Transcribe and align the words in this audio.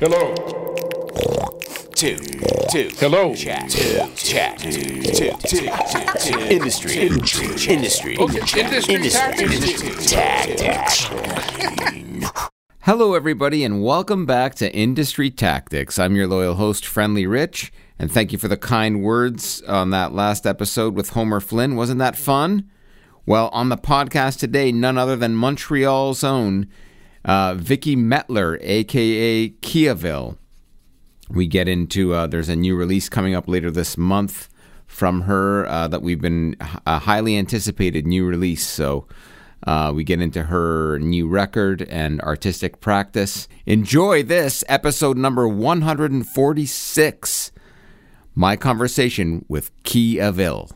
Hello. 0.00 0.32
two, 1.96 2.18
two. 2.70 2.88
Hello. 2.98 3.34
Chat, 3.34 3.68
two, 3.68 3.98
chat, 4.14 4.56
two, 4.60 4.70
two, 5.02 5.32
two, 5.48 5.68
two. 6.20 6.38
Industry, 6.38 6.98
industry, 6.98 7.48
industry, 7.68 8.14
industry 8.14 8.96
tactics. 9.10 10.08
tactics. 10.08 11.10
Hello, 12.82 13.14
everybody, 13.14 13.64
and 13.64 13.82
welcome 13.82 14.24
back 14.24 14.54
to 14.54 14.72
Industry 14.72 15.32
Tactics. 15.32 15.98
I'm 15.98 16.14
your 16.14 16.28
loyal 16.28 16.54
host, 16.54 16.86
Friendly 16.86 17.26
Rich, 17.26 17.72
and 17.98 18.08
thank 18.08 18.30
you 18.30 18.38
for 18.38 18.46
the 18.46 18.56
kind 18.56 19.02
words 19.02 19.62
on 19.62 19.90
that 19.90 20.14
last 20.14 20.46
episode 20.46 20.94
with 20.94 21.10
Homer 21.10 21.40
Flynn. 21.40 21.74
Wasn't 21.74 21.98
that 21.98 22.14
fun? 22.14 22.70
Well, 23.26 23.48
on 23.48 23.68
the 23.68 23.76
podcast 23.76 24.38
today, 24.38 24.70
none 24.70 24.96
other 24.96 25.16
than 25.16 25.34
Montreal's 25.34 26.22
own 26.22 26.68
uh, 27.28 27.54
Vicky 27.54 27.94
Mettler, 27.94 28.58
aka 28.62 29.50
Kee 29.50 29.86
Avil. 29.86 30.36
We 31.30 31.46
get 31.46 31.68
into 31.68 32.14
uh, 32.14 32.26
there's 32.26 32.48
a 32.48 32.56
new 32.56 32.74
release 32.74 33.10
coming 33.10 33.34
up 33.34 33.46
later 33.46 33.70
this 33.70 33.98
month 33.98 34.48
from 34.86 35.20
her 35.22 35.66
uh, 35.66 35.88
that 35.88 36.00
we've 36.00 36.20
been 36.20 36.56
a 36.86 37.00
highly 37.00 37.36
anticipated 37.36 38.06
new 38.06 38.26
release. 38.26 38.66
So 38.66 39.06
uh, 39.66 39.92
we 39.94 40.04
get 40.04 40.22
into 40.22 40.44
her 40.44 40.98
new 40.98 41.28
record 41.28 41.82
and 41.82 42.22
artistic 42.22 42.80
practice. 42.80 43.46
Enjoy 43.66 44.22
this 44.22 44.64
episode 44.66 45.18
number 45.18 45.46
146. 45.46 47.52
My 48.34 48.56
conversation 48.56 49.44
with 49.48 49.70
Kee 49.82 50.18
Avil. 50.18 50.70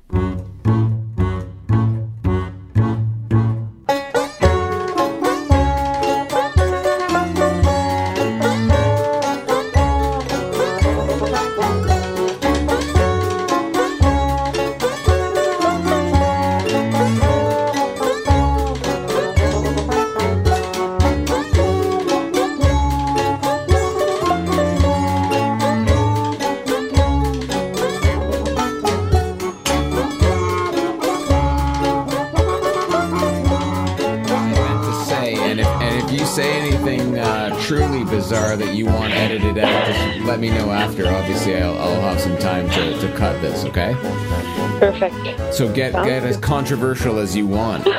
Perfect. 45.11 45.55
So 45.55 45.73
get 45.73 45.93
Sounds 45.93 46.07
get 46.07 46.23
as 46.23 46.37
good. 46.37 46.45
controversial 46.45 47.19
as 47.19 47.35
you 47.35 47.49
want. 47.49 47.87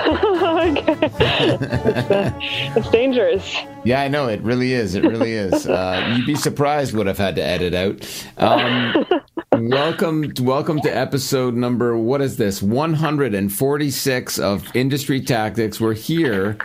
It's 2.76 2.90
dangerous. 2.90 3.56
Yeah, 3.84 4.02
I 4.02 4.08
know 4.08 4.28
it 4.30 4.42
really 4.42 4.74
is. 4.74 4.96
It 4.96 5.04
really 5.04 5.34
is. 5.34 5.68
Uh, 5.68 6.16
you'd 6.16 6.26
be 6.26 6.36
surprised 6.36 6.96
what 6.96 7.08
I've 7.08 7.18
had 7.18 7.36
to 7.36 7.44
edit 7.44 7.74
out. 7.74 8.26
Um, 8.38 9.06
welcome, 9.70 10.32
welcome 10.40 10.80
to 10.82 10.90
episode 10.90 11.56
number. 11.56 11.98
What 11.98 12.22
is 12.22 12.38
this? 12.38 12.64
One 12.64 12.94
hundred 12.94 13.36
and 13.36 13.52
forty-six 13.52 14.40
of 14.40 14.74
Industry 14.76 15.20
Tactics. 15.22 15.82
We're 15.82 15.94
here. 15.94 16.58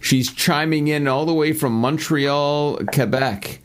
She's 0.00 0.32
chiming 0.32 0.88
in 0.88 1.06
all 1.06 1.26
the 1.26 1.34
way 1.34 1.52
from 1.52 1.72
Montreal, 1.80 2.78
Quebec. 2.92 3.60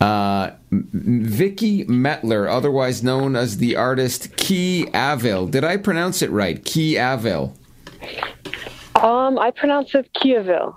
Uh, 0.00 0.50
Vicky 0.70 1.84
Mettler, 1.86 2.48
otherwise 2.48 3.02
known 3.02 3.34
as 3.34 3.58
the 3.58 3.76
artist 3.76 4.36
Kee 4.36 4.86
Avil. 4.94 5.46
Did 5.48 5.64
I 5.64 5.76
pronounce 5.76 6.22
it 6.22 6.30
right? 6.30 6.64
Kee 6.64 6.96
Avil. 6.96 7.56
Um, 8.94 9.38
I 9.38 9.50
pronounce 9.50 9.94
it 9.94 10.10
Kiaville. 10.14 10.76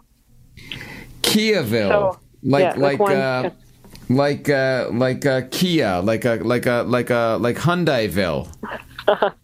Kiaville, 1.22 1.90
So, 1.90 2.19
like 2.41 2.62
yeah, 2.62 2.73
like 2.81 3.00
like 3.00 3.12
uh, 3.12 3.50
like 4.09 4.50
uh, 4.50 4.90
like 4.91 5.25
uh, 5.25 5.41
Kia, 5.51 6.00
like 6.01 6.25
a 6.25 6.35
like 6.35 6.66
a 6.66 6.84
like 6.88 7.09
a 7.09 7.38
like 7.39 7.57
Hyundaiville. 7.57 8.47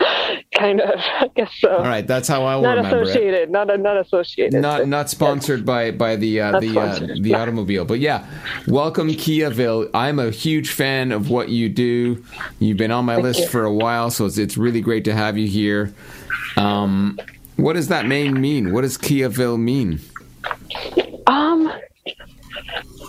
Kind 0.60 0.82
of, 0.82 1.00
I 1.00 1.30
guess 1.36 1.52
so. 1.60 1.70
All 1.70 1.84
right, 1.84 2.06
that's 2.06 2.28
how 2.28 2.44
I 2.44 2.56
will 2.56 2.64
not 2.64 2.78
remember 2.78 3.02
it. 3.02 3.04
associated. 3.04 3.50
Not 3.50 3.68
not 3.80 3.98
associated. 3.98 4.62
Not 4.62 4.88
not 4.88 5.10
sponsored 5.10 5.66
by 5.66 5.92
by 5.92 6.18
the 6.18 6.42
uh, 6.42 6.60
the 6.60 6.78
uh, 6.78 7.00
the 7.22 7.34
automobile, 7.34 7.86
but 7.86 8.00
yeah, 8.00 8.26
welcome 8.68 9.14
Kee 9.14 9.42
Avil. 9.44 9.90
I'm 9.94 10.20
a 10.20 10.32
huge 10.32 10.72
fan 10.72 11.14
of 11.14 11.30
what 11.30 11.48
you 11.48 11.70
do. 11.70 12.24
You've 12.60 12.78
been 12.78 12.92
on 12.92 13.06
my 13.06 13.16
list 13.16 13.40
you. 13.40 13.48
for 13.48 13.64
a 13.64 13.74
while, 13.74 14.12
so 14.12 14.26
it's 14.26 14.38
it's 14.38 14.58
really 14.58 14.82
great 14.82 15.06
to 15.06 15.14
have 15.14 15.38
you 15.38 15.48
here. 15.48 15.94
Um, 16.58 17.18
what 17.56 17.74
does 17.74 17.88
that 17.88 18.06
name 18.06 18.42
mean? 18.42 18.74
What 18.74 18.82
does 18.82 18.98
Kee 18.98 19.22
Avil 19.22 19.58
mean? 19.58 20.02
Um, 21.26 21.72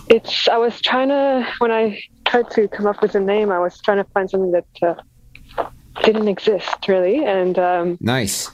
it's. 0.09 0.47
I 0.47 0.55
was 0.55 0.79
trying 0.81 1.09
to 1.09 1.45
when 1.57 1.71
I 1.71 2.01
tried 2.25 2.49
to 2.51 2.69
come 2.69 2.87
up 2.87 3.01
with 3.01 3.13
a 3.15 3.19
name. 3.19 3.51
I 3.51 3.59
was 3.59 3.77
trying 3.81 3.97
to 3.97 4.09
find 4.11 4.29
something 4.29 4.51
that 4.51 4.65
uh, 4.81 4.95
didn't 6.03 6.27
exist 6.27 6.87
really, 6.87 7.23
and 7.25 7.57
um, 7.59 7.97
Nice. 8.01 8.49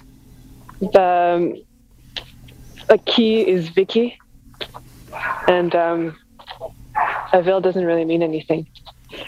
the 0.80 1.64
a 2.90 2.98
key 3.00 3.48
is 3.48 3.70
Vicky, 3.70 4.18
and 5.48 5.76
um, 5.76 6.18
Avil 7.34 7.62
doesn't 7.62 7.86
really 7.86 8.06
mean 8.06 8.24
anything. 8.24 8.68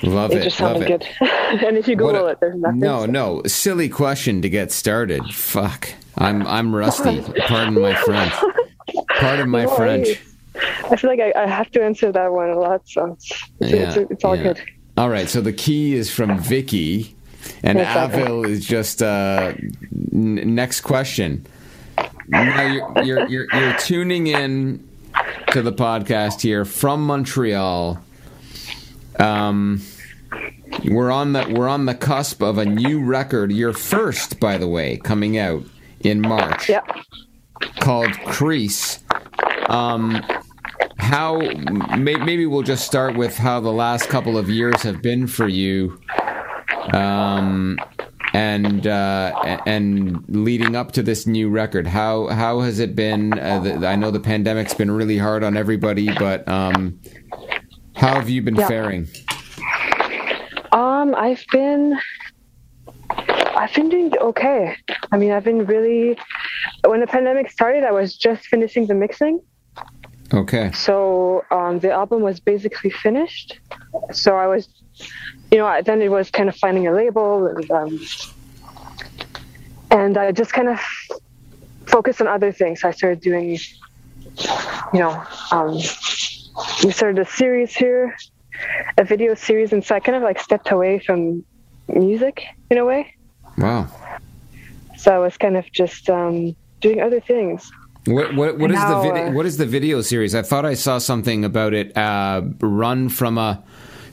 Love 0.03 0.31
It 0.31 0.37
it. 0.39 0.43
just 0.43 0.57
sounded 0.57 0.87
good. 0.87 1.05
and 1.21 1.77
if 1.77 1.87
you 1.87 1.95
Google 1.95 2.27
a- 2.27 2.31
it, 2.31 2.39
there's 2.41 2.59
nothing. 2.59 2.79
No, 2.79 3.05
no, 3.05 3.41
silly 3.45 3.87
question 3.89 4.41
to 4.41 4.49
get 4.49 4.71
started. 4.71 5.23
Fuck, 5.33 5.89
I'm 6.17 6.45
I'm 6.47 6.75
rusty. 6.75 7.21
Pardon 7.47 7.75
my 7.81 7.95
French. 7.95 8.33
Pardon 9.19 9.49
my 9.49 9.63
No 9.65 9.75
French. 9.75 10.21
I 10.91 10.95
feel 10.97 11.09
like 11.09 11.19
I, 11.21 11.43
I 11.43 11.47
have 11.47 11.71
to 11.71 11.83
answer 11.83 12.11
that 12.11 12.31
one 12.33 12.49
a 12.49 12.59
lot, 12.59 12.81
so 12.85 13.13
it's, 13.13 13.31
it's, 13.61 13.71
Yeah, 13.71 13.77
it's, 14.01 14.11
it's 14.11 14.23
all 14.25 14.35
yeah. 14.35 14.43
good. 14.43 14.61
All 14.97 15.09
right, 15.09 15.29
so 15.29 15.39
the 15.39 15.53
key 15.53 15.93
is 15.93 16.11
from 16.11 16.37
Vicky, 16.39 17.15
and. 17.63 17.79
Avil 17.79 18.45
is 18.45 18.65
just 18.65 19.01
uh, 19.01 19.53
n- 20.13 20.55
next 20.55 20.81
question. 20.81 21.45
Now 22.27 22.65
you're, 22.67 23.03
you're 23.03 23.27
you're 23.27 23.47
you're 23.53 23.77
tuning 23.79 24.27
in 24.27 24.87
to 25.51 25.61
the 25.61 25.73
podcast 25.73 26.41
here 26.41 26.63
from 26.65 27.05
Montreal. 27.05 27.99
Um, 29.17 29.81
we're 30.85 31.11
on 31.11 31.33
the 31.33 31.51
we're 31.55 31.67
on 31.67 31.85
the 31.85 31.95
cusp 31.95 32.41
of 32.41 32.57
a 32.57 32.65
new 32.65 33.03
record. 33.03 33.51
Your 33.51 33.73
first, 33.73 34.39
by 34.39 34.57
the 34.57 34.67
way, 34.67 34.97
coming 34.97 35.37
out 35.37 35.63
in 36.01 36.21
March. 36.21 36.69
Yeah. 36.69 36.81
called 37.79 38.11
Crease. 38.25 38.99
Um, 39.67 40.23
how 40.97 41.39
may, 41.97 42.15
maybe 42.15 42.45
we'll 42.45 42.61
just 42.63 42.85
start 42.85 43.15
with 43.17 43.37
how 43.37 43.59
the 43.59 43.71
last 43.71 44.09
couple 44.09 44.37
of 44.37 44.49
years 44.49 44.81
have 44.83 45.01
been 45.01 45.27
for 45.27 45.47
you, 45.47 45.99
um, 46.93 47.77
and 48.33 48.85
uh, 48.85 49.59
and 49.65 50.23
leading 50.27 50.75
up 50.75 50.91
to 50.93 51.03
this 51.03 51.25
new 51.25 51.49
record. 51.49 51.87
How 51.87 52.27
how 52.27 52.59
has 52.61 52.79
it 52.79 52.95
been? 52.95 53.37
Uh, 53.37 53.59
the, 53.59 53.87
I 53.87 53.95
know 53.95 54.11
the 54.11 54.19
pandemic's 54.19 54.73
been 54.73 54.91
really 54.91 55.17
hard 55.17 55.43
on 55.43 55.57
everybody, 55.57 56.11
but 56.13 56.47
um, 56.47 56.99
how 57.95 58.15
have 58.15 58.29
you 58.29 58.41
been 58.41 58.55
Yeah. 58.55 58.67
faring? 58.67 59.07
Um, 60.71 61.15
I've 61.15 61.43
been, 61.51 61.97
I've 63.09 63.73
been 63.73 63.89
doing 63.89 64.13
okay. 64.21 64.77
I 65.11 65.17
mean, 65.17 65.31
I've 65.31 65.43
been 65.43 65.65
really. 65.65 66.17
When 66.85 66.99
the 66.99 67.07
pandemic 67.07 67.49
started, 67.51 67.83
I 67.83 67.91
was 67.91 68.15
just 68.15 68.45
finishing 68.47 68.87
the 68.87 68.93
mixing, 68.93 69.41
Okay, 70.33 70.71
so 70.73 71.43
um, 71.49 71.79
the 71.79 71.91
album 71.91 72.21
was 72.21 72.39
basically 72.39 72.91
finished. 72.91 73.59
So 74.11 74.35
I 74.35 74.45
was, 74.45 74.69
you 75.51 75.57
know, 75.57 75.65
I- 75.67 75.81
then 75.81 76.01
it 76.01 76.09
was 76.09 76.29
kind 76.31 76.49
of 76.49 76.55
finding 76.55 76.87
a 76.87 76.91
label 76.91 77.47
and 77.47 77.71
um, 77.71 77.99
and 79.91 80.17
I 80.17 80.31
just 80.31 80.53
kind 80.53 80.69
of 80.69 80.79
focused 81.87 82.21
on 82.21 82.27
other 82.27 82.51
things. 82.51 82.83
I 82.83 82.91
started 82.91 83.21
doing, 83.21 83.57
you 84.93 84.99
know, 84.99 85.23
um, 85.51 85.73
we 86.83 86.91
started 86.91 87.19
a 87.19 87.25
series 87.25 87.73
here, 87.75 88.15
a 88.97 89.03
video 89.03 89.33
series, 89.33 89.73
and 89.73 89.83
so 89.83 89.95
I 89.95 89.99
kind 89.99 90.15
of 90.15 90.21
like 90.23 90.39
stepped 90.39 90.71
away 90.71 90.99
from 90.99 91.43
music 91.87 92.43
in 92.69 92.77
a 92.77 92.85
way. 92.85 93.13
wow. 93.57 93.87
So 94.97 95.15
I 95.15 95.17
was 95.17 95.37
kind 95.37 95.55
of 95.57 95.65
just 95.71 96.09
um, 96.09 96.55
doing 96.81 97.01
other 97.01 97.21
things. 97.21 97.71
What 98.05 98.35
what 98.35 98.57
what 98.59 98.69
is 98.69 98.75
Now, 98.75 99.01
the 99.01 99.09
video? 99.11 99.27
uh, 99.29 99.31
What 99.31 99.45
is 99.45 99.57
the 99.57 99.65
video 99.65 100.01
series? 100.01 100.35
I 100.35 100.41
thought 100.41 100.65
I 100.65 100.73
saw 100.73 100.97
something 100.99 101.43
about 101.45 101.73
it. 101.73 101.95
Uh, 101.97 102.41
run 102.59 103.09
from 103.09 103.37
a 103.37 103.63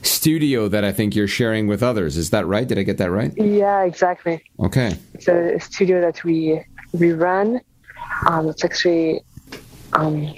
studio 0.01 0.67
that 0.67 0.83
I 0.83 0.91
think 0.91 1.15
you're 1.15 1.27
sharing 1.27 1.67
with 1.67 1.81
others. 1.83 2.17
Is 2.17 2.29
that 2.31 2.45
right? 2.45 2.67
Did 2.67 2.77
I 2.77 2.83
get 2.83 2.97
that 2.97 3.11
right? 3.11 3.31
Yeah, 3.37 3.83
exactly. 3.83 4.43
Okay. 4.59 4.97
It's 5.13 5.27
a 5.27 5.59
studio 5.59 6.01
that 6.01 6.23
we 6.23 6.63
we 6.93 7.11
run. 7.11 7.61
Um, 8.27 8.49
it's 8.49 8.63
actually 8.63 9.21
um, 9.93 10.33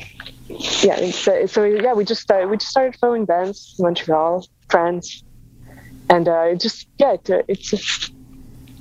yeah, 0.48 0.98
it's, 0.98 1.28
uh, 1.28 1.46
so 1.48 1.64
yeah, 1.64 1.94
we 1.94 2.04
just 2.06 2.22
started, 2.22 2.50
we 2.50 2.58
just 2.58 2.72
started 2.72 2.96
following 3.00 3.26
bands 3.26 3.76
in 3.78 3.84
Montreal, 3.84 4.48
France, 4.70 5.24
and 6.10 6.28
uh, 6.28 6.42
it 6.52 6.60
just 6.60 6.88
yeah, 6.98 7.14
it, 7.14 7.30
uh, 7.30 7.42
it's 7.48 7.70
just 7.70 8.14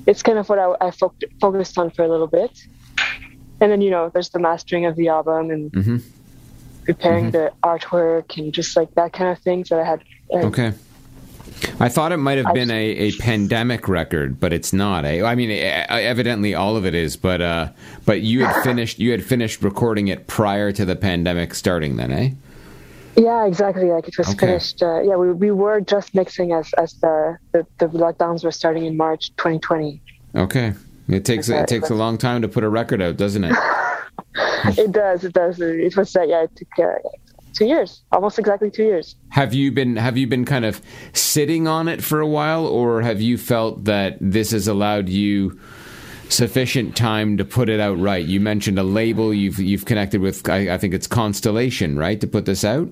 it's 0.07 0.23
kind 0.23 0.39
of 0.39 0.49
what 0.49 0.59
I, 0.59 0.75
I 0.81 0.91
fo- 0.91 1.15
focused 1.41 1.77
on 1.79 1.91
for 1.91 2.05
a 2.05 2.09
little 2.09 2.27
bit, 2.27 2.59
and 3.61 3.71
then 3.71 3.81
you 3.81 3.91
know 3.91 4.11
there's 4.13 4.31
the 4.31 4.39
mastering 4.39 4.87
of 4.87 4.97
the 4.97 5.09
album 5.09 5.51
and 5.51 5.71
Mm-hmm. 5.73 5.97
Preparing 6.89 7.31
the 7.33 7.53
artwork 7.63 8.39
and 8.39 8.51
just 8.51 8.75
like 8.75 8.93
that 8.95 9.13
kind 9.13 9.31
of 9.31 9.39
things 9.41 9.69
that 9.69 9.79
I 9.79 9.85
had. 9.85 10.01
uh, 10.33 10.47
Okay. 10.47 10.73
I 11.81 11.89
thought 11.89 12.13
it 12.13 12.17
might 12.19 12.39
have 12.39 12.55
been 12.55 12.71
a, 12.71 12.85
a 13.09 13.13
pandemic 13.13 13.89
record, 13.89 14.39
but 14.41 14.53
it's 14.53 14.73
not. 14.73 15.05
I 15.05 15.35
mean, 15.35 15.51
evidently 15.51 16.55
all 16.55 16.77
of 16.77 16.87
it 16.87 16.95
is, 16.95 17.17
but 17.17 17.41
uh, 17.43 17.69
but 18.07 18.21
you 18.23 18.45
had 18.45 18.63
finished 18.69 18.99
you 18.99 19.11
had 19.11 19.23
finished 19.25 19.63
recording 19.63 20.09
it 20.09 20.27
prior 20.29 20.73
to 20.73 20.85
the 20.85 20.95
pandemic 20.97 21.55
starting, 21.55 21.97
then, 21.97 22.13
eh? 22.13 22.31
Yeah, 23.17 23.47
exactly. 23.47 23.87
Like 23.91 24.07
it 24.09 24.17
was 24.17 24.29
Okay. 24.31 24.47
finished. 24.47 24.83
Uh, 24.83 25.01
yeah, 25.03 25.17
we, 25.17 25.33
we 25.33 25.51
were 25.51 25.81
just 25.81 26.15
mixing 26.15 26.53
as 26.53 26.73
as 26.75 26.95
the, 26.95 27.37
the 27.53 27.67
the 27.79 27.87
lockdowns 27.89 28.45
were 28.45 28.53
starting 28.53 28.85
in 28.87 28.97
March 28.97 29.31
2020. 29.37 30.01
Okay. 30.37 30.75
It 31.09 31.25
takes 31.25 31.51
Okay. 31.51 31.59
it 31.61 31.67
takes 31.69 31.91
a 31.91 31.95
long 31.95 32.19
time 32.19 32.41
to 32.43 32.49
put 32.49 32.63
a 32.63 32.69
record 32.69 33.03
out, 33.03 33.17
doesn't 33.17 33.43
it? 33.45 33.57
it 34.79 34.93
does. 34.93 35.25
It 35.25 35.33
does. 35.33 35.61
It 35.61 35.97
was 35.97 36.15
uh, 36.17 36.23
yeah. 36.23 36.45
It 36.45 36.57
took 36.57 36.69
uh, 36.79 37.09
two 37.55 37.67
years, 37.67 38.03
almost 38.13 38.39
exactly 38.39 38.71
two 38.71 38.85
years. 38.85 39.17
Have 39.31 39.55
you 39.55 39.73
been 39.73 39.97
have 39.97 40.17
you 40.17 40.27
been 40.27 40.45
kind 40.45 40.65
of 40.65 40.81
sitting 41.13 41.67
on 41.67 41.89
it 41.89 42.03
for 42.03 42.21
a 42.21 42.27
while, 42.27 42.67
or 42.67 43.03
have 43.03 43.21
you 43.21 43.37
felt 43.39 43.85
that 43.85 44.17
this 44.21 44.53
has 44.53 44.69
allowed 44.69 45.09
you 45.09 45.59
sufficient 46.29 46.95
time 46.97 47.37
to 47.39 47.45
put 47.45 47.69
it 47.69 47.81
out 47.81 47.99
right? 47.99 48.25
You 48.25 48.41
mentioned 48.41 48.79
a 48.79 48.83
label 48.83 49.35
you've 49.35 49.59
you've 49.59 49.85
connected 49.85 50.21
with. 50.21 50.49
I, 50.49 50.75
I 50.75 50.79
think 50.79 50.95
it's 50.95 51.07
Constellation, 51.07 51.99
right, 51.99 52.21
to 52.21 52.27
put 52.27 52.45
this 52.45 52.65
out. 52.65 52.89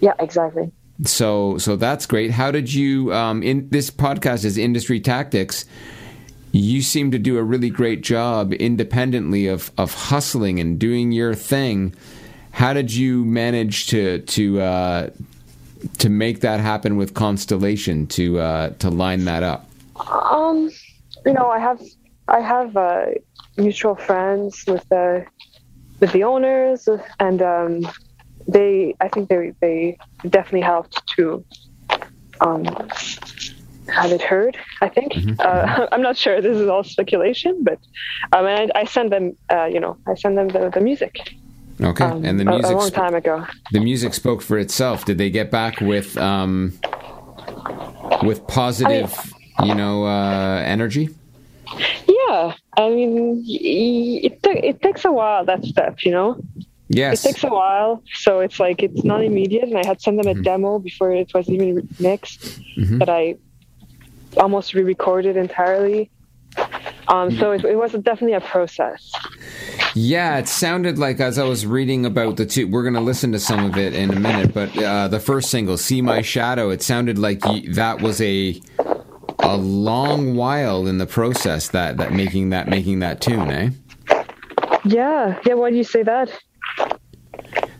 Yeah, 0.00 0.14
exactly. 0.18 0.72
So 1.04 1.58
so 1.58 1.76
that's 1.76 2.06
great. 2.06 2.30
How 2.30 2.50
did 2.50 2.72
you? 2.72 3.12
Um, 3.12 3.42
in 3.42 3.68
this 3.70 3.90
podcast 3.90 4.44
is 4.44 4.58
industry 4.58 5.00
tactics. 5.00 5.64
You 6.56 6.82
seem 6.82 7.10
to 7.10 7.18
do 7.18 7.36
a 7.36 7.42
really 7.42 7.68
great 7.68 8.00
job 8.00 8.52
independently 8.52 9.48
of 9.48 9.72
of 9.76 9.92
hustling 9.92 10.60
and 10.60 10.78
doing 10.78 11.10
your 11.10 11.34
thing. 11.34 11.96
How 12.52 12.72
did 12.72 12.94
you 12.94 13.24
manage 13.24 13.88
to 13.88 14.20
to 14.20 14.60
uh, 14.60 15.10
to 15.98 16.08
make 16.08 16.42
that 16.42 16.60
happen 16.60 16.96
with 16.96 17.12
Constellation 17.12 18.06
to 18.06 18.38
uh, 18.38 18.68
to 18.78 18.88
line 18.88 19.24
that 19.24 19.42
up? 19.42 19.68
Um, 20.08 20.70
you 21.26 21.32
know, 21.32 21.50
I 21.50 21.58
have 21.58 21.82
I 22.28 22.38
have 22.38 22.76
uh, 22.76 23.06
mutual 23.56 23.96
friends 23.96 24.64
with 24.68 24.88
the 24.90 25.26
with 25.98 26.12
the 26.12 26.22
owners, 26.22 26.88
and 27.18 27.42
um, 27.42 27.80
they 28.46 28.94
I 29.00 29.08
think 29.08 29.28
they 29.28 29.54
they 29.60 29.98
definitely 30.28 30.60
helped 30.60 31.04
to 31.16 31.44
um, 32.40 32.62
have 33.88 34.12
it 34.12 34.22
heard. 34.22 34.56
I 34.80 34.88
think 34.88 35.12
uh, 35.40 35.86
I'm 35.92 36.02
not 36.02 36.16
sure. 36.16 36.40
This 36.40 36.56
is 36.56 36.68
all 36.68 36.84
speculation, 36.84 37.62
but 37.62 37.78
um, 38.32 38.46
I, 38.46 38.68
I 38.74 38.84
send 38.84 39.12
them 39.12 39.36
uh, 39.50 39.66
you 39.66 39.80
know 39.80 39.96
I 40.06 40.14
send 40.14 40.36
them 40.38 40.48
the, 40.48 40.70
the 40.70 40.80
music 40.80 41.34
Okay, 41.80 42.04
um, 42.04 42.24
and 42.24 42.38
the 42.38 42.44
music 42.44 42.70
a- 42.70 42.74
a, 42.74 42.76
long 42.76 42.86
sp- 42.88 42.94
time 42.94 43.14
ago. 43.14 43.44
the 43.72 43.80
music 43.80 44.14
spoke 44.14 44.42
for 44.42 44.58
itself. 44.58 45.04
Did 45.04 45.18
they 45.18 45.30
get 45.30 45.50
back 45.50 45.80
with 45.80 46.16
um, 46.16 46.72
with 48.22 48.46
positive, 48.46 49.12
you 49.62 49.74
know, 49.74 50.06
uh, 50.06 50.62
energy? 50.64 51.08
Yeah, 52.06 52.54
I 52.76 52.88
mean, 52.90 53.42
it 53.46 54.38
it 54.44 54.82
takes 54.82 55.04
a 55.04 55.12
while 55.12 55.44
that 55.46 55.64
step, 55.64 56.02
you 56.04 56.10
know. 56.12 56.36
Yes. 56.88 57.24
It 57.24 57.28
takes 57.28 57.44
a 57.44 57.48
while, 57.48 58.02
so 58.12 58.40
it's 58.40 58.60
like 58.60 58.82
it's 58.82 59.02
not 59.04 59.24
immediate. 59.24 59.64
And 59.64 59.78
I 59.78 59.86
had 59.86 60.00
sent 60.00 60.22
them 60.22 60.28
a 60.28 60.40
demo 60.40 60.78
before 60.78 61.12
it 61.12 61.32
was 61.34 61.48
even 61.48 61.88
mixed, 61.98 62.60
that 62.98 63.08
I 63.08 63.36
almost 64.36 64.74
re-recorded 64.74 65.36
entirely. 65.36 66.10
Um, 67.08 67.36
so 67.36 67.52
it, 67.52 67.64
it 67.64 67.76
was 67.76 67.92
definitely 67.92 68.34
a 68.34 68.40
process. 68.40 69.12
Yeah, 69.94 70.38
it 70.38 70.48
sounded 70.48 70.98
like 70.98 71.20
as 71.20 71.38
I 71.38 71.44
was 71.44 71.66
reading 71.66 72.06
about 72.06 72.36
the 72.36 72.46
two. 72.46 72.66
We're 72.66 72.82
going 72.82 72.94
to 72.94 73.00
listen 73.00 73.32
to 73.32 73.38
some 73.38 73.64
of 73.64 73.76
it 73.76 73.94
in 73.94 74.10
a 74.10 74.18
minute, 74.18 74.54
but 74.54 74.76
uh, 74.76 75.08
the 75.08 75.20
first 75.20 75.50
single, 75.50 75.76
"See 75.76 76.00
My 76.00 76.22
Shadow," 76.22 76.70
it 76.70 76.82
sounded 76.82 77.18
like 77.18 77.44
you, 77.46 77.74
that 77.74 78.00
was 78.00 78.20
a 78.20 78.60
a 79.40 79.56
long 79.56 80.36
while 80.36 80.86
in 80.86 80.98
the 80.98 81.06
process 81.06 81.68
that 81.68 81.98
that 81.98 82.12
making 82.12 82.50
that 82.50 82.68
making 82.68 83.00
that 83.00 83.20
tune, 83.20 83.50
eh? 83.50 83.70
Yeah, 84.84 85.38
yeah. 85.44 85.54
Why 85.54 85.70
do 85.70 85.76
you 85.76 85.84
say 85.84 86.02
that? 86.02 86.30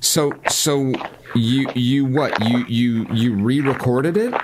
So 0.01 0.33
so 0.49 0.93
you 1.35 1.69
you 1.75 2.05
what 2.05 2.39
you 2.49 2.65
you 2.69 3.07
you 3.13 3.35
re-recorded 3.35 4.17
it? 4.17 4.35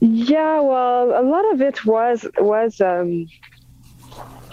Yeah, 0.00 0.60
well, 0.60 1.10
a 1.18 1.22
lot 1.22 1.44
of 1.52 1.60
it 1.60 1.84
was 1.84 2.26
was 2.38 2.80
um, 2.80 3.28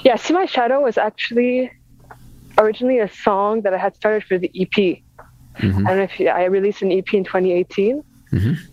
yeah. 0.04 0.16
See 0.18 0.34
my 0.34 0.46
shadow 0.46 0.82
was 0.82 0.98
actually 0.98 1.72
originally 2.58 3.00
a 3.00 3.10
song 3.10 3.62
that 3.62 3.74
I 3.74 3.78
had 3.78 3.96
started 3.96 4.24
for 4.26 4.38
the 4.38 4.52
EP. 4.60 4.98
I 5.60 5.62
don't 5.62 5.84
know 5.84 6.04
if 6.04 6.20
you, 6.20 6.28
I 6.30 6.44
released 6.46 6.82
an 6.82 6.92
EP 6.92 7.14
in 7.14 7.24
2018. 7.24 8.04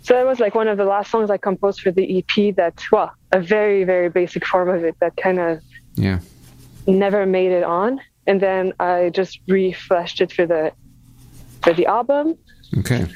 So 0.03 0.15
that 0.15 0.27
was 0.27 0.41
like 0.41 0.55
one 0.55 0.67
of 0.69 0.77
the 0.77 0.85
last 0.85 1.11
songs 1.13 1.31
I 1.31 1.37
composed 1.39 1.81
for 1.81 1.93
the 1.93 2.19
EP. 2.19 2.55
That 2.57 2.83
well, 2.91 3.13
a 3.33 3.41
very 3.41 3.85
very 3.85 4.09
basic 4.11 4.45
form 4.45 4.69
of 4.69 4.83
it 4.85 4.97
that 5.01 5.17
kind 5.17 5.39
of 5.39 5.61
Yeah. 5.95 6.19
never 6.89 7.25
made 7.25 7.53
it 7.53 7.63
on, 7.63 8.01
and 8.27 8.41
then 8.41 8.73
I 8.81 9.11
just 9.15 9.39
refreshed 9.47 10.21
it 10.21 10.33
for 10.33 10.45
the 10.45 10.73
for 11.63 11.73
the 11.73 11.87
album, 11.87 12.37
Okay. 12.79 13.07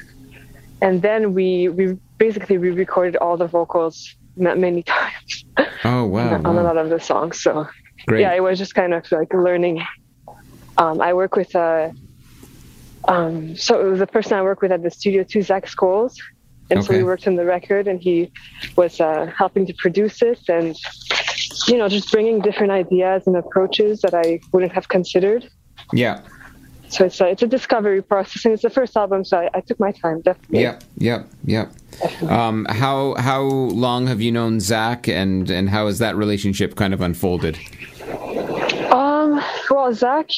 and 0.81 1.01
then 1.01 1.33
we 1.33 1.67
we 1.67 1.97
basically 2.19 2.57
we 2.59 2.69
recorded 2.69 3.15
all 3.17 3.35
the 3.37 3.47
vocals 3.47 4.15
ma- 4.37 4.55
many 4.55 4.83
times 4.93 5.45
Oh 5.83 6.05
wow. 6.05 6.35
on 6.45 6.57
a 6.57 6.63
lot 6.63 6.77
of 6.77 6.89
the 6.89 6.99
songs. 6.99 7.41
So 7.41 7.67
Great. 8.07 8.21
yeah, 8.21 8.33
it 8.33 8.43
was 8.43 8.57
just 8.59 8.75
kind 8.75 8.93
of 8.93 9.09
like 9.11 9.33
learning. 9.33 9.81
Um, 10.77 11.01
I 11.01 11.13
work 11.13 11.35
with 11.35 11.55
uh, 11.55 11.89
um, 13.07 13.55
so 13.55 13.95
the 13.95 14.07
person 14.07 14.33
I 14.33 14.41
work 14.43 14.61
with 14.61 14.71
at 14.71 14.83
the 14.83 14.91
studio 14.91 15.23
too, 15.23 15.41
Zach 15.41 15.65
Scholes, 15.65 16.13
and 16.69 16.83
so 16.83 16.91
Okay. 16.91 16.97
we 16.99 17.03
worked 17.03 17.27
on 17.27 17.35
the 17.35 17.45
record, 17.45 17.87
and 17.87 17.99
he 17.99 18.31
was 18.75 19.01
uh, 19.01 19.31
helping 19.35 19.65
to 19.65 19.73
produce 19.73 20.21
it, 20.21 20.39
and 20.47 20.75
you 21.67 21.77
know, 21.77 21.89
just 21.89 22.11
bringing 22.11 22.39
different 22.41 22.71
ideas 22.71 23.23
and 23.27 23.35
approaches 23.35 24.01
that 24.01 24.13
I 24.13 24.39
wouldn't 24.53 24.71
have 24.73 24.87
considered. 24.87 25.49
Yeah. 25.93 26.21
So 26.89 27.05
it's 27.05 27.21
a, 27.21 27.27
it's 27.27 27.43
a 27.43 27.47
discovery 27.47 28.01
process, 28.01 28.45
and 28.45 28.53
it's 28.53 28.63
the 28.63 28.69
first 28.69 28.97
album, 28.97 29.23
so 29.23 29.37
I, 29.37 29.49
I 29.53 29.61
took 29.61 29.79
my 29.79 29.91
time, 29.91 30.21
definitely. 30.21 30.61
Yep, 30.61 30.83
yep, 30.97 31.27
yep. 31.45 31.71
Um, 32.29 32.65
how 32.69 33.13
how 33.15 33.41
long 33.43 34.07
have 34.07 34.21
you 34.21 34.31
known 34.31 34.59
Zach, 34.59 35.07
and 35.07 35.49
and 35.51 35.69
how 35.69 35.87
has 35.87 35.99
that 35.99 36.15
relationship 36.15 36.75
kind 36.75 36.93
of 36.93 37.01
unfolded? 37.01 37.57
Um, 38.91 39.41
well, 39.69 39.93
Zach, 39.93 40.29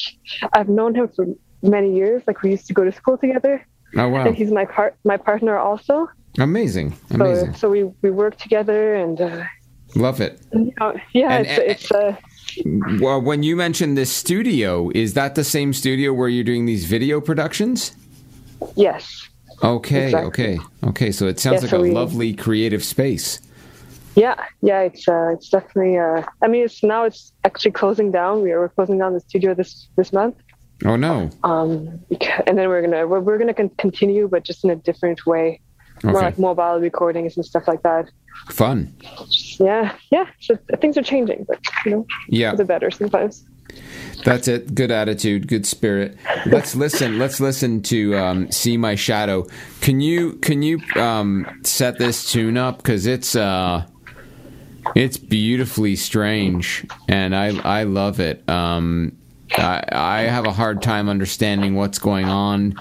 I've 0.52 0.68
known 0.68 0.94
him 0.94 1.08
for 1.08 1.26
many 1.62 1.94
years. 1.94 2.22
Like 2.26 2.42
we 2.42 2.50
used 2.50 2.66
to 2.66 2.74
go 2.74 2.84
to 2.84 2.92
school 2.92 3.16
together, 3.16 3.66
Oh 3.96 4.08
wow, 4.08 4.26
and 4.26 4.34
he's 4.36 4.50
my 4.50 4.64
part 4.64 4.94
my 5.04 5.16
partner 5.16 5.56
also. 5.56 6.08
amazing, 6.38 6.92
So, 7.08 7.14
amazing. 7.16 7.54
so 7.54 7.70
we 7.70 7.84
we 8.02 8.10
work 8.10 8.36
together, 8.36 8.94
and 8.94 9.20
uh, 9.20 9.44
Love 9.94 10.20
it. 10.20 10.40
you 10.52 10.72
know, 10.80 10.94
yeah, 11.14 11.36
And- 11.38 11.46
it's 11.46 11.84
it's 11.84 11.92
uh, 11.92 12.16
Well, 13.00 13.20
when 13.20 13.42
you 13.42 13.56
mentioned 13.56 13.96
this 13.96 14.12
studio, 14.12 14.90
is 14.94 15.14
that 15.14 15.34
the 15.34 15.44
same 15.44 15.72
studio 15.72 16.12
where 16.12 16.28
you're 16.28 16.44
doing 16.44 16.66
these 16.66 16.84
video 16.84 17.20
productions? 17.20 17.92
yes, 18.76 19.28
Okay, 19.62 20.06
Exactly. 20.06 20.56
okay, 20.56 20.58
okay. 20.88 21.12
So 21.12 21.26
it 21.28 21.38
sounds 21.38 21.54
Yeah, 21.56 21.60
like 21.62 21.70
so 21.70 21.76
a 21.78 21.82
we- 21.82 21.90
lovely 21.92 22.34
creative 22.34 22.82
space. 22.82 23.40
yeah, 24.16 24.34
yeah. 24.60 24.80
It's 24.80 25.06
uh, 25.06 25.30
it's 25.34 25.48
definitely. 25.50 25.98
Uh, 25.98 26.22
I 26.42 26.48
mean, 26.48 26.64
it's 26.64 26.82
now 26.82 27.04
it's 27.04 27.32
actually 27.44 27.70
closing 27.70 28.10
down. 28.10 28.42
We 28.42 28.50
are 28.50 28.58
we're 28.60 28.68
closing 28.70 28.98
down 28.98 29.12
the 29.14 29.20
studio 29.20 29.54
this 29.54 29.86
this 29.96 30.12
month. 30.12 30.34
Oh 30.84 30.96
no. 30.96 31.30
Um, 31.44 32.00
and 32.48 32.58
then 32.58 32.68
we're 32.68 32.82
gonna 32.82 33.06
we're, 33.06 33.20
we're 33.20 33.38
gonna 33.38 33.54
con- 33.54 33.70
continue, 33.78 34.26
but 34.26 34.42
just 34.42 34.64
in 34.64 34.70
a 34.70 34.76
different 34.76 35.24
way, 35.26 35.60
more 36.04 36.20
like 36.20 36.38
mobile 36.38 36.78
recordings 36.80 37.36
and 37.36 37.44
stuff 37.44 37.68
like 37.68 37.82
that. 37.82 38.10
Fun. 38.48 38.94
Yeah, 39.58 39.94
yeah. 40.10 40.26
So 40.40 40.58
things 40.80 40.96
are 40.96 41.02
changing, 41.02 41.44
but 41.48 41.60
you 41.84 41.90
know, 41.92 42.06
Yeah. 42.28 42.50
for 42.52 42.56
the 42.58 42.64
better 42.64 42.90
sometimes. 42.90 43.44
That's 44.24 44.48
it. 44.48 44.74
Good 44.74 44.90
attitude, 44.90 45.48
good 45.48 45.66
spirit. 45.66 46.16
Let's 46.46 46.74
listen. 46.84 47.18
Let's 47.18 47.40
listen 47.40 47.82
to 47.84 48.16
um, 48.16 48.50
"See 48.52 48.76
My 48.76 48.94
Shadow." 48.94 49.46
Can 49.80 50.00
you 50.00 50.34
can 50.34 50.62
you 50.62 50.80
um, 50.96 51.46
set 51.64 51.98
this 51.98 52.30
tune 52.30 52.56
up 52.58 52.76
because 52.78 53.06
it's 53.06 53.34
uh, 53.34 53.84
it's 54.94 55.16
beautifully 55.16 55.96
strange 55.96 56.86
and 57.08 57.34
I 57.34 57.56
I 57.80 57.84
love 57.84 58.20
it. 58.20 58.46
Um, 58.48 59.16
I, 59.58 59.84
I 59.92 60.20
have 60.22 60.46
a 60.46 60.52
hard 60.52 60.82
time 60.82 61.08
understanding 61.08 61.74
what's 61.74 61.98
going 61.98 62.26
on, 62.26 62.74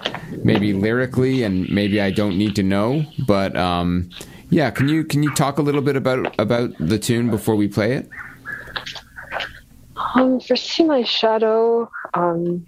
maybe 0.43 0.73
lyrically, 0.73 1.43
and 1.43 1.69
maybe 1.69 2.01
I 2.01 2.11
don't 2.11 2.37
need 2.37 2.55
to 2.55 2.63
know. 2.63 3.05
But 3.27 3.55
um, 3.55 4.09
yeah, 4.49 4.69
can 4.71 4.87
you 4.87 5.03
can 5.03 5.23
you 5.23 5.33
talk 5.33 5.57
a 5.57 5.61
little 5.61 5.81
bit 5.81 5.95
about 5.95 6.39
about 6.39 6.71
the 6.79 6.97
tune 6.99 7.29
before 7.29 7.55
we 7.55 7.67
play 7.67 7.93
it? 7.93 8.09
Um, 10.15 10.39
for 10.39 10.55
See 10.55 10.83
My 10.83 11.03
Shadow, 11.03 11.89
um, 12.13 12.65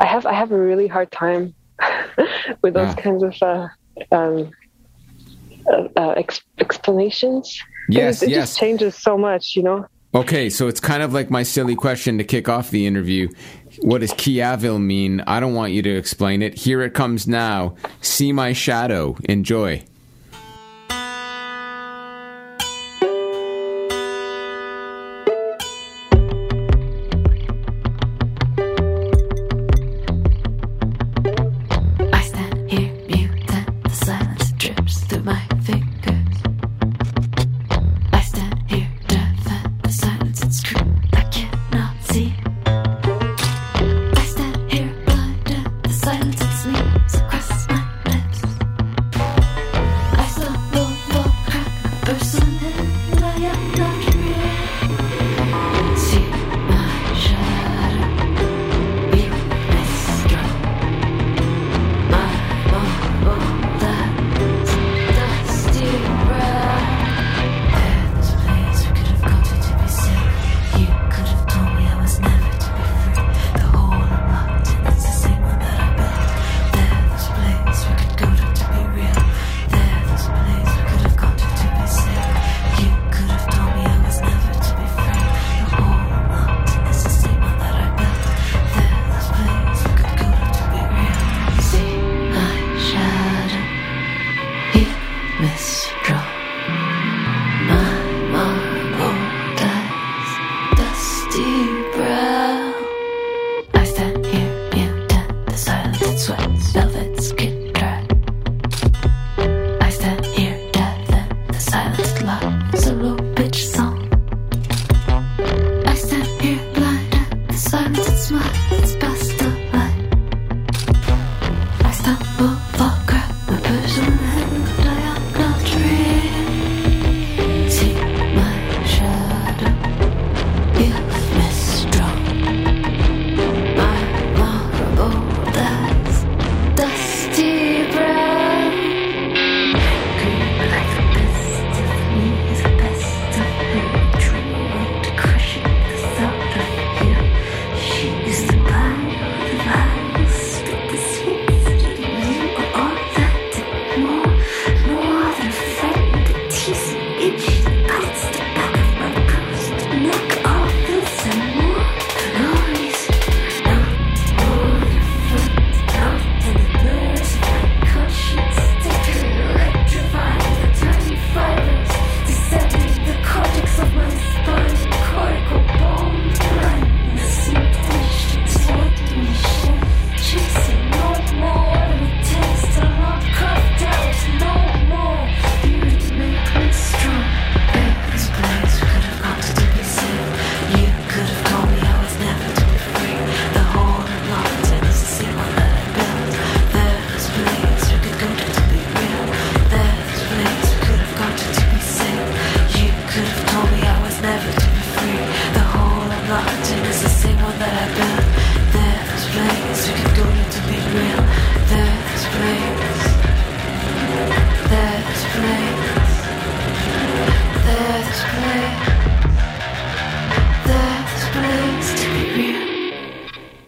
I 0.00 0.06
have 0.06 0.26
I 0.26 0.32
have 0.32 0.52
a 0.52 0.58
really 0.58 0.86
hard 0.86 1.10
time 1.12 1.54
with 2.62 2.74
those 2.74 2.94
Yeah. 2.94 3.02
kinds 3.02 3.22
of 3.22 3.42
uh, 3.42 3.68
um, 4.12 4.50
uh, 5.70 5.88
uh, 5.96 6.10
ex- 6.16 6.42
explanations. 6.58 7.58
Yes, 7.88 8.22
it, 8.22 8.26
it 8.26 8.30
yes. 8.30 8.48
just 8.48 8.58
changes 8.58 8.96
so 8.96 9.16
much, 9.16 9.54
you 9.54 9.62
know. 9.62 9.86
Okay, 10.16 10.48
so 10.48 10.66
it's 10.66 10.80
kind 10.80 11.02
of 11.02 11.12
like 11.12 11.28
my 11.28 11.42
silly 11.42 11.76
question 11.76 12.16
to 12.16 12.24
kick 12.24 12.48
off 12.48 12.70
the 12.70 12.86
interview. 12.86 13.28
What 13.82 14.00
does 14.00 14.14
Kee 14.16 14.40
Avil 14.40 14.78
mean? 14.78 15.20
I 15.26 15.40
don't 15.40 15.52
want 15.52 15.74
you 15.74 15.82
to 15.82 15.94
explain 15.94 16.40
it. 16.40 16.54
Here 16.54 16.80
it 16.80 16.94
comes 16.94 17.28
now. 17.28 17.76
See 18.00 18.32
my 18.32 18.54
shadow. 18.54 19.18
Enjoy. 19.24 19.84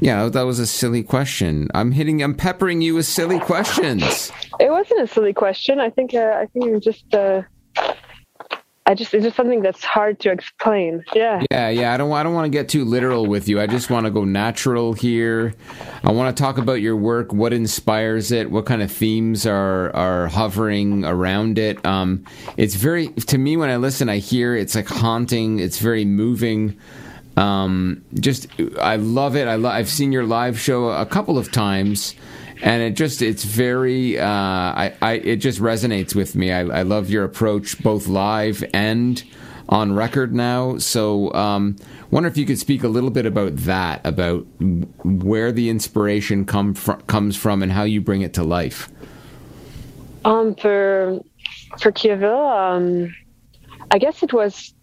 Yeah, 0.09 0.31
that 0.31 0.43
was 0.45 0.59
a 0.59 0.67
silly 0.67 1.03
question. 1.03 1.69
I'm 1.75 1.93
hitting, 1.93 2.23
I'm 2.23 2.35
peppering 2.35 2.81
you 2.81 2.95
with 2.95 3.05
silly 3.05 3.39
questions. 3.39 4.33
It 4.59 4.71
wasn't 4.71 5.03
a 5.03 5.07
silly 5.07 5.35
question. 5.35 5.81
I 5.81 5.91
think 5.91 6.15
uh, 6.15 6.35
I 6.35 6.47
think 6.47 6.65
was 6.73 6.83
just 6.83 7.15
uh, 7.15 7.43
I 8.87 8.95
just 8.95 9.13
it's 9.13 9.23
just 9.23 9.37
something 9.37 9.61
that's 9.61 9.85
hard 9.85 10.19
to 10.21 10.33
explain. 10.33 11.05
Yeah. 11.15 11.43
Yeah, 11.51 11.69
yeah. 11.69 11.93
I 11.93 11.99
don't. 11.99 12.11
I 12.11 12.23
don't 12.23 12.33
want 12.33 12.47
to 12.47 12.51
get 12.51 12.71
too 12.71 12.87
literal 12.87 13.27
with 13.27 13.51
you. 13.51 13.61
I 13.61 13.67
just 13.67 13.91
want 13.91 14.07
to 14.07 14.11
go 14.11 14.25
natural 14.25 14.95
here. 14.95 15.53
I 16.03 16.11
want 16.11 16.35
to 16.35 16.43
talk 16.43 16.57
about 16.57 16.81
your 16.81 16.97
work. 16.97 17.35
What 17.35 17.53
inspires 17.53 18.33
it? 18.33 18.51
What 18.51 18.65
kind 18.65 18.81
of 18.81 18.91
themes 18.91 19.45
are 19.45 19.95
are 19.95 20.29
hovering 20.29 21.05
around 21.05 21.59
it? 21.59 21.85
Um, 21.85 22.25
it's 22.57 22.77
very 22.77 23.09
to 23.09 23.37
me 23.37 23.59
when 23.59 23.69
I 23.69 23.77
listen, 23.77 24.09
I 24.09 24.17
hear 24.17 24.57
it's 24.57 24.75
like 24.75 24.89
haunting. 24.89 25.59
It's 25.59 25.79
very 25.79 26.07
moving. 26.07 26.79
Um, 27.39 28.05
just 28.15 28.49
I 28.81 28.97
love 28.97 29.37
it. 29.37 29.47
I 29.47 29.55
lo- 29.55 29.71
I've 29.71 29.89
seen 29.89 30.13
your 30.13 30.25
live 30.25 30.59
show 30.59 30.89
a 30.89 31.07
couple 31.07 31.39
of 31.39 31.53
times. 31.53 32.15
And 32.61 32.83
it 32.83 32.97
just, 32.97 33.23
it's 33.23 33.45
very, 33.45 34.19
uh, 34.19 34.27
I, 34.27 34.93
I, 35.01 35.13
it 35.13 35.37
just 35.37 35.61
resonates 35.61 36.17
with 36.17 36.35
me. 36.35 36.51
I, 36.51 36.63
I 36.63 36.83
love 36.83 37.09
your 37.09 37.23
approach, 37.23 37.81
both 37.85 38.09
live 38.09 38.65
and 38.75 39.23
on 39.69 39.95
record 39.95 40.35
now. 40.35 40.79
So, 40.79 41.33
um, 41.35 41.77
wonder 42.11 42.29
if 42.29 42.37
you 42.37 42.45
could 42.45 42.59
speak 42.59 42.83
a 42.83 42.89
little 42.89 43.11
bit 43.11 43.27
about 43.27 43.55
that, 43.59 44.05
about 44.05 44.45
where 45.05 45.53
the 45.53 45.71
inspiration 45.71 46.45
come 46.45 46.75
fr- 46.75 46.95
comes 47.07 47.37
from 47.37 47.63
and 47.63 47.71
how 47.71 47.85
you 47.85 48.01
bring 48.01 48.23
it 48.23 48.35
to 48.35 48.43
life. 48.43 48.91
Um, 50.25 50.57
for 50.57 51.21
for 51.81 51.93
Kee 51.93 52.11
Avil, 52.11 52.49
um, 52.49 53.15
I 53.93 53.99
guess 53.99 54.25
it 54.25 54.33
was 54.33 54.75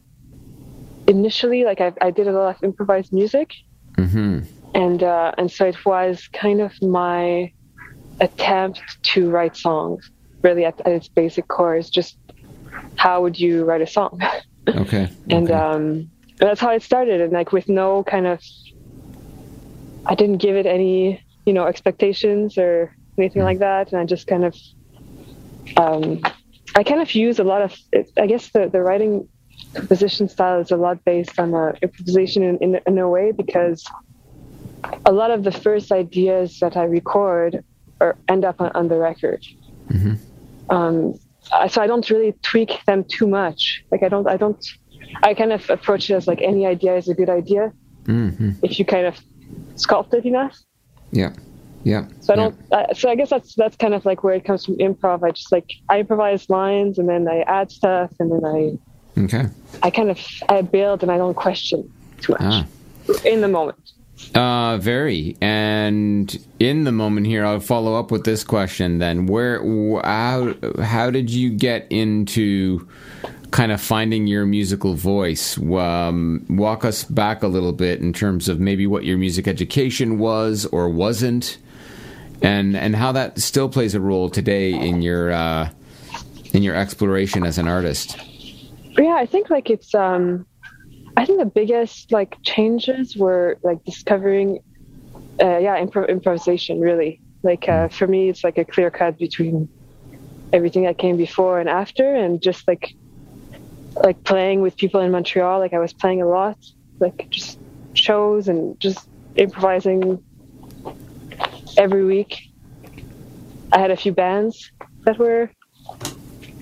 initially 1.07 1.63
like 1.63 1.81
I, 1.81 1.93
I 2.01 2.11
did 2.11 2.27
a 2.27 2.31
lot 2.31 2.55
of 2.55 2.63
improvised 2.63 3.13
music, 3.13 3.53
hmm 3.97 4.39
and 4.73 5.03
uh, 5.03 5.31
and 5.37 5.51
so 5.51 5.65
it 5.65 5.85
was 5.85 6.27
kind 6.33 6.61
of 6.61 6.73
my 6.81 7.51
attempt 8.19 8.81
to 9.13 9.29
write 9.29 9.55
songs. 9.55 10.09
Really, 10.41 10.65
at, 10.65 10.79
at 10.81 10.91
its 10.91 11.07
basic 11.07 11.47
core, 11.47 11.75
is 11.75 11.89
just 11.89 12.17
how 12.95 13.21
would 13.21 13.39
you 13.39 13.65
write 13.65 13.81
a 13.81 13.87
song? 13.87 14.21
Okay. 14.67 15.07
and 15.29 15.51
okay. 15.51 15.53
um, 15.53 16.11
that's 16.39 16.59
how 16.59 16.71
it 16.71 16.81
started 16.81 17.21
and 17.21 17.31
like 17.31 17.51
with 17.51 17.69
no 17.69 18.03
kind 18.03 18.25
of 18.25 18.41
i 20.07 20.15
didn't 20.15 20.39
give 20.39 20.55
it 20.55 20.65
any 20.65 21.23
you 21.45 21.53
know, 21.53 21.65
expectations 21.65 22.57
or 22.57 22.95
anything 23.17 23.43
like 23.43 23.59
that. 23.59 23.91
And 23.91 24.01
I 24.01 24.05
just 24.05 24.27
kind 24.27 24.45
of, 24.45 24.55
um, 25.77 26.21
I 26.75 26.83
kind 26.83 27.01
of 27.01 27.13
use 27.13 27.39
a 27.39 27.43
lot 27.43 27.61
of, 27.61 27.75
I 28.17 28.25
guess 28.25 28.49
the, 28.51 28.67
the 28.67 28.81
writing 28.81 29.29
composition 29.75 30.27
style 30.29 30.59
is 30.61 30.71
a 30.71 30.77
lot 30.77 31.03
based 31.05 31.37
on 31.39 31.53
uh, 31.53 31.73
improvisation 31.81 32.43
in, 32.43 32.57
in, 32.57 32.79
in 32.87 32.97
a 32.97 33.09
way 33.09 33.31
because 33.31 33.83
a 35.05 35.11
lot 35.11 35.31
of 35.31 35.43
the 35.43 35.51
first 35.51 35.91
ideas 35.91 36.59
that 36.59 36.77
I 36.77 36.83
record 36.83 37.63
or 37.99 38.17
end 38.27 38.45
up 38.45 38.61
on, 38.61 38.71
on 38.75 38.87
the 38.87 38.97
record. 38.97 39.45
Um, 40.69 41.13
so 41.69 41.81
I 41.81 41.87
don't 41.87 42.09
really 42.09 42.33
tweak 42.41 42.83
them 42.85 43.05
too 43.07 43.27
much. 43.27 43.83
Like 43.91 44.03
I 44.03 44.09
don't, 44.09 44.27
I 44.27 44.37
don't, 44.37 44.65
I 45.23 45.33
kind 45.33 45.51
of 45.53 45.69
approach 45.69 46.09
it 46.09 46.15
as 46.15 46.27
like 46.27 46.41
any 46.41 46.65
idea 46.65 46.95
is 46.97 47.07
a 47.07 47.13
good 47.13 47.29
idea 47.29 47.71
hmm 48.05 48.51
if 48.61 48.77
you 48.77 48.85
kind 48.85 49.07
of 49.07 49.19
sculpt 49.75 50.13
it 50.13 50.25
enough. 50.25 50.57
Yeah. 51.11 51.33
Yeah. 51.83 52.07
So 52.19 52.33
I 52.33 52.35
don't. 52.35 52.55
Uh, 52.71 52.93
so 52.93 53.09
I 53.09 53.15
guess 53.15 53.29
that's 53.29 53.53
that's 53.55 53.75
kind 53.75 53.93
of 53.93 54.05
like 54.05 54.23
where 54.23 54.33
it 54.33 54.43
comes 54.43 54.65
from 54.65 54.75
improv. 54.77 55.23
I 55.23 55.31
just 55.31 55.51
like 55.51 55.71
I 55.87 55.99
improvise 55.99 56.49
lines 56.49 56.97
and 56.97 57.07
then 57.07 57.27
I 57.27 57.41
add 57.41 57.71
stuff 57.71 58.11
and 58.19 58.31
then 58.31 58.43
I 58.43 58.59
Yeah. 58.59 58.77
Okay. 59.17 59.45
I 59.83 59.89
kind 59.89 60.09
of 60.09 60.19
I 60.49 60.61
build 60.61 61.01
and 61.03 61.11
I 61.11 61.17
don't 61.17 61.35
question 61.35 61.91
too 62.21 62.33
much 62.33 62.41
Ah. 62.41 62.65
in 63.23 63.41
the 63.41 63.47
moment. 63.47 63.77
Uh, 64.33 64.77
very. 64.77 65.35
And 65.41 66.37
in 66.59 66.85
the 66.85 66.91
moment 66.91 67.27
here, 67.27 67.45
I'll 67.45 67.59
follow 67.59 67.95
up 67.95 68.11
with 68.11 68.23
this 68.23 68.43
question 68.43 68.97
then. 68.99 69.25
Where, 69.25 69.61
how, 70.03 70.53
how 70.81 71.11
did 71.11 71.29
you 71.29 71.49
get 71.49 71.85
into 71.89 72.87
kind 73.51 73.71
of 73.73 73.81
finding 73.81 74.25
your 74.27 74.45
musical 74.45 74.93
voice? 74.95 75.57
Um, 75.57 76.45
walk 76.49 76.85
us 76.85 77.03
back 77.03 77.43
a 77.43 77.47
little 77.47 77.73
bit 77.73 77.99
in 77.99 78.13
terms 78.13 78.47
of 78.49 78.59
maybe 78.59 78.87
what 78.87 79.03
your 79.03 79.17
music 79.17 79.47
education 79.49 80.17
was 80.17 80.65
or 80.67 80.89
wasn't, 80.89 81.57
and 82.41 82.75
and 82.75 82.95
how 82.95 83.11
that 83.11 83.39
still 83.39 83.67
plays 83.69 83.95
a 83.95 83.99
role 83.99 84.29
today 84.29 84.73
in 84.73 85.01
your 85.01 85.31
uh, 85.31 85.69
in 86.53 86.63
your 86.63 86.75
exploration 86.75 87.45
as 87.45 87.57
an 87.57 87.67
artist. 87.67 88.17
Yeah, 88.97 89.15
I 89.15 89.25
think 89.25 89.49
like 89.49 89.69
it's 89.69 89.93
um 89.93 90.45
I 91.17 91.25
think 91.25 91.39
the 91.39 91.45
biggest 91.45 92.11
like 92.11 92.37
changes 92.43 93.15
were 93.15 93.57
like 93.63 93.83
discovering 93.83 94.59
uh 95.41 95.57
yeah, 95.57 95.83
impro- 95.83 96.07
improvisation 96.07 96.79
really. 96.79 97.21
Like 97.43 97.67
uh 97.67 97.89
for 97.89 98.07
me 98.07 98.29
it's 98.29 98.43
like 98.43 98.57
a 98.57 98.65
clear 98.65 98.89
cut 98.89 99.17
between 99.17 99.69
everything 100.53 100.83
that 100.83 100.97
came 100.97 101.17
before 101.17 101.59
and 101.59 101.67
after 101.67 102.15
and 102.15 102.41
just 102.41 102.67
like 102.67 102.93
like 104.03 104.23
playing 104.23 104.61
with 104.61 104.77
people 104.77 105.01
in 105.01 105.11
Montreal, 105.11 105.59
like 105.59 105.73
I 105.73 105.79
was 105.79 105.93
playing 105.93 106.21
a 106.21 106.27
lot, 106.27 106.57
like 106.99 107.27
just 107.29 107.59
shows 107.93 108.47
and 108.47 108.79
just 108.79 109.07
improvising 109.35 110.23
every 111.77 112.03
week. 112.05 112.41
I 113.71 113.79
had 113.79 113.91
a 113.91 113.97
few 113.97 114.11
bands 114.11 114.71
that 115.03 115.17
were 115.17 115.49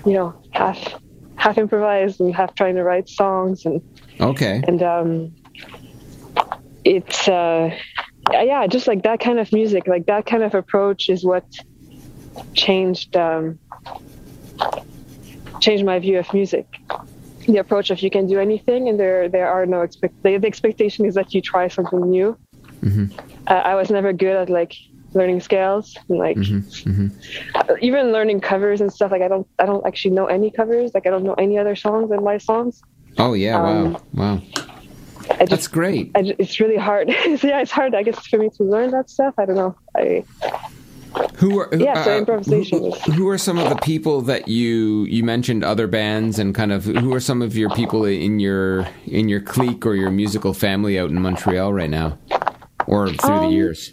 you 0.06 0.12
know, 0.12 0.34
half 0.50 0.94
half 1.44 1.58
improvised 1.58 2.20
and 2.20 2.34
half 2.34 2.54
trying 2.54 2.74
to 2.74 2.82
write 2.82 3.06
songs 3.08 3.66
and 3.66 3.82
Okay. 4.20 4.62
and 4.66 4.82
um 4.82 5.08
it's 6.84 7.28
uh 7.28 7.70
yeah 8.32 8.66
just 8.66 8.86
like 8.86 9.02
that 9.02 9.20
kind 9.20 9.38
of 9.38 9.52
music 9.52 9.86
like 9.86 10.06
that 10.06 10.24
kind 10.24 10.42
of 10.42 10.54
approach 10.54 11.08
is 11.14 11.20
what 11.22 11.44
changed 12.54 13.14
um 13.16 13.58
changed 15.60 15.84
my 15.84 15.98
view 15.98 16.18
of 16.18 16.26
music. 16.34 16.66
The 17.46 17.58
approach 17.58 17.90
of 17.90 17.98
you 18.04 18.10
can 18.10 18.26
do 18.26 18.38
anything 18.40 18.88
and 18.88 18.98
there 18.98 19.28
there 19.28 19.48
are 19.54 19.66
no 19.66 19.82
expect 19.82 20.14
the, 20.22 20.38
the 20.38 20.46
expectation 20.46 21.04
is 21.04 21.14
that 21.14 21.34
you 21.34 21.40
try 21.42 21.68
something 21.68 22.04
new. 22.16 22.28
Uh, 23.46 23.62
i 23.70 23.74
was 23.80 23.88
never 23.90 24.12
good 24.12 24.36
at 24.42 24.48
like 24.50 24.72
learning 25.14 25.40
scales 25.40 25.96
and 26.08 26.18
like 26.18 26.36
uh, 27.54 27.74
even 27.80 28.12
learning 28.12 28.40
covers 28.40 28.80
and 28.80 28.92
stuff 28.92 29.10
like 29.10 29.22
i 29.22 29.28
don't 29.28 29.46
i 29.58 29.66
don't 29.66 29.86
actually 29.86 30.10
know 30.10 30.26
any 30.26 30.50
covers 30.50 30.92
like 30.94 31.06
i 31.06 31.10
don't 31.10 31.24
know 31.24 31.34
any 31.34 31.58
other 31.58 31.76
songs 31.76 32.10
than 32.10 32.22
my 32.24 32.38
songs 32.38 32.82
Oh 33.16 33.34
yeah. 33.34 33.62
Um, 33.62 33.92
wow. 33.92 34.00
Wow. 34.14 34.42
Just, 35.38 35.50
That's 35.50 35.68
great. 35.68 36.10
I 36.16 36.22
ju- 36.22 36.34
it's 36.36 36.58
really 36.58 36.76
hard. 36.76 37.08
yeah, 37.44 37.60
it's 37.60 37.70
hard, 37.70 37.94
I 37.94 38.02
guess, 38.02 38.26
for 38.26 38.38
me 38.38 38.50
to 38.56 38.64
learn 38.64 38.90
that 38.90 39.08
stuff. 39.08 39.34
I 39.38 39.44
don't 39.46 39.54
know. 39.54 39.76
I 39.96 40.24
Who 41.36 41.60
are 41.60 41.68
who- 41.70 41.84
Yeah, 41.84 42.02
so 42.02 42.12
uh, 42.14 42.18
improvisation 42.18 42.90
Who, 43.06 43.12
who 43.12 43.28
are 43.28 43.38
some 43.38 43.58
of 43.58 43.68
the 43.68 43.76
people 43.76 44.20
that 44.22 44.48
you 44.48 45.04
you 45.04 45.22
mentioned 45.22 45.62
other 45.62 45.86
bands 45.86 46.40
and 46.40 46.56
kind 46.56 46.72
of 46.72 46.86
who 46.86 47.14
are 47.14 47.20
some 47.20 47.40
of 47.40 47.56
your 47.56 47.70
people 47.70 48.04
in 48.04 48.40
your 48.40 48.88
in 49.06 49.28
your 49.28 49.40
clique 49.40 49.86
or 49.86 49.94
your 49.94 50.10
musical 50.10 50.52
family 50.52 50.98
out 50.98 51.10
in 51.10 51.22
Montreal 51.22 51.72
right 51.72 51.90
now, 51.90 52.18
or 52.86 53.08
through 53.08 53.38
the 53.40 53.46
Um, 53.46 53.52
years? 53.52 53.92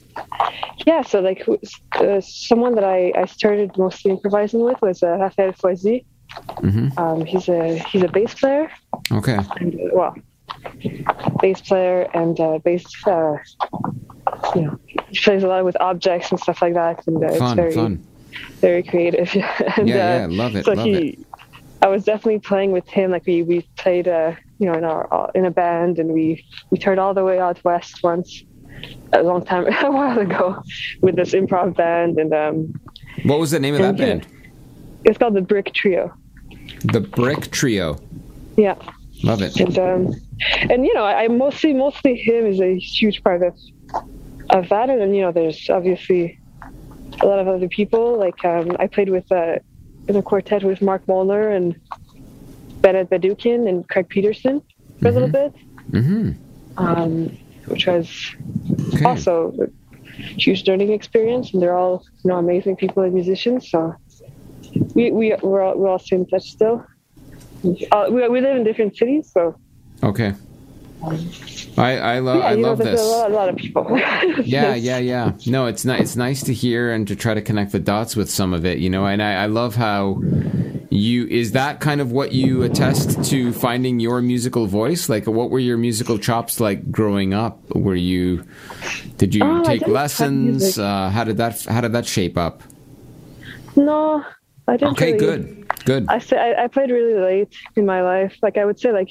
yeah. 0.85 1.01
So 1.01 1.19
like, 1.19 1.47
uh, 1.93 2.21
someone 2.21 2.75
that 2.75 2.83
I, 2.83 3.11
I 3.15 3.25
started 3.25 3.77
mostly 3.77 4.11
improvising 4.11 4.61
with 4.61 4.81
was 4.81 5.03
uh, 5.03 5.07
Raphaël 5.17 5.55
Foisy. 5.57 6.05
Mhm. 6.61 6.97
Um, 6.97 7.25
he's 7.25 7.49
a 7.49 7.77
he's 7.89 8.03
a 8.03 8.07
bass 8.07 8.33
player. 8.33 8.71
Okay. 9.11 9.37
And, 9.59 9.75
uh, 9.75 9.89
well, 9.93 10.15
bass 11.41 11.61
player 11.61 12.07
and 12.13 12.39
uh, 12.39 12.59
bass. 12.63 12.85
Uh, 13.05 13.35
you 14.55 14.61
know, 14.61 14.79
he 14.87 15.19
plays 15.19 15.43
a 15.43 15.47
lot 15.47 15.65
with 15.65 15.75
objects 15.81 16.31
and 16.31 16.39
stuff 16.39 16.61
like 16.61 16.73
that, 16.73 17.05
and 17.07 17.17
uh, 17.23 17.27
it's 17.27 17.37
Fun. 17.37 17.55
very 17.57 17.73
Fun. 17.73 18.03
very 18.61 18.83
creative. 18.83 19.29
and, 19.77 19.87
Yeah, 19.89 19.95
uh, 19.95 20.19
yeah, 20.19 20.27
love 20.29 20.55
it, 20.55 20.65
So 20.65 20.71
love 20.73 20.85
he, 20.85 20.93
it. 21.09 21.19
I 21.81 21.87
was 21.87 22.03
definitely 22.05 22.39
playing 22.39 22.71
with 22.71 22.87
him. 22.87 23.11
Like 23.11 23.25
we 23.25 23.43
we 23.43 23.67
played, 23.75 24.07
uh, 24.07 24.33
you 24.59 24.67
know, 24.67 24.73
in 24.77 24.85
our 24.85 25.11
uh, 25.13 25.31
in 25.35 25.45
a 25.45 25.51
band, 25.51 25.99
and 25.99 26.13
we 26.13 26.45
we 26.69 26.77
toured 26.77 26.99
all 26.99 27.13
the 27.13 27.23
way 27.25 27.39
out 27.39 27.61
west 27.65 28.03
once, 28.03 28.43
a 29.13 29.23
long 29.23 29.43
time 29.45 29.65
a 29.83 29.91
while 29.91 30.19
ago, 30.19 30.61
with 31.01 31.15
this 31.15 31.31
improv 31.31 31.75
band, 31.75 32.17
and 32.17 32.33
um, 32.33 32.73
What 33.23 33.39
was 33.39 33.51
the 33.51 33.59
name 33.59 33.75
of 33.75 33.81
that 33.81 33.97
band? 33.97 34.27
it's 35.03 35.17
called 35.17 35.33
the 35.33 35.41
Brick 35.41 35.73
Trio. 35.73 36.13
The 36.83 37.01
Brick 37.01 37.51
Trio. 37.51 37.97
Yeah, 38.57 38.75
Love 39.23 39.41
it. 39.41 39.59
and 39.59 39.77
um, 39.79 40.13
and 40.69 40.85
you 40.85 40.93
know, 40.93 41.03
I, 41.03 41.23
I 41.23 41.27
mostly 41.27 41.73
mostly 41.73 42.15
him 42.15 42.45
is 42.45 42.59
a 42.59 42.77
huge 42.77 43.23
part 43.23 43.41
of 43.43 43.55
of 44.49 44.69
that, 44.69 44.89
and 44.89 44.99
then 45.01 45.13
you 45.13 45.21
know, 45.21 45.31
there's 45.31 45.69
obviously 45.69 46.39
a 47.21 47.25
lot 47.25 47.39
of 47.39 47.47
other 47.47 47.67
people. 47.67 48.17
Like 48.17 48.43
um, 48.45 48.75
I 48.79 48.87
played 48.87 49.09
with 49.09 49.31
uh, 49.31 49.57
in 50.07 50.15
a 50.15 50.21
quartet 50.21 50.63
with 50.63 50.81
Mark 50.81 51.07
Molnar 51.07 51.49
and 51.49 51.79
Bennett 52.81 53.09
Bedoukian 53.09 53.67
and 53.69 53.87
Craig 53.87 54.09
Pedersen 54.09 54.61
for 54.99 55.07
a 55.07 55.11
little 55.11 55.29
bit, 55.29 55.53
Mm-hmm. 55.91 56.31
um, 56.77 57.37
which 57.71 57.87
was 57.87 58.09
Okay. 58.93 59.05
also 59.05 59.53
a 59.61 59.67
huge 60.37 60.67
learning 60.67 60.91
experience. 60.91 61.53
And 61.53 61.61
they're 61.61 61.77
all 61.77 62.03
you 62.23 62.29
know 62.29 62.37
amazing 62.37 62.75
people 62.75 63.03
and 63.03 63.13
musicians. 63.13 63.69
So 63.71 63.95
we 64.95 65.11
we 65.11 65.35
we're 65.41 65.61
all, 65.61 65.77
we're 65.77 65.89
all 65.89 65.99
staying 65.99 66.23
in 66.23 66.27
touch 66.27 66.51
still. 66.51 66.85
Uh, 67.91 68.07
we 68.09 68.27
we 68.27 68.41
live 68.41 68.55
in 68.57 68.63
different 68.63 68.95
cities, 68.97 69.31
so 69.31 69.55
Okay. 70.03 70.33
I 71.77 71.97
I, 71.97 72.19
lo- 72.19 72.37
yeah, 72.39 72.45
I 72.45 72.55
know, 72.55 72.69
love 72.69 72.77
there's 72.79 72.99
this. 72.99 73.01
a 73.01 73.05
lot, 73.05 73.31
a 73.31 73.33
lot 73.33 73.49
of 73.49 73.55
people. 73.55 73.85
Yeah, 74.43 74.75
yeah, 74.75 74.97
yeah. 74.97 75.31
No, 75.47 75.65
it's 75.67 75.83
nice. 75.85 76.01
It's 76.01 76.15
nice 76.15 76.43
to 76.43 76.53
hear 76.53 76.91
and 76.91 77.07
to 77.07 77.15
try 77.15 77.33
to 77.33 77.41
connect 77.41 77.71
the 77.71 77.79
dots 77.79 78.15
with 78.15 78.29
some 78.29 78.53
of 78.53 78.65
it, 78.65 78.77
you 78.79 78.89
know. 78.89 79.05
And 79.05 79.21
I, 79.21 79.43
I 79.43 79.45
love 79.47 79.75
how 79.75 80.21
you 80.89 81.25
is 81.27 81.53
that 81.53 81.79
kind 81.79 82.01
of 82.01 82.11
what 82.11 82.33
you 82.33 82.63
attest 82.63 83.23
to 83.31 83.53
finding 83.53 83.99
your 83.99 84.21
musical 84.21 84.67
voice. 84.67 85.07
Like, 85.09 85.25
what 85.27 85.49
were 85.49 85.59
your 85.59 85.77
musical 85.77 86.17
chops 86.17 86.59
like 86.59 86.91
growing 86.91 87.33
up? 87.33 87.59
Were 87.75 87.95
you 87.95 88.43
did 89.17 89.33
you 89.33 89.41
Oh, 89.43 89.63
take 89.63 89.87
lessons? 89.87 90.77
Uh, 90.77 91.09
how 91.09 91.23
did 91.23 91.37
that 91.37 91.63
How 91.63 91.81
did 91.81 91.93
that 91.93 92.05
shape 92.05 92.37
up? 92.37 92.61
No, 93.75 94.23
I 94.67 94.77
didn't. 94.77 94.91
Okay, 94.93 95.13
really- 95.13 95.17
good, 95.43 95.85
good. 95.85 96.05
I 96.09 96.19
say 96.19 96.37
I, 96.37 96.65
I 96.65 96.67
played 96.67 96.91
really 96.91 97.19
late 97.19 97.55
in 97.75 97.85
my 97.85 98.01
life. 98.01 98.35
Like 98.43 98.57
I 98.57 98.65
would 98.65 98.79
say, 98.79 98.91
like 98.91 99.09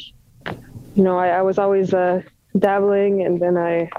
you 0.95 1.03
know, 1.03 1.19
I, 1.19 1.29
I 1.29 1.43
was 1.43 1.59
always 1.59 1.95
uh, 1.95 2.23
dabbling, 2.59 3.23
and 3.23 3.41
then 3.41 3.57
I 3.57 3.91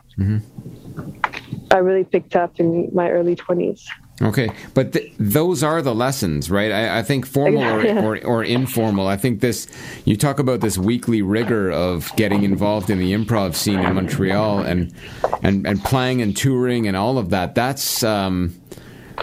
I 1.71 1.77
really 1.77 2.03
picked 2.03 2.35
up 2.35 2.59
in 2.59 2.89
my 2.93 3.09
early 3.09 3.35
twenties. 3.35 3.87
Okay, 4.21 4.51
but 4.75 4.93
th- 4.93 5.11
those 5.17 5.63
are 5.63 5.81
the 5.81 5.95
lessons, 5.95 6.51
right? 6.51 6.71
I, 6.71 6.99
I 6.99 7.01
think 7.01 7.25
formal 7.25 7.63
or, 7.63 8.17
or, 8.17 8.23
or 8.23 8.43
informal. 8.43 9.07
I 9.07 9.17
think 9.17 9.39
this. 9.41 9.67
You 10.05 10.15
talk 10.15 10.37
about 10.37 10.59
this 10.59 10.77
weekly 10.77 11.23
rigor 11.23 11.71
of 11.71 12.15
getting 12.17 12.43
involved 12.43 12.91
in 12.91 12.99
the 12.99 13.13
improv 13.13 13.55
scene 13.55 13.79
in 13.79 13.95
Montreal 13.95 14.59
and 14.59 14.93
and 15.41 15.65
and 15.65 15.83
playing 15.83 16.21
and 16.21 16.37
touring 16.37 16.87
and 16.87 16.95
all 16.95 17.17
of 17.17 17.31
that. 17.31 17.55
That's 17.55 18.03
um, 18.03 18.53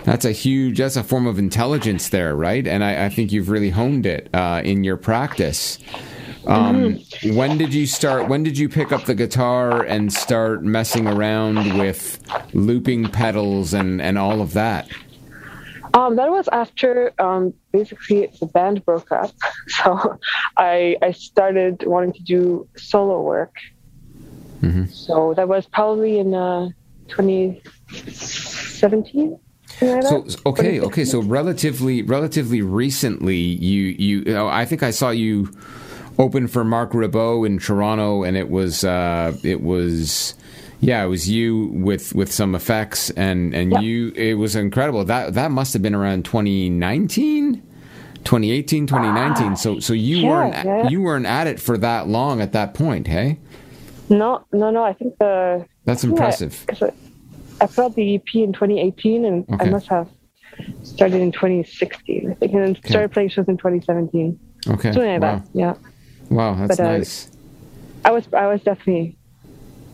that's 0.03 0.25
a 0.25 0.33
huge. 0.33 0.79
That's 0.79 0.97
a 0.97 1.05
form 1.05 1.29
of 1.29 1.39
intelligence 1.39 2.09
there, 2.09 2.35
right? 2.35 2.67
And 2.67 2.83
I, 2.83 3.05
I 3.05 3.09
think 3.09 3.31
you've 3.31 3.51
really 3.51 3.71
honed 3.71 4.05
it 4.05 4.29
uh, 4.35 4.63
in 4.65 4.83
your 4.83 4.97
practice. 4.97 5.79
Um, 6.47 6.99
when 7.25 7.59
did 7.59 7.75
you 7.75 7.87
start? 7.87 8.29
When 8.29 8.43
did 8.43 8.57
you 8.57 8.69
pick 8.69 8.93
up 8.93 9.05
the 9.05 9.15
guitar 9.15 9.83
and 9.83 10.13
start 10.13 10.63
messing 10.63 11.07
around 11.07 11.79
with 11.79 12.21
looping 12.55 13.09
pedals 13.09 13.75
and, 13.75 14.01
and 14.01 14.19
all 14.19 14.41
of 14.41 14.53
that? 14.55 14.89
Um, 15.95 16.17
that 16.17 16.31
was 16.31 16.49
after 16.53 17.13
um, 17.21 17.55
basically 17.73 18.31
the 18.41 18.47
band 18.47 18.85
broke 18.85 19.11
up, 19.11 19.33
so 19.69 20.19
I 20.57 20.97
I 21.03 21.13
started 21.13 21.83
wanting 21.87 22.13
to 22.15 22.23
do 22.23 22.69
solo 22.77 23.23
work. 23.23 23.57
Mm-hmm. 24.61 24.87
So 24.87 25.35
that 25.35 25.49
was 25.49 25.67
probably 25.67 26.19
in 26.19 26.35
uh, 26.35 26.69
2017. 27.09 29.39
So 29.81 30.27
okay, 30.47 30.81
okay. 30.81 31.05
So 31.05 31.21
relatively, 31.21 32.03
relatively 32.03 32.63
recently, 32.63 33.37
you 33.37 33.95
you. 33.99 34.39
I 34.39 34.65
think 34.65 34.83
I 34.83 34.91
saw 34.91 35.11
you 35.11 35.53
open 36.19 36.49
for 36.49 36.65
Marc 36.65 36.93
Ribot 36.93 37.47
in 37.47 37.59
Toronto, 37.59 38.25
and 38.25 38.37
it 38.37 38.51
was 38.51 38.85
uh, 38.85 39.37
it 39.43 39.63
was. 39.63 40.35
Yeah, 40.81 41.03
it 41.03 41.09
was 41.09 41.29
you 41.29 41.73
with, 41.73 42.15
with 42.15 42.31
some 42.31 42.55
effects, 42.55 43.11
and, 43.11 43.53
and 43.53 43.83
you. 43.83 44.13
It 44.15 44.35
was 44.35 44.55
incredible. 44.55 45.05
That 45.05 45.35
that 45.35 45.51
must 45.51 45.73
have 45.73 45.83
been 45.83 45.95
around 45.95 46.25
2019, 46.25 47.55
2018, 48.23 48.87
2019. 48.87 49.57
So 49.57 49.81
so 49.81 49.93
you 49.93 50.25
weren't 50.25 50.55
yeah. 50.55 50.89
you 50.89 51.03
weren't 51.03 51.27
at 51.27 51.49
it 51.49 51.59
for 51.59 51.77
that 51.79 52.07
long 52.07 52.41
at 52.41 52.53
that 52.53 52.75
point, 52.75 53.09
hey? 53.09 53.41
No, 54.09 54.45
no, 54.53 54.71
no. 54.71 54.85
I 54.85 54.93
think 54.93 55.19
the 55.19 55.67
That's 55.85 56.05
yeah, 56.05 56.11
impressive. 56.11 56.65
I, 56.69 56.93
I 57.61 57.67
put 57.67 57.79
out 57.79 57.95
the 57.97 58.15
EP 58.15 58.35
in 58.35 58.53
2018, 58.53 59.25
and 59.25 59.47
I 59.61 59.65
must 59.65 59.89
have 59.89 60.09
started 60.83 61.21
in 61.21 61.33
2016. 61.33 62.31
I 62.31 62.35
think, 62.35 62.53
and 62.53 62.63
then 62.63 62.83
started 62.85 63.13
playing 63.13 63.31
shows 63.31 63.49
in 63.49 63.57
2017. 63.57 64.39
Okay, 64.69 64.93
Something 64.93 65.21
like 65.21 65.21
wow, 65.21 65.39
that. 65.39 65.49
Yeah. 65.53 65.75
Wow, 66.31 66.55
that's 66.55 66.77
But, 66.77 66.85
uh, 66.87 66.93
nice. 66.99 67.29
I 68.05 68.11
was 68.13 68.29
I 68.33 68.47
was 68.47 68.63
definitely 68.63 69.17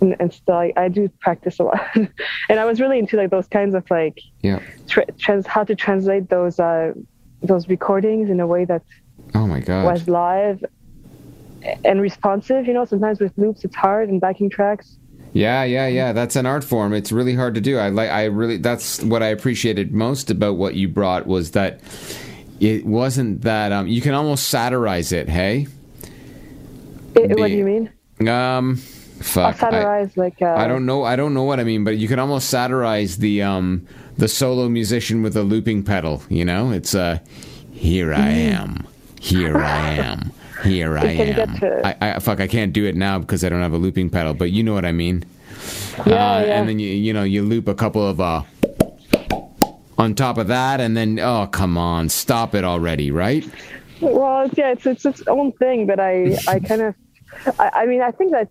and, 0.01 0.15
and 0.21 0.33
still 0.33 0.55
I, 0.55 0.73
I 0.77 0.89
do 0.89 1.09
practice 1.21 1.59
a 1.59 1.65
lot 1.65 1.81
and 1.95 2.61
I 2.61 2.65
was 2.65 2.81
really 2.81 2.99
into 2.99 3.17
like 3.17 3.31
those 3.31 3.47
kinds 3.49 3.75
of 3.75 3.85
like 3.91 4.21
Yeah. 4.43 4.61
tra- 4.89 5.11
trans 5.19 5.47
how 5.47 5.65
to 5.65 5.75
translate 5.75 6.29
those 6.29 6.61
uh 6.61 6.93
those 7.43 7.69
recordings 7.69 8.31
in 8.31 8.41
a 8.41 8.47
way 8.47 8.65
that 8.67 8.83
Oh 9.35 9.47
my 9.47 9.61
god. 9.61 9.85
was 9.85 10.09
live 10.09 10.65
and 11.85 12.01
responsive 12.01 12.67
you 12.67 12.75
know 12.75 12.85
sometimes 12.85 13.21
with 13.21 13.33
loops 13.39 13.65
it's 13.65 13.75
hard 13.77 14.09
and 14.11 14.21
backing 14.21 14.51
tracks 14.51 14.99
Yeah, 15.33 15.65
yeah, 15.65 15.89
yeah. 15.89 16.13
That's 16.13 16.37
an 16.37 16.47
art 16.47 16.63
form. 16.63 16.93
It's 16.93 17.11
really 17.11 17.35
hard 17.35 17.55
to 17.57 17.61
do. 17.61 17.77
I 17.77 17.89
like. 17.89 18.09
I 18.09 18.27
really. 18.27 18.57
That's 18.59 19.03
what 19.03 19.21
I 19.21 19.29
appreciated 19.35 19.93
most 19.93 20.31
about 20.31 20.55
what 20.57 20.75
you 20.77 20.87
brought 20.89 21.27
was 21.27 21.51
that 21.59 21.81
it 22.61 22.87
wasn't 22.87 23.43
that. 23.43 23.73
Um, 23.73 23.89
you 23.89 24.01
can 24.01 24.15
almost 24.15 24.47
satirize 24.49 25.11
it. 25.11 25.29
Hey. 25.29 25.67
It, 27.17 27.29
The- 27.29 27.41
what 27.41 27.49
do 27.49 27.55
you 27.57 27.65
mean 27.65 28.29
Um. 28.29 28.81
I'll 29.37 29.53
Fuck. 29.53 29.63
I, 29.63 30.11
like 30.17 30.43
uh, 30.43 30.55
I 30.55 30.67
don't 30.67 30.85
know. 30.87 31.05
I 31.05 31.15
don't 31.17 31.33
know 31.35 31.45
what 31.45 31.59
I 31.61 31.65
mean, 31.65 31.85
but 31.85 31.97
you 31.97 32.09
can 32.09 32.19
almost 32.19 32.51
satirize 32.51 33.19
the 33.19 33.43
um 33.43 33.87
the 34.19 34.29
solo 34.29 34.69
musician 34.69 35.23
with 35.23 35.37
a 35.37 35.43
looping 35.43 35.83
pedal. 35.85 36.21
You 36.29 36.45
know, 36.45 36.73
it's 36.73 36.95
uh, 36.95 37.21
here 37.73 38.13
I 38.13 38.29
am, 38.29 38.87
here 39.21 39.57
I 39.57 39.93
am, 39.93 40.33
here 40.65 40.99
I 41.05 41.11
You 41.13 41.17
can 41.17 41.37
get 41.37 41.49
am. 41.49 41.59
to- 41.61 41.87
I, 41.87 42.17
I 42.17 42.19
fuck. 42.19 42.41
I 42.41 42.49
can't 42.49 42.73
do 42.73 42.85
it 42.87 42.97
now 42.97 43.19
because 43.21 43.45
I 43.45 43.49
don't 43.49 43.63
have 43.63 43.73
a 43.73 43.79
looping 43.79 44.11
pedal. 44.11 44.35
But 44.35 44.51
you 44.51 44.63
know 44.65 44.75
what 44.75 44.85
I 44.85 44.93
mean. 44.93 45.25
yeah, 45.99 46.03
uh, 46.03 46.07
yeah. 46.45 46.59
and 46.61 46.69
then 46.69 46.79
you 46.81 46.89
you 46.89 47.13
know 47.13 47.23
you 47.23 47.43
loop 47.43 47.69
a 47.69 47.75
couple 47.75 48.07
of 48.07 48.21
uh 48.21 48.43
on 49.97 50.15
top 50.15 50.39
of 50.39 50.49
that, 50.49 50.81
and 50.81 50.97
then 50.97 51.19
oh 51.21 51.47
come 51.47 51.79
on, 51.79 52.09
stop 52.09 52.55
it 52.55 52.65
already, 52.65 53.11
right? 53.11 53.45
Well, 54.01 54.43
it's, 54.43 54.59
yeah, 54.59 54.73
it's 54.73 54.87
it's 54.87 55.07
its 55.07 55.23
own 55.29 55.53
thing, 55.53 55.87
but 55.87 56.01
I 56.01 56.37
I 56.49 56.59
kind 56.69 56.83
of 56.83 56.95
I, 57.59 57.71
I 57.75 57.87
mean 57.87 58.03
I 58.03 58.11
think 58.11 58.33
that 58.33 58.49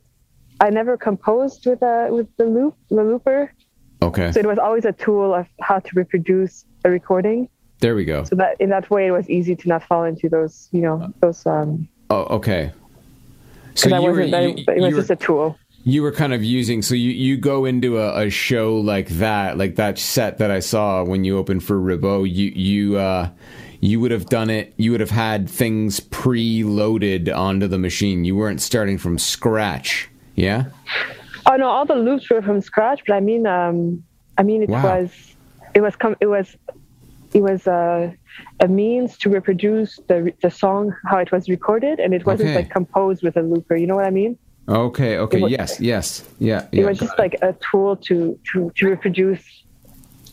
I 0.59 0.69
never 0.69 0.97
composed 0.97 1.65
with 1.65 1.81
uh 1.83 2.07
with 2.09 2.27
the 2.37 2.45
loop 2.45 2.75
the 2.89 3.03
looper, 3.03 3.51
Okay, 4.01 4.31
so 4.31 4.39
it 4.39 4.45
was 4.45 4.59
always 4.59 4.85
a 4.85 4.91
tool 4.93 5.33
of 5.33 5.47
how 5.61 5.79
to 5.79 5.89
reproduce 5.95 6.65
a 6.85 6.89
recording. 6.89 7.49
there 7.79 7.95
we 7.95 8.05
go. 8.05 8.23
So 8.23 8.35
that 8.35 8.59
in 8.59 8.69
that 8.69 8.89
way, 8.89 9.07
it 9.07 9.11
was 9.11 9.29
easy 9.29 9.55
to 9.55 9.67
not 9.67 9.83
fall 9.83 10.03
into 10.03 10.29
those 10.29 10.69
you 10.71 10.81
know 10.81 11.13
those 11.21 11.45
um. 11.45 11.87
Oh, 12.09 12.23
okay. 12.37 12.71
So 13.75 13.89
you 13.89 14.01
were, 14.01 14.11
wasn't. 14.11 14.57
You, 14.59 14.65
it 14.67 14.81
was 14.81 14.93
were 14.93 14.99
just 15.01 15.09
a 15.09 15.15
tool. 15.15 15.57
you 15.83 16.03
were 16.03 16.11
kind 16.11 16.33
of 16.33 16.43
using 16.43 16.81
so 16.81 16.93
you, 16.95 17.09
you 17.11 17.35
go 17.37 17.65
into 17.65 17.97
a, 17.99 18.25
a 18.25 18.29
show 18.29 18.77
like 18.77 19.09
that 19.09 19.57
like 19.57 19.75
that 19.75 19.97
set 19.99 20.37
that 20.37 20.49
i 20.51 20.59
saw 20.59 21.03
when 21.03 21.25
you 21.25 21.37
opened 21.37 21.61
for 21.63 21.77
ribot 21.77 22.23
you 22.31 22.47
you 22.55 22.97
uh 22.97 23.27
you 23.89 23.99
would 23.99 24.11
have 24.17 24.27
done 24.39 24.49
it 24.49 24.65
you 24.77 24.89
would 24.91 24.99
have 25.07 25.15
had 25.27 25.49
things 25.49 25.99
pre-loaded 25.99 27.27
onto 27.29 27.67
the 27.67 27.77
machine 27.77 28.23
you 28.23 28.35
weren't 28.35 28.61
starting 28.61 28.97
from 28.97 29.17
scratch 29.17 30.09
yeah 30.35 30.65
Oh 31.45 31.57
no, 31.57 31.67
all 31.67 31.85
the 31.85 31.95
loops 32.07 32.29
were 32.31 32.41
from 32.41 32.61
scratch. 32.61 33.01
But 33.05 33.15
I 33.15 33.19
mean, 33.19 33.45
um, 33.45 34.01
I 34.37 34.43
mean, 34.43 34.63
it 34.63 34.69
Wow. 34.69 34.81
was, 34.91 35.09
it 35.77 35.81
was, 35.81 35.93
com- 35.97 36.15
it 36.21 36.27
was, 36.27 36.47
it 37.33 37.41
was 37.49 37.67
uh, 37.67 38.13
a 38.61 38.67
means 38.69 39.17
to 39.17 39.29
reproduce 39.29 39.99
the 40.07 40.31
the 40.41 40.49
song 40.49 40.95
how 41.09 41.17
it 41.17 41.33
was 41.33 41.43
recorded, 41.49 41.99
and 41.99 42.13
it 42.13 42.25
wasn't 42.25 42.51
Okay. 42.51 42.59
like 42.59 42.69
composed 42.79 43.21
with 43.23 43.35
a 43.35 43.41
looper. 43.41 43.75
You 43.75 43.87
know 43.87 43.97
what 43.99 44.05
I 44.05 44.15
mean? 44.21 44.37
okay 44.69 45.17
okay 45.17 45.41
was- 45.41 45.51
yes 45.51 45.69
yes 45.81 46.05
yeah 46.39 46.61
It 46.71 46.79
yeah 46.79 46.85
was 46.89 46.97
just 47.05 47.17
like 47.19 47.35
a 47.49 47.51
tool 47.71 47.97
to 48.07 48.15
to 48.53 48.71
to 48.77 48.81
reproduce. 48.93 49.43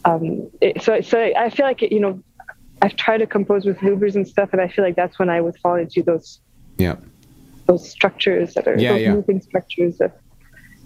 Um, 0.04 0.24
it, 0.60 0.80
so 0.84 1.00
so 1.00 1.16
I 1.44 1.50
feel 1.50 1.66
like 1.66 1.82
you 1.82 1.98
know, 2.04 2.22
I've 2.82 2.96
tried 2.96 3.18
to 3.18 3.26
compose 3.26 3.66
with 3.66 3.82
loopers 3.82 4.16
and 4.16 4.26
stuff, 4.26 4.50
and 4.52 4.60
I 4.60 4.68
feel 4.68 4.84
like 4.84 4.96
that's 4.96 5.18
when 5.18 5.28
I 5.28 5.40
would 5.40 5.56
fall 5.58 5.76
into 5.76 6.02
those 6.02 6.40
yeah 6.78 6.96
those 7.66 7.88
structures 7.88 8.54
that 8.54 8.66
are 8.66 8.78
Yeah, 8.78 8.92
those 8.92 9.02
yeah. 9.02 9.12
looping 9.14 9.40
structures 9.42 9.98
that 9.98 10.20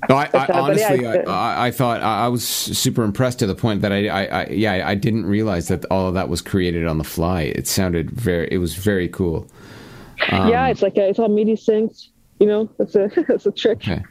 No, 0.09 0.17
I, 0.17 0.25
I, 0.25 0.25
uh, 0.25 0.47
yeah, 0.49 0.61
honestly, 0.61 1.07
uh, 1.07 1.33
I, 1.33 1.69
I, 1.69 1.71
thought 1.71 2.03
I 2.03 2.29
was 2.29 2.47
super 2.47 3.05
impressed 3.05 3.39
to 3.39 3.47
the 3.47 3.55
point 3.55 3.81
that 3.81 3.91
I, 3.91 4.09
I, 4.09 4.25
I, 4.25 4.47
yeah, 4.49 4.87
I 4.87 4.95
didn't 4.95 5.25
realize 5.25 5.69
that 5.69 5.87
all 5.91 6.09
of 6.09 6.15
that 6.15 6.29
was 6.29 6.43
created 6.43 6.87
on 6.87 6.99
the 6.99 7.05
fly. 7.05 7.43
It 7.43 7.67
sounded 7.67 8.11
very, 8.11 8.49
it 8.51 8.59
was 8.59 8.75
very 8.75 9.09
cool. 9.09 9.47
Um, 10.31 10.51
yeah, 10.51 10.69
it's 10.69 10.83
like 10.83 10.97
a, 10.99 11.09
it's 11.09 11.19
all 11.19 11.29
MIDI 11.29 11.55
synced. 11.55 12.09
You 12.39 12.47
know, 12.47 12.71
that's 12.77 12.95
a 12.97 13.11
that's 13.29 13.47
a 13.47 13.53
trick. 13.53 13.79
Okay. 13.79 14.03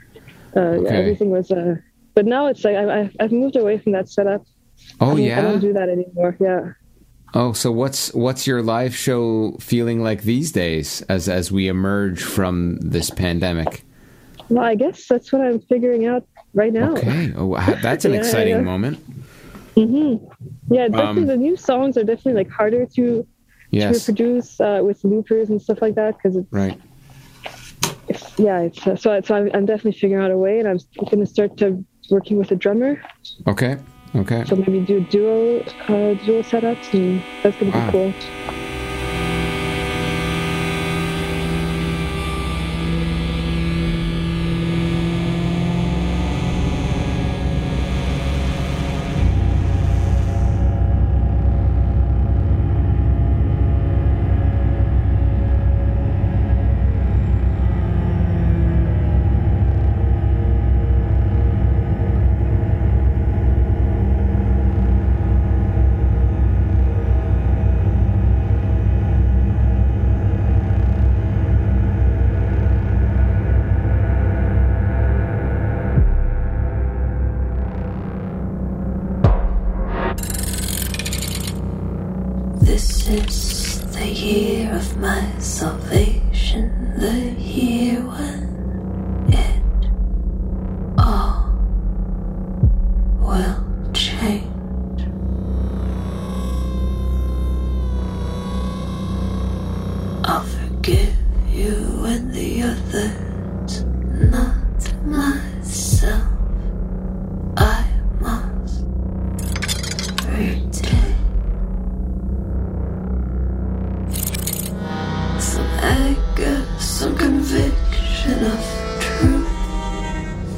Uh, 0.56 0.60
Okay. 0.60 0.84
yeah, 0.84 1.00
everything 1.00 1.30
was. 1.30 1.52
Uh, 1.52 1.76
but 2.16 2.26
now 2.26 2.48
it's 2.48 2.64
like 2.64 2.76
I, 2.76 3.12
I've 3.20 3.32
moved 3.32 3.56
away 3.56 3.78
from 3.78 3.92
that 3.92 4.10
setup. 4.10 4.46
Oh 5.00 5.12
I, 5.12 5.16
mean, 5.16 5.32
I 5.32 5.42
don't 5.42 5.60
do 5.60 5.74
that 5.74 5.90
anymore. 5.90 6.38
Yeah. 6.40 6.72
Oh, 7.36 7.54
so 7.54 7.72
what's 7.72 8.14
what's 8.14 8.46
your 8.46 8.62
live 8.62 8.96
show 8.96 9.58
feeling 9.60 10.04
like 10.04 10.22
these 10.22 10.52
days 10.52 11.02
as 11.10 11.28
as 11.28 11.52
we 11.52 11.68
emerge 11.68 12.22
from 12.22 12.78
this 12.78 13.10
pandemic? 13.10 13.84
Well, 14.50 14.64
I 14.64 14.76
guess 14.76 15.08
that's 15.08 15.34
what 15.34 15.42
I'm 15.42 15.60
figuring 15.62 16.06
out 16.06 16.28
right 16.54 16.72
now. 16.72 16.94
Okay, 16.94 17.34
oh, 17.36 17.48
wow, 17.48 17.76
that's 17.82 18.06
an 18.06 18.14
Yeah, 18.14 18.20
exciting 18.20 18.58
yeah. 18.58 18.62
moment. 18.62 19.00
Yeah, 20.70 20.88
definitely 20.88 21.24
Um, 21.24 21.28
the 21.28 21.38
new 21.38 21.58
songs 21.58 21.98
are 21.98 22.04
definitely 22.04 22.34
like 22.44 22.52
harder 22.52 22.86
to, 22.86 22.92
to 22.94 23.28
Yes, 23.72 24.08
reproduce 24.08 24.60
uh, 24.62 24.82
with 24.84 25.04
loopers 25.04 25.50
and 25.50 25.60
stuff 25.62 25.82
like 25.82 25.96
that 25.96 26.18
because 26.18 26.36
it's, 26.36 26.48
right. 26.52 26.80
it's 28.08 28.38
yeah 28.38 28.60
it's 28.62 28.86
uh, 28.86 28.96
so 28.96 29.20
so 29.22 29.36
I'm, 29.36 29.50
I'm 29.54 29.66
definitely 29.66 29.94
figuring 29.94 30.24
out 30.24 30.32
a 30.32 30.38
way 30.38 30.60
and 30.60 30.68
I'm 30.68 30.78
going 31.06 31.20
to 31.20 31.26
start 31.26 31.58
to 31.58 31.84
working 32.12 32.38
with 32.38 32.52
a 32.52 32.56
drummer 32.56 33.02
Okay, 33.48 33.78
okay. 34.16 34.44
so 34.46 34.56
maybe 34.56 34.80
do 34.82 35.00
duo 35.00 35.62
uh, 35.88 36.14
duo 36.16 36.42
setups 36.42 36.94
and 36.94 37.26
that's 37.44 37.58
going 37.58 37.72
to 37.72 37.78
Wow. 37.78 37.86
be 37.88 37.92
cool. 37.92 38.63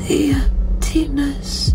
The 0.07 0.31
emptiness 0.31 1.74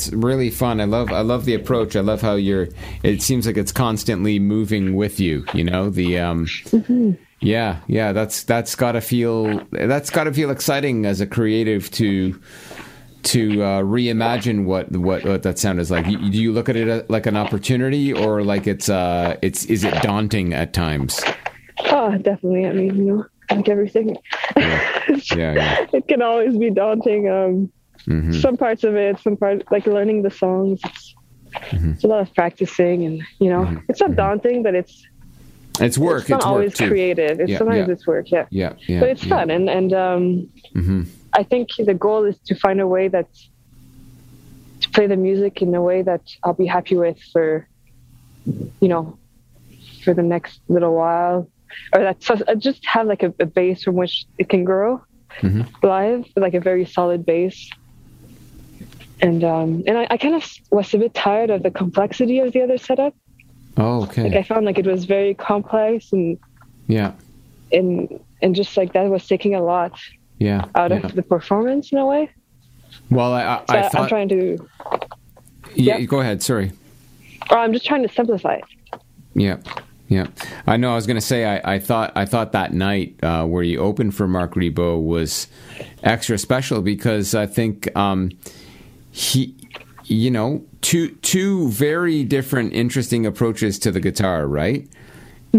that's 0.00 0.12
really 0.14 0.50
fun. 0.50 0.80
I 0.80 0.84
love 0.84 1.12
I 1.12 1.20
love 1.20 1.44
the 1.44 1.54
approach. 1.54 1.96
I 1.96 2.00
love 2.00 2.22
how 2.22 2.34
you're 2.34 2.68
it 3.02 3.22
seems 3.22 3.46
like 3.46 3.56
it's 3.56 3.72
constantly 3.72 4.38
moving 4.38 4.94
with 4.96 5.20
you, 5.20 5.44
you 5.52 5.64
know? 5.64 5.90
The 5.90 6.18
um 6.18 6.46
Yeah, 7.40 7.80
yeah, 7.86 8.12
that's 8.12 8.44
that's 8.44 8.74
got 8.74 8.92
to 8.92 9.00
feel 9.00 9.64
that's 9.70 10.10
got 10.10 10.24
to 10.24 10.32
feel 10.32 10.50
exciting 10.50 11.06
as 11.06 11.20
a 11.20 11.26
creative 11.26 11.90
to 11.92 12.40
to 13.22 13.62
uh, 13.62 13.82
reimagine 13.82 14.64
what, 14.64 14.90
what 14.92 15.24
what 15.24 15.42
that 15.42 15.58
sound 15.58 15.78
is 15.78 15.90
like. 15.90 16.06
Do 16.06 16.12
you 16.12 16.52
look 16.52 16.68
at 16.70 16.76
it 16.76 16.88
uh, 16.88 17.02
like 17.08 17.26
an 17.26 17.36
opportunity 17.36 18.12
or 18.12 18.42
like 18.42 18.66
it's 18.66 18.88
uh 18.88 19.36
it's 19.42 19.64
is 19.66 19.84
it 19.84 19.94
daunting 20.02 20.54
at 20.54 20.72
times? 20.72 21.20
Oh, 21.86 22.16
definitely. 22.18 22.66
I 22.66 22.72
mean, 22.72 22.96
you 22.96 23.04
know, 23.04 23.26
like 23.50 23.68
everything. 23.68 24.16
Yeah, 24.56 25.14
yeah. 25.34 25.86
it 25.92 26.08
can 26.08 26.22
always 26.22 26.56
be 26.56 26.70
daunting. 26.70 27.28
Um, 27.28 27.72
hmm 28.06 28.32
Some 28.32 28.56
parts 28.56 28.84
of 28.84 28.94
it, 28.96 29.18
some 29.20 29.36
part 29.36 29.64
like 29.70 29.86
learning 29.86 30.22
the 30.22 30.30
songs. 30.30 30.80
It's, 30.84 31.14
Mm-hmm. 31.52 31.90
it's 31.92 32.04
a 32.04 32.06
lot 32.06 32.20
of 32.20 32.32
practicing, 32.34 33.04
and 33.06 33.22
you 33.40 33.50
know, 33.50 33.68
it's 33.88 34.00
not 34.00 34.14
daunting, 34.14 34.62
but 34.62 34.76
it's 34.76 35.04
It's 35.80 35.98
work. 35.98 36.20
it's 36.20 36.30
not 36.30 36.38
It's, 36.40 36.46
always 36.46 36.80
work 36.80 36.88
creative. 36.90 37.40
It's 37.40 37.50
Yeah, 37.50 37.58
sometimes 37.58 37.88
yeah. 37.88 37.92
it's 37.94 38.06
work, 38.06 38.30
yeah. 38.30 38.46
Yeah, 38.50 38.72
yeah. 38.86 39.00
but 39.00 39.08
it's 39.08 39.24
fun, 39.24 39.50
and 39.50 39.68
and 39.68 39.92
um, 39.92 40.48
hmm 40.74 41.02
I 41.32 41.42
think 41.42 41.68
the 41.90 41.94
goal 41.94 42.24
is 42.24 42.38
to 42.48 42.54
find 42.54 42.80
a 42.80 42.86
way 42.86 43.08
that 43.08 43.26
to 44.82 44.88
play 44.90 45.06
the 45.08 45.16
music 45.16 45.60
in 45.60 45.74
a 45.74 45.82
way 45.82 46.02
that 46.02 46.22
I'll 46.44 46.54
be 46.54 46.66
happy 46.66 46.96
with 46.96 47.18
for, 47.32 47.68
you 48.80 48.88
know, 48.92 49.18
for 50.04 50.14
the 50.14 50.22
next 50.22 50.60
little 50.68 50.94
while, 50.94 51.50
or 51.94 52.00
that 52.02 52.22
so, 52.22 52.36
just 52.58 52.84
have 52.86 53.06
like 53.06 53.22
a, 53.24 53.34
a 53.40 53.46
base 53.46 53.82
from 53.84 53.94
which 53.96 54.24
it 54.38 54.48
can 54.48 54.62
grow 54.64 55.02
Mhm. 55.42 55.66
live, 55.82 56.24
like 56.36 56.54
a 56.54 56.60
very 56.60 56.84
solid 56.84 57.24
base. 57.26 57.70
And 59.22 59.44
um, 59.44 59.82
and 59.86 59.98
I, 59.98 60.06
I 60.10 60.16
kind 60.16 60.34
of 60.34 60.44
was 60.70 60.94
a 60.94 60.98
bit 60.98 61.12
tired 61.14 61.50
of 61.50 61.62
the 61.62 61.70
complexity 61.70 62.38
of 62.38 62.52
the 62.52 62.62
other 62.62 62.78
setup. 62.78 63.14
Oh, 63.76 64.02
okay. 64.04 64.24
Like 64.24 64.34
I 64.34 64.42
found 64.42 64.66
like 64.66 64.78
it 64.78 64.86
was 64.86 65.04
very 65.04 65.34
complex 65.34 66.12
and 66.12 66.38
Yeah, 66.86 67.12
and 67.72 68.18
and 68.42 68.54
just 68.54 68.76
like 68.76 68.92
that 68.94 69.08
was 69.10 69.26
taking 69.26 69.54
a 69.54 69.62
lot 69.62 69.98
yeah. 70.38 70.64
out 70.74 70.90
yeah. 70.90 70.98
of 70.98 71.14
the 71.14 71.22
performance 71.22 71.92
in 71.92 71.98
a 71.98 72.06
way. 72.06 72.30
Well, 73.10 73.32
I, 73.32 73.42
I, 73.42 73.64
So 73.68 73.78
I 73.78 73.88
thought. 73.88 74.02
am 74.02 74.08
trying 74.08 74.28
to 74.30 74.68
yeah, 75.74 75.98
yeah. 75.98 76.04
go 76.06 76.20
ahead. 76.20 76.42
Sorry. 76.42 76.72
or 77.50 77.58
I'm 77.58 77.72
just 77.72 77.86
trying 77.86 78.02
to 78.06 78.12
simplify 78.12 78.54
it. 78.54 78.64
Yeah, 79.34 79.58
yeah. 80.08 80.26
I 80.66 80.76
know. 80.76 80.92
I 80.92 80.94
was 80.96 81.06
going 81.06 81.16
to 81.16 81.20
say. 81.26 81.44
I, 81.44 81.74
I 81.74 81.78
thought. 81.78 82.12
I 82.16 82.24
thought 82.24 82.52
that 82.52 82.72
night 82.72 83.22
uh, 83.22 83.44
where 83.46 83.62
you 83.62 83.78
opened 83.78 84.14
for 84.14 84.26
Marc 84.26 84.54
Ribot 84.54 85.04
was 85.04 85.46
extra 86.02 86.38
special 86.38 86.82
because 86.82 87.34
I 87.34 87.46
think 87.46 87.94
um, 87.96 88.32
he, 89.10 89.54
you 90.04 90.30
know, 90.30 90.64
two 90.80 91.10
two 91.16 91.68
very 91.70 92.24
different, 92.24 92.72
interesting 92.72 93.26
approaches 93.26 93.78
to 93.80 93.92
the 93.92 94.00
guitar, 94.00 94.46
right? 94.46 94.88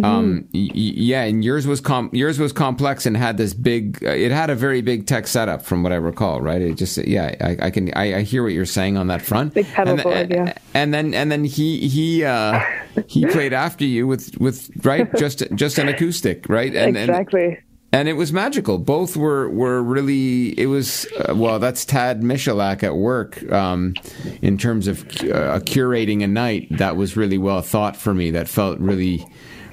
Um, 0.03 0.47
y- 0.53 0.69
yeah, 0.73 1.23
and 1.23 1.43
yours 1.43 1.67
was 1.67 1.81
com- 1.81 2.09
yours 2.13 2.39
was 2.39 2.53
complex 2.53 3.05
and 3.05 3.17
had 3.17 3.37
this 3.37 3.53
big. 3.53 4.01
Uh, 4.03 4.11
it 4.11 4.31
had 4.31 4.49
a 4.49 4.55
very 4.55 4.81
big 4.81 5.05
tech 5.05 5.27
setup, 5.27 5.63
from 5.63 5.83
what 5.83 5.91
I 5.91 5.95
recall. 5.95 6.39
Right? 6.39 6.61
It 6.61 6.75
just 6.75 6.97
yeah, 6.97 7.35
I, 7.41 7.67
I 7.67 7.69
can 7.71 7.91
I, 7.93 8.15
I 8.15 8.21
hear 8.21 8.41
what 8.41 8.53
you're 8.53 8.65
saying 8.65 8.95
on 8.97 9.07
that 9.07 9.21
front. 9.21 9.53
Big 9.53 9.67
pedal 9.67 9.95
and, 9.95 10.03
board, 10.03 10.29
yeah. 10.31 10.53
And 10.73 10.93
then 10.93 11.13
and 11.13 11.29
then 11.29 11.43
he 11.43 11.89
he 11.89 12.23
uh, 12.23 12.61
he 13.07 13.25
played 13.31 13.51
after 13.51 13.83
you 13.83 14.07
with 14.07 14.37
with 14.39 14.71
right 14.85 15.13
just 15.17 15.43
just 15.55 15.77
an 15.77 15.89
acoustic, 15.89 16.47
right? 16.47 16.73
And, 16.73 16.95
and 16.95 17.09
exactly. 17.09 17.45
and 17.45 17.57
it 17.93 18.13
was 18.15 18.31
magical. 18.31 18.77
Both 18.77 19.17
were 19.17 19.49
were 19.49 19.81
really. 19.83 20.57
It 20.59 20.67
was 20.67 21.05
uh, 21.17 21.35
well. 21.35 21.59
That's 21.59 21.83
Tad 21.85 22.21
Michalak 22.21 22.83
at 22.83 22.95
work 22.95 23.43
um, 23.51 23.93
in 24.41 24.57
terms 24.57 24.87
of 24.87 25.01
uh, 25.03 25.59
curating 25.65 26.23
a 26.23 26.27
night. 26.27 26.67
That 26.71 26.95
was 26.95 27.17
really 27.17 27.37
well 27.37 27.61
thought 27.61 27.95
for 27.97 28.13
me. 28.13 28.31
That 28.31 28.47
felt 28.47 28.79
really 28.79 29.25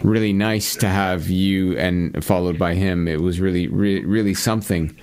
really 0.03 0.33
nice 0.33 0.77
to 0.77 0.89
have 0.89 1.29
you 1.29 1.77
and 1.77 2.25
followed 2.25 2.59
by 2.59 2.75
him. 2.75 3.09
It 3.09 3.21
was 3.21 3.41
really 3.41 3.67
re- 3.69 4.05
really 4.05 4.35
something. 4.35 4.97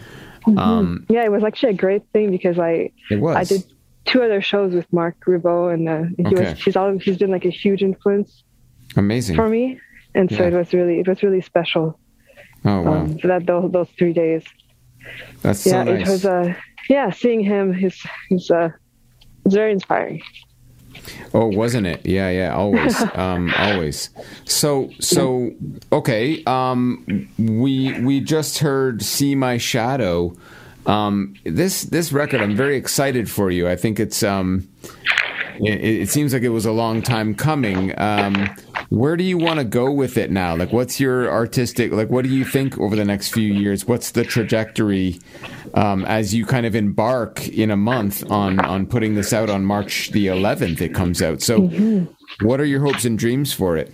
Um, 0.58 1.06
yeah, 1.10 1.24
it 1.24 1.32
was 1.32 1.44
actually 1.44 1.72
a 1.72 1.76
great 1.78 2.04
thing 2.14 2.32
because 2.32 2.60
I 2.60 2.92
it 3.10 3.20
was. 3.20 3.36
I 3.36 3.44
did 3.44 3.64
two 4.06 4.22
other 4.22 4.42
shows 4.42 4.74
with 4.74 4.92
Marc 4.94 5.16
Ribot, 5.26 5.74
and 5.74 5.90
uh, 5.90 6.04
he 6.18 6.26
Okay. 6.36 6.52
was 6.52 6.64
he's 6.64 6.76
always 6.76 7.02
he's 7.02 7.18
been 7.18 7.32
like 7.32 7.46
a 7.46 7.50
huge 7.50 7.82
influence 7.82 8.44
amazing. 8.96 9.36
for 9.36 9.50
me, 9.50 9.80
and 10.14 10.30
so 10.30 10.38
Yeah. 10.44 10.48
it 10.50 10.54
was 10.54 10.74
really 10.74 11.00
it 11.00 11.08
was 11.08 11.24
really 11.24 11.42
special. 11.42 11.98
Oh 12.66 12.82
wow, 12.82 12.94
Um, 12.94 13.20
so 13.20 13.28
that 13.28 13.46
those 13.46 13.72
those 13.72 13.90
three 13.98 14.14
days, 14.14 14.44
that's 15.42 15.66
yeah, 15.66 15.72
so 15.72 15.84
nice. 15.84 16.08
it 16.08 16.12
was 16.12 16.26
uh 16.26 16.54
yeah, 16.90 17.10
seeing 17.12 17.42
him 17.44 17.74
is 17.74 18.02
is 18.32 18.52
uh 18.52 18.70
it's 19.46 19.56
very 19.56 19.72
inspiring. 19.72 20.22
Oh, 21.34 21.48
wasn't 21.48 21.86
it? 21.88 22.06
Yeah, 22.06 22.30
yeah, 22.30 22.56
always, 22.56 23.00
um, 23.16 23.54
always. 23.58 24.10
So, 24.46 24.90
so 25.00 25.52
okay. 25.92 26.44
Um, 26.46 27.28
we 27.38 28.00
we 28.02 28.22
just 28.22 28.60
heard 28.60 29.04
"See 29.04 29.36
My 29.36 29.58
Shadow." 29.58 30.36
Um, 30.88 31.36
this 31.44 31.84
this 31.84 32.12
record, 32.12 32.42
I'm 32.42 32.56
very 32.56 32.76
excited 32.78 33.30
for 33.30 33.52
you. 33.52 33.68
I 33.68 33.76
think 33.76 34.00
it's 34.00 34.24
um, 34.24 34.68
it, 35.60 35.84
it 36.02 36.10
seems 36.10 36.34
like 36.34 36.44
it 36.44 36.50
was 36.50 36.66
a 36.66 36.72
long 36.72 37.02
time 37.02 37.36
coming. 37.36 37.94
Um, 38.00 38.50
where 38.90 39.18
do 39.18 39.24
you 39.24 39.38
want 39.38 39.60
to 39.60 39.66
go 39.66 39.92
with 39.92 40.18
it 40.18 40.30
now? 40.32 40.56
Like, 40.56 40.72
what's 40.72 41.00
your 41.00 41.30
artistic? 41.32 41.92
Like, 41.92 42.10
what 42.10 42.24
do 42.24 42.30
you 42.30 42.46
think 42.46 42.78
over 42.78 42.96
the 42.96 43.06
next 43.06 43.30
few 43.34 43.52
years? 43.52 43.86
What's 43.88 44.12
the 44.12 44.24
trajectory 44.24 45.20
um, 45.74 46.06
as 46.06 46.34
you 46.34 46.46
kind 46.46 46.66
of 46.66 46.76
embark 46.76 47.48
in 47.48 47.72
a 47.72 47.78
month 47.78 48.30
on 48.32 48.60
on 48.60 48.86
putting 48.86 49.16
this 49.16 49.34
out 49.34 49.50
on 49.50 49.66
March 49.66 50.12
the 50.12 50.28
11th? 50.28 50.82
It 50.82 50.94
comes 50.94 51.22
out. 51.22 51.42
So, 51.42 51.62
Mm-hmm. 51.62 52.46
what 52.48 52.60
are 52.60 52.66
your 52.66 52.82
hopes 52.82 53.06
and 53.06 53.18
dreams 53.18 53.54
for 53.54 53.76
it? 53.78 53.92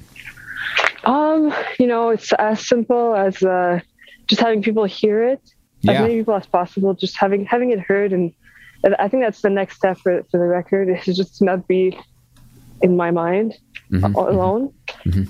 Um, 1.04 1.54
you 1.80 1.88
know, 1.88 2.10
it's 2.10 2.32
as 2.34 2.65
simple 2.67 3.15
as 3.15 3.41
uh, 3.43 3.80
just 4.28 4.41
having 4.41 4.62
people 4.62 4.84
hear 4.86 5.24
it, 5.24 5.41
Yeah. 5.82 5.93
as 5.93 6.02
many 6.02 6.17
people 6.19 6.36
as 6.36 6.45
possible, 6.45 6.93
just 6.93 7.17
having 7.17 7.45
having 7.45 7.71
it 7.71 7.80
heard, 7.80 8.13
and 8.13 8.21
and 8.24 8.34
I 9.00 9.08
think 9.08 9.24
that's 9.24 9.41
the 9.41 9.50
next 9.50 9.76
step 9.78 9.98
for 10.00 10.24
for 10.32 10.38
the 10.39 10.46
record 10.46 10.89
is 11.08 11.15
just 11.17 11.38
to 11.38 11.46
not 11.46 11.67
be 11.67 11.98
in 12.82 12.96
my 12.98 13.12
mind 13.12 13.54
Mhm, 13.91 14.15
a- 14.15 14.32
alone, 14.32 14.74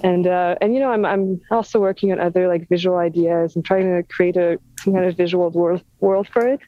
and 0.04 0.28
uh, 0.28 0.56
and 0.62 0.74
you 0.76 0.80
know, 0.80 0.92
I'm 0.92 1.04
I'm 1.04 1.42
also 1.50 1.80
working 1.80 2.12
on 2.12 2.20
other 2.20 2.48
like 2.48 2.70
visual 2.70 2.98
ideas. 2.98 3.56
And 3.56 3.66
trying 3.66 3.86
to 3.96 4.04
create 4.16 4.38
a 4.38 4.60
some 4.82 4.94
kind 4.94 5.06
of 5.06 5.18
visual 5.18 5.50
world 5.50 5.82
world 6.00 6.28
for 6.32 6.48
it. 6.48 6.60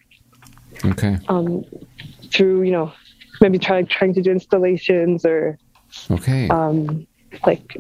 Okay. 0.86 1.18
um, 1.30 1.64
through 2.32 2.64
you 2.64 2.72
know 2.72 2.92
maybe 3.42 3.60
trying 3.60 3.86
trying 3.86 4.14
to 4.16 4.22
do 4.24 4.32
installations 4.32 5.24
or 5.24 5.58
Okay. 6.10 6.50
um, 6.50 7.06
like 7.46 7.78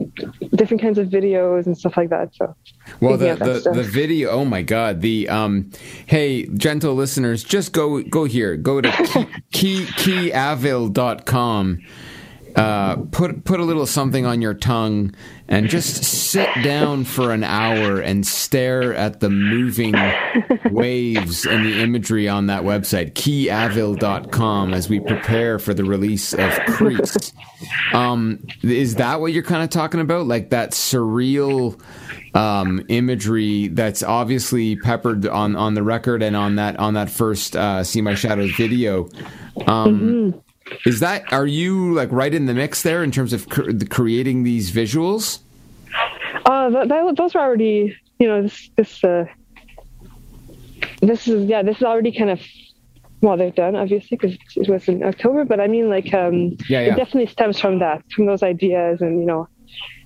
different 0.56 0.82
kinds 0.82 0.98
of 0.98 1.08
videos 1.08 1.66
and 1.66 1.78
stuff 1.78 1.98
like 1.98 2.10
that. 2.10 2.36
So 2.36 2.56
Well, 3.00 3.18
the, 3.18 3.36
the, 3.36 3.72
the 3.74 3.84
video. 3.84 4.30
Oh 4.30 4.46
my 4.46 4.62
God! 4.62 5.02
The 5.02 5.30
um, 5.30 5.72
hey, 6.06 6.46
gentle 6.48 6.96
listeners, 6.96 7.44
just 7.44 7.74
go 7.74 8.02
go 8.04 8.26
here. 8.26 8.56
Go 8.58 8.82
to 8.82 8.92
key, 9.52 9.86
keyavil.com. 9.86 11.80
Uh, 12.56 12.98
put 13.12 13.44
put 13.46 13.60
a 13.60 13.64
little 13.64 13.86
something 13.86 14.26
on 14.26 14.42
your 14.42 14.54
tongue 14.54 15.14
and 15.48 15.70
just 15.70 16.04
sit 16.04 16.48
down 16.64 17.04
for 17.04 17.32
an 17.32 17.44
hour 17.44 18.00
and 18.00 18.28
stare 18.28 18.94
at 18.94 19.20
the 19.20 19.30
moving 19.30 19.96
waves 20.72 21.46
and 21.46 21.66
the 21.66 21.82
imagery 21.82 22.30
on 22.30 22.48
that 22.48 22.62
website 22.64 23.14
keyavil.com 23.14 24.74
as 24.74 24.88
we 24.88 25.00
prepare 25.00 25.58
for 25.58 25.74
the 25.74 25.84
release 25.84 26.34
of 26.34 26.52
Crease. 26.68 27.34
Um, 27.94 28.40
is 28.62 28.96
that 28.96 29.20
what 29.20 29.34
you're 29.34 29.44
kind 29.44 29.64
of 29.64 29.70
talking 29.70 30.00
about? 30.00 30.28
Like 30.28 30.52
that 30.52 30.72
surreal 30.72 31.80
um, 32.36 32.84
imagery 32.88 33.70
that's 33.70 34.04
obviously 34.04 34.76
peppered 34.76 35.26
on, 35.28 35.56
on 35.56 35.74
the 35.74 35.84
record 35.84 36.24
and 36.24 36.36
on 36.36 36.56
that 36.56 36.78
on 36.80 36.96
that 36.96 37.10
first 37.10 37.56
uh, 37.56 37.84
"See 37.84 38.02
My 38.02 38.16
Shadows" 38.16 38.52
video. 38.56 39.10
Um, 39.68 40.42
Is 40.86 41.00
that 41.00 41.32
are 41.32 41.46
you 41.46 41.94
like 41.94 42.12
right 42.12 42.34
in 42.34 42.46
the 42.46 42.54
mix 42.54 42.84
there 42.84 43.04
in 43.04 43.12
terms 43.12 43.34
of 43.34 43.50
cr- 43.50 43.72
creating 43.90 44.44
these 44.44 44.72
visuals? 44.72 45.40
Uh, 46.46 46.70
that, 46.70 46.90
that, 46.90 47.16
those 47.16 47.34
were 47.34 47.42
already, 47.42 47.96
you 48.20 48.28
know, 48.28 48.42
this, 48.44 48.70
this, 48.76 49.04
uh, 49.04 49.26
this 51.02 51.28
is, 51.28 51.46
yeah, 51.46 51.62
this 51.62 51.78
is 51.78 51.84
already 51.84 52.12
kind 52.12 52.30
of, 52.30 52.42
well, 53.22 53.38
they're 53.38 53.52
done, 53.52 53.76
obviously, 53.76 54.18
because 54.18 54.38
it 54.56 54.68
was 54.70 54.88
in 54.88 55.04
October, 55.04 55.46
but 55.46 55.60
I 55.60 55.68
mean, 55.68 55.90
like, 55.90 56.14
um, 56.14 56.58
Yeah, 56.68 56.82
yeah. 56.82 56.94
it 56.94 56.98
definitely 56.98 57.28
stems 57.28 57.60
from 57.60 57.80
that, 57.80 58.04
from 58.12 58.26
those 58.26 58.44
ideas 58.44 59.02
and, 59.02 59.20
you 59.20 59.26
know, 59.26 59.48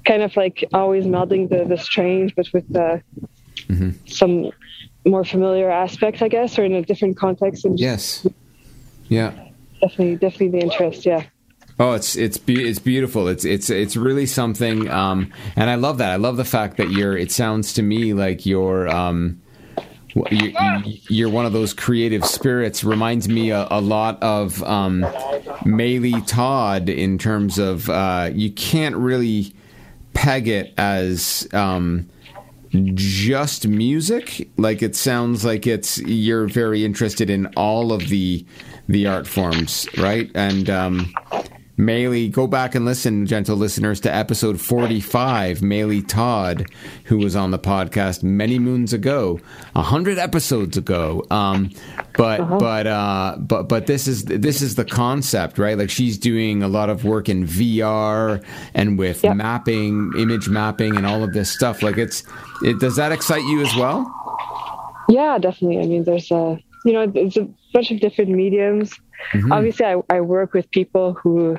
kind 0.06 0.21
of 0.21 0.36
like 0.38 0.63
always 0.73 1.06
melding 1.06 1.49
the, 1.49 1.65
the 1.65 1.77
strange, 1.77 2.36
but 2.36 2.47
with 2.53 2.75
uh, 2.75 2.97
Mm-hmm. 3.69 3.91
some 4.06 4.51
more 5.06 5.25
familiar 5.25 5.69
aspects, 5.69 6.21
I 6.21 6.30
guess, 6.30 6.58
or 6.58 6.63
in 6.63 6.73
a 6.73 6.84
different 6.84 7.17
context, 7.17 7.65
and 7.65 7.77
Yes. 7.77 8.25
Yeah. 9.10 9.34
Definitely, 9.82 10.16
definitely 10.16 10.60
the 10.60 10.66
interest, 10.66 11.06
yeah. 11.06 11.26
Oh, 11.80 11.94
it's 11.94 12.16
it's 12.16 12.38
be- 12.38 12.68
it's 12.68 12.80
beautiful. 12.80 13.28
It's 13.28 13.46
it's 13.46 13.70
it's 13.70 13.96
really 13.96 14.26
something, 14.26 14.90
um, 14.90 15.32
and 15.56 15.70
I 15.70 15.76
love 15.76 16.00
that. 16.00 16.10
I 16.12 16.16
love 16.16 16.36
the 16.38 16.46
fact 16.46 16.78
that 16.78 16.90
you're. 16.90 17.16
It 17.16 17.32
sounds 17.32 17.74
to 17.74 17.84
me 17.84 18.13
like 18.13 18.46
you're. 18.46 18.90
Um, 18.90 19.42
you're 21.10 21.30
one 21.30 21.46
of 21.46 21.54
those 21.54 21.76
creative 21.76 22.26
spirits. 22.26 22.84
Reminds 22.84 23.30
me 23.30 23.52
a, 23.52 23.68
a 23.70 23.82
lot 23.82 24.22
of 24.24 24.63
um, 24.63 25.02
Maylee 25.63 26.26
Todd 26.26 26.90
in 26.90 27.20
terms 27.20 27.60
of 27.60 27.88
uh, 27.90 28.32
you 28.34 28.52
can't 28.52 28.96
really 28.96 29.54
peg 30.13 30.48
it 30.48 30.74
as 30.78 31.48
um, 31.54 32.10
just 32.96 33.68
music. 33.68 34.50
Like 34.58 34.82
it 34.82 34.96
sounds 34.96 35.46
like 35.46 35.68
it's 35.68 35.98
you're 36.00 36.48
very 36.48 36.84
interested 36.86 37.30
in 37.30 37.48
all 37.56 37.92
of 37.92 38.10
the 38.10 38.46
the 38.88 39.08
art 39.08 39.28
forms, 39.28 39.88
right? 39.98 40.30
And 40.36 40.70
um, 40.70 41.13
Maylee, 41.78 42.32
go 42.32 42.48
back 42.48 42.74
and 42.74 42.86
listen, 42.86 43.26
gentle 43.28 43.56
listeners, 43.56 44.00
to 44.02 44.13
episode 44.13 44.60
45. 44.60 45.60
Maylee 45.60 46.08
Todd, 46.08 46.66
who 47.04 47.18
was 47.20 47.36
on 47.36 47.52
the 47.52 47.60
podcast 47.60 48.24
many 48.24 48.58
moons 48.58 48.94
ago, 48.94 49.40
a 49.76 49.84
hundred 49.84 50.18
episodes 50.18 50.76
ago. 50.76 51.24
Um, 51.30 51.70
but 52.18 52.58
but 52.58 52.88
uh, 52.88 53.36
but 53.40 53.63
but 53.70 53.86
this 53.86 54.08
is 54.08 54.26
this 54.26 54.62
is 54.63 54.74
the 54.76 54.86
concept, 54.86 55.60
right? 55.60 55.78
Like 55.78 55.92
she's 55.92 56.18
doing 56.18 56.63
a 56.63 56.68
lot 56.68 56.90
of 56.90 57.04
work 57.06 57.30
in 57.30 57.46
VR 57.46 58.44
and 58.74 58.98
with 58.98 59.24
Yep. 59.24 59.36
mapping, 59.36 60.12
image 60.18 60.50
mapping, 60.50 60.98
and 60.98 61.06
all 61.06 61.24
of 61.24 61.34
this 61.34 61.52
stuff. 61.52 61.84
Like 61.84 61.98
it's 61.98 62.24
it, 62.63 62.80
does 62.80 62.96
that 62.96 63.12
excite 63.12 63.44
you 63.44 63.62
as 63.62 63.76
well? 63.76 64.12
Yeah, 65.10 65.38
definitely. 65.38 65.80
I 65.80 65.86
mean, 65.86 66.04
there's 66.06 66.32
a 66.32 66.60
you 66.86 66.94
know, 66.94 67.06
there's 67.06 67.38
a 67.38 67.48
bunch 67.74 67.92
of 67.92 68.00
different 68.00 68.32
mediums. 68.32 68.94
Obviously, 69.51 69.86
I, 69.86 70.01
I 70.10 70.21
work 70.21 70.53
with 70.53 70.69
people 70.71 71.13
who 71.13 71.58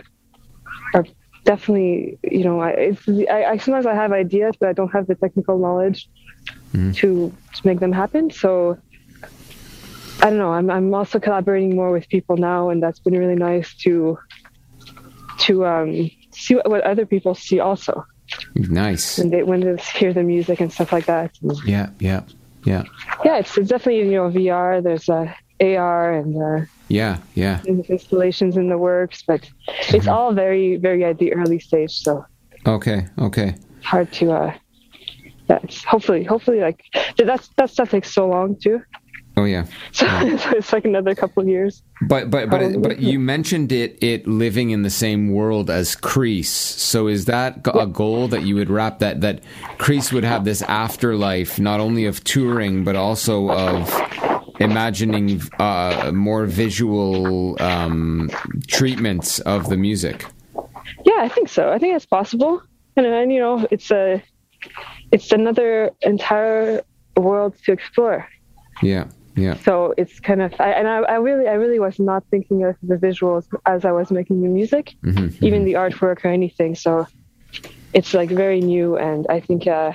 are 0.94 1.04
definitely 1.44 2.18
you 2.22 2.44
know, 2.44 2.60
I, 2.60 2.70
it's, 2.70 3.08
I, 3.30 3.44
I 3.44 3.56
sometimes 3.58 3.86
I 3.86 3.94
have 3.94 4.12
ideas, 4.12 4.54
but 4.60 4.68
I 4.68 4.72
don't 4.72 4.92
have 4.92 5.06
the 5.06 5.14
technical 5.14 5.58
knowledge 5.58 6.08
to 6.72 7.32
to 7.54 7.66
make 7.66 7.80
them 7.80 7.92
happen. 7.92 8.30
So 8.30 8.78
I 10.20 10.30
don't 10.30 10.38
know. 10.38 10.52
I'm 10.52 10.70
I'm 10.70 10.92
also 10.94 11.18
collaborating 11.20 11.76
more 11.76 11.92
with 11.92 12.08
people 12.08 12.36
now, 12.36 12.70
and 12.70 12.82
that's 12.82 13.00
been 13.00 13.16
really 13.18 13.36
nice 13.36 13.74
to 13.84 14.18
to 15.40 15.64
um, 15.66 16.10
see 16.32 16.54
what, 16.56 16.68
what 16.70 16.80
other 16.82 17.06
people 17.06 17.34
see 17.34 17.60
also 17.60 18.04
Nice. 18.54 19.18
when 19.18 19.30
they 19.30 19.42
when 19.42 19.60
they 19.60 19.82
hear 19.94 20.12
the 20.12 20.22
music 20.22 20.60
and 20.60 20.72
stuff 20.72 20.92
like 20.92 21.06
that. 21.06 21.30
Yeah, 21.64 21.90
yeah, 21.98 22.22
yeah, 22.64 22.82
yeah, 23.24 23.38
it's, 23.38 23.56
it's 23.56 23.68
definitely 23.68 24.10
you 24.10 24.16
know 24.16 24.30
VR. 24.30 24.82
There's 24.82 25.08
uh, 25.08 25.32
AR 25.60 26.12
and 26.12 26.36
uh, 26.36 26.66
yeah, 26.88 27.18
yeah. 27.34 27.62
installations 27.64 28.56
in 28.56 28.68
the 28.68 28.78
works, 28.78 29.22
but 29.26 29.48
it's 29.88 30.08
all 30.08 30.32
very 30.32 30.76
very 30.76 31.04
at 31.04 31.18
the 31.18 31.32
early 31.34 31.58
stage, 31.58 31.92
so 32.02 32.24
Okay, 32.66 33.06
okay. 33.18 33.54
hard 33.82 34.12
to. 34.12 34.32
uh 34.32 34.54
That's 35.46 35.84
hopefully 35.84 36.24
hopefully 36.24 36.60
like 36.60 36.82
that's 37.16 37.48
that 37.56 37.70
stuff 37.70 37.90
takes 37.90 38.12
so 38.12 38.28
long 38.28 38.56
too. 38.56 38.82
Oh 39.38 39.44
yeah. 39.44 39.66
So, 39.92 40.06
so 40.36 40.50
it's 40.50 40.72
like 40.72 40.84
another 40.84 41.14
couple 41.14 41.42
of 41.42 41.48
years. 41.48 41.82
But 42.08 42.28
but 42.28 42.50
but 42.50 42.60
it, 42.60 42.82
but 42.82 42.98
you 42.98 43.18
mentioned 43.20 43.70
it 43.70 43.96
it 44.02 44.26
living 44.26 44.70
in 44.70 44.82
the 44.82 44.90
same 44.90 45.32
world 45.32 45.70
as 45.70 45.94
Crease. 45.94 46.50
So 46.50 47.06
is 47.06 47.26
that 47.26 47.66
a 47.72 47.86
goal 47.86 48.28
that 48.28 48.42
you 48.42 48.56
would 48.56 48.68
wrap 48.68 48.98
that 48.98 49.20
that 49.20 49.42
Crease 49.78 50.12
would 50.12 50.24
have 50.24 50.44
this 50.44 50.60
afterlife 50.62 51.58
not 51.60 51.78
only 51.80 52.04
of 52.04 52.22
touring 52.24 52.82
but 52.84 52.96
also 52.96 53.50
of 53.50 53.88
imagining 54.58 55.40
uh, 55.58 56.10
more 56.14 56.46
visual 56.46 57.60
um, 57.62 58.30
treatments 58.66 59.40
of 59.40 59.68
the 59.68 59.76
music. 59.76 60.24
Yeah, 61.04 61.18
I 61.20 61.28
think 61.28 61.48
so. 61.48 61.70
I 61.70 61.78
think 61.78 61.94
it's 61.94 62.06
possible, 62.06 62.62
and 62.96 63.06
then 63.06 63.30
you 63.30 63.40
know, 63.40 63.66
it's 63.70 63.90
a, 63.90 64.22
it's 65.12 65.32
another 65.32 65.90
entire 66.02 66.82
world 67.16 67.54
to 67.64 67.72
explore. 67.72 68.28
Yeah, 68.82 69.08
yeah. 69.36 69.54
So 69.58 69.94
it's 69.96 70.20
kind 70.20 70.42
of, 70.42 70.54
I, 70.60 70.70
and 70.70 70.88
I, 70.88 70.98
I 71.00 71.14
really, 71.14 71.48
I 71.48 71.54
really 71.54 71.78
was 71.78 71.98
not 71.98 72.24
thinking 72.30 72.64
of 72.64 72.76
the 72.82 72.96
visuals 72.96 73.46
as 73.66 73.84
I 73.84 73.92
was 73.92 74.10
making 74.10 74.42
the 74.42 74.48
music, 74.48 74.94
Mm-hmm, 75.04 75.44
even 75.44 75.64
the 75.64 75.74
artwork 75.74 76.24
or 76.24 76.28
anything. 76.28 76.74
So 76.74 77.06
it's 77.92 78.14
like 78.14 78.30
very 78.30 78.60
new, 78.60 78.96
and 78.96 79.26
I 79.28 79.40
think 79.40 79.66
uh, 79.66 79.92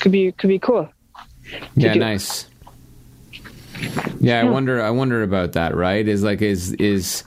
could 0.00 0.12
be 0.12 0.32
could 0.32 0.48
be 0.48 0.58
cool. 0.58 0.88
Yeah, 1.74 1.94
do. 1.94 2.00
nice. 2.00 2.48
Yeah, 4.20 4.40
I 4.40 4.44
wonder. 4.44 4.82
I 4.82 4.90
wonder 4.90 5.22
about 5.22 5.52
that. 5.52 5.74
Right? 5.74 6.06
Is 6.06 6.22
like 6.22 6.42
is 6.42 6.72
is. 6.74 7.24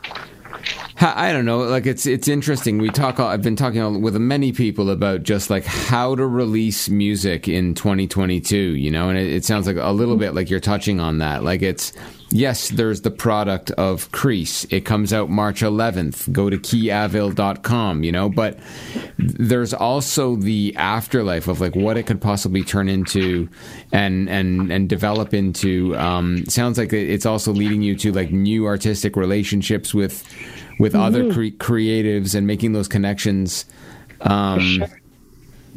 I 1.01 1.31
don't 1.31 1.45
know. 1.45 1.59
Like 1.59 1.85
it's 1.85 2.05
it's 2.05 2.27
interesting. 2.27 2.77
We 2.77 2.89
talk. 2.89 3.21
I've 3.21 3.41
been 3.41 3.55
talking 3.55 4.01
with 4.01 4.17
many 4.17 4.51
people 4.51 4.89
about 4.89 5.23
just 5.23 5.49
like 5.49 5.63
how 5.63 6.13
to 6.15 6.27
release 6.27 6.89
music 6.89 7.47
in 7.47 7.73
2022. 7.73 8.57
You 8.57 8.91
know, 8.91 9.07
and 9.07 9.17
it, 9.17 9.31
it 9.31 9.45
sounds 9.45 9.65
like 9.65 9.77
a 9.77 9.91
little 9.91 10.17
bit 10.17 10.33
like 10.33 10.49
you're 10.49 10.59
touching 10.59 10.99
on 10.99 11.19
that. 11.19 11.43
Like 11.43 11.61
it's 11.61 11.93
yes, 12.31 12.67
there's 12.69 13.01
the 13.01 13.11
product 13.11 13.71
of 13.71 14.11
Crease. 14.11 14.65
It 14.65 14.81
comes 14.81 15.13
out 15.13 15.29
March 15.29 15.61
11th. 15.61 16.33
Go 16.33 16.49
to 16.49 16.57
keyavil.com, 16.57 18.03
you 18.03 18.11
know, 18.11 18.27
but 18.27 18.59
there's 19.17 19.73
also 19.73 20.35
the 20.35 20.75
afterlife 20.75 21.47
of 21.47 21.61
like 21.61 21.75
what 21.77 21.95
it 21.95 22.07
could 22.07 22.19
possibly 22.19 22.63
turn 22.63 22.89
into 22.89 23.47
and 23.93 24.29
and 24.29 24.69
and 24.69 24.89
develop 24.89 25.33
into. 25.33 25.95
Um, 25.95 26.45
sounds 26.47 26.77
like 26.77 26.91
it's 26.91 27.25
also 27.25 27.53
leading 27.53 27.81
you 27.81 27.95
to 27.97 28.11
like 28.11 28.31
new 28.31 28.65
artistic 28.65 29.15
relationships 29.15 29.93
with 29.93 30.27
with 30.79 30.95
other 30.95 31.31
cre- 31.31 31.55
creatives 31.57 32.33
and 32.35 32.47
making 32.47 32.73
those 32.73 32.87
connections. 32.87 33.65
Um, 34.21 34.59
sure. 34.59 34.87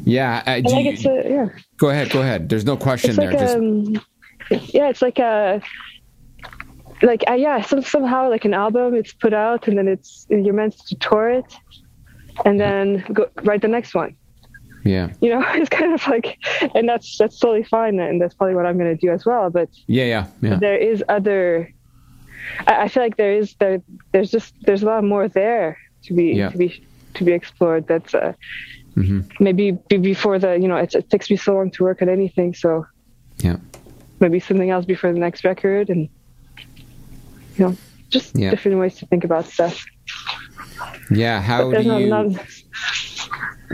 Yeah, 0.04 0.42
I 0.46 0.60
do 0.62 0.74
you- 0.74 0.90
it's 0.92 1.04
a, 1.04 1.28
yeah. 1.28 1.48
go 1.76 1.90
ahead, 1.90 2.10
go 2.10 2.20
ahead. 2.22 2.48
There's 2.48 2.64
no 2.64 2.76
question 2.76 3.10
It's 3.10 3.18
like 3.18 3.30
there. 3.30 3.38
Just 3.38 3.56
um, 3.56 4.00
yeah, 4.72 4.88
it's 4.88 5.02
like 5.02 5.18
a 5.18 5.60
like 7.02 7.24
uh, 7.28 7.34
yeah, 7.34 7.60
some, 7.62 7.82
somehow 7.82 8.30
like 8.30 8.44
an 8.44 8.54
album. 8.54 8.94
It's 8.94 9.12
put 9.12 9.32
out 9.34 9.68
and 9.68 9.76
then 9.76 9.88
it's 9.88 10.26
you're 10.30 10.54
meant 10.54 10.78
to 10.86 10.94
tour 10.96 11.28
it, 11.30 11.56
and 12.44 12.60
then 12.60 13.04
go 13.12 13.28
write 13.42 13.60
the 13.62 13.68
next 13.68 13.94
one. 13.94 14.16
yeah, 14.84 15.12
You 15.20 15.30
know, 15.30 15.44
it's 15.54 15.68
kind 15.68 15.92
of 15.94 16.06
like, 16.08 16.38
and 16.74 16.88
that's 16.88 17.18
that's 17.18 17.38
totally 17.38 17.64
fine, 17.64 18.00
and 18.00 18.20
that's 18.20 18.34
probably 18.34 18.54
what 18.56 18.66
I'm 18.66 18.78
going 18.78 18.96
to 18.96 19.00
do 19.06 19.12
as 19.12 19.24
well. 19.26 19.50
But 19.50 19.68
yeah, 19.86 20.04
yeah, 20.04 20.26
yeah. 20.40 20.56
there 20.56 20.76
is 20.76 21.04
other. 21.08 21.72
I, 22.66 22.82
I 22.82 22.88
feel 22.88 23.02
like 23.02 23.16
there 23.16 23.32
is 23.32 23.54
there 23.58 23.82
there's 24.12 24.30
just 24.30 24.54
there's 24.62 24.82
a 24.82 24.86
lot 24.86 25.04
more 25.04 25.28
there 25.28 25.78
to 26.04 26.14
be 26.14 26.32
Yeah. 26.32 26.50
to 26.50 26.58
be 26.58 26.84
to 27.14 27.24
be 27.24 27.32
explored. 27.32 27.86
That's 27.86 28.14
uh, 28.14 28.32
Mhm. 28.96 29.24
maybe 29.40 29.72
be 29.88 29.96
before 29.96 30.38
the 30.38 30.52
you 30.58 30.68
know 30.68 30.76
it's, 30.76 30.94
it 30.94 31.08
takes 31.10 31.30
me 31.30 31.36
so 31.36 31.54
long 31.54 31.70
to 31.72 31.82
work 31.84 32.02
at 32.02 32.08
anything, 32.08 32.52
so 32.54 32.86
Yeah. 33.38 33.56
maybe 34.20 34.38
something 34.40 34.70
else 34.70 34.84
before 34.84 35.12
the 35.12 35.18
next 35.18 35.44
record, 35.44 35.88
and 35.88 36.08
you 37.56 37.64
know 37.64 37.76
just 38.10 38.36
Yeah. 38.36 38.50
different 38.50 38.78
ways 38.78 38.96
to 38.96 39.06
think 39.06 39.24
about 39.24 39.46
stuff. 39.46 39.84
Yeah, 41.10 41.40
how 41.40 41.64
do 41.64 41.70
There's 41.72 41.86
no, 41.86 41.98
you 41.98 42.08
none, 42.08 42.38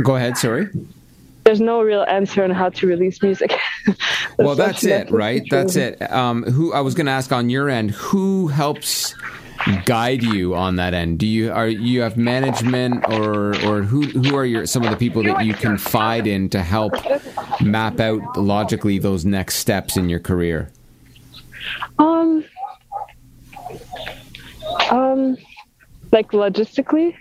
go 0.02 0.14
ahead? 0.16 0.36
Sorry. 0.36 0.68
There's 1.48 1.62
no 1.62 1.80
real 1.80 2.02
answer 2.02 2.44
on 2.44 2.50
how 2.50 2.68
to 2.68 2.86
release 2.86 3.22
music. 3.22 3.58
Well, 4.38 4.54
that's 4.54 4.84
it, 4.84 5.10
right? 5.10 5.42
That's 5.50 5.74
it. 5.74 6.00
Um, 6.12 6.44
who 6.44 6.72
I 6.72 6.80
was 6.80 6.94
going 6.94 7.06
to 7.06 7.12
ask 7.12 7.32
on 7.32 7.50
your 7.50 7.68
end, 7.68 7.90
who 7.90 8.46
helps 8.46 9.16
guide 9.84 10.22
you 10.22 10.54
on 10.54 10.76
that 10.76 10.94
end? 10.94 11.18
Do 11.18 11.26
you 11.26 11.50
are 11.50 11.66
you 11.66 12.02
have 12.02 12.16
management 12.16 13.04
or 13.08 13.56
or 13.66 13.82
who 13.82 14.02
who 14.02 14.36
are 14.36 14.44
your 14.44 14.64
some 14.64 14.84
of 14.84 14.90
the 14.90 14.96
people 14.96 15.24
that 15.24 15.44
you 15.44 15.54
confide 15.54 16.28
in 16.28 16.48
to 16.50 16.62
help 16.62 16.92
map 17.60 17.98
out 17.98 18.36
logically 18.36 19.00
those 19.00 19.24
next 19.24 19.56
steps 19.56 19.96
in 19.96 20.08
your 20.08 20.20
career? 20.20 20.70
Um, 21.98 22.44
um, 24.88 25.36
like 26.12 26.30
logistically. 26.30 27.16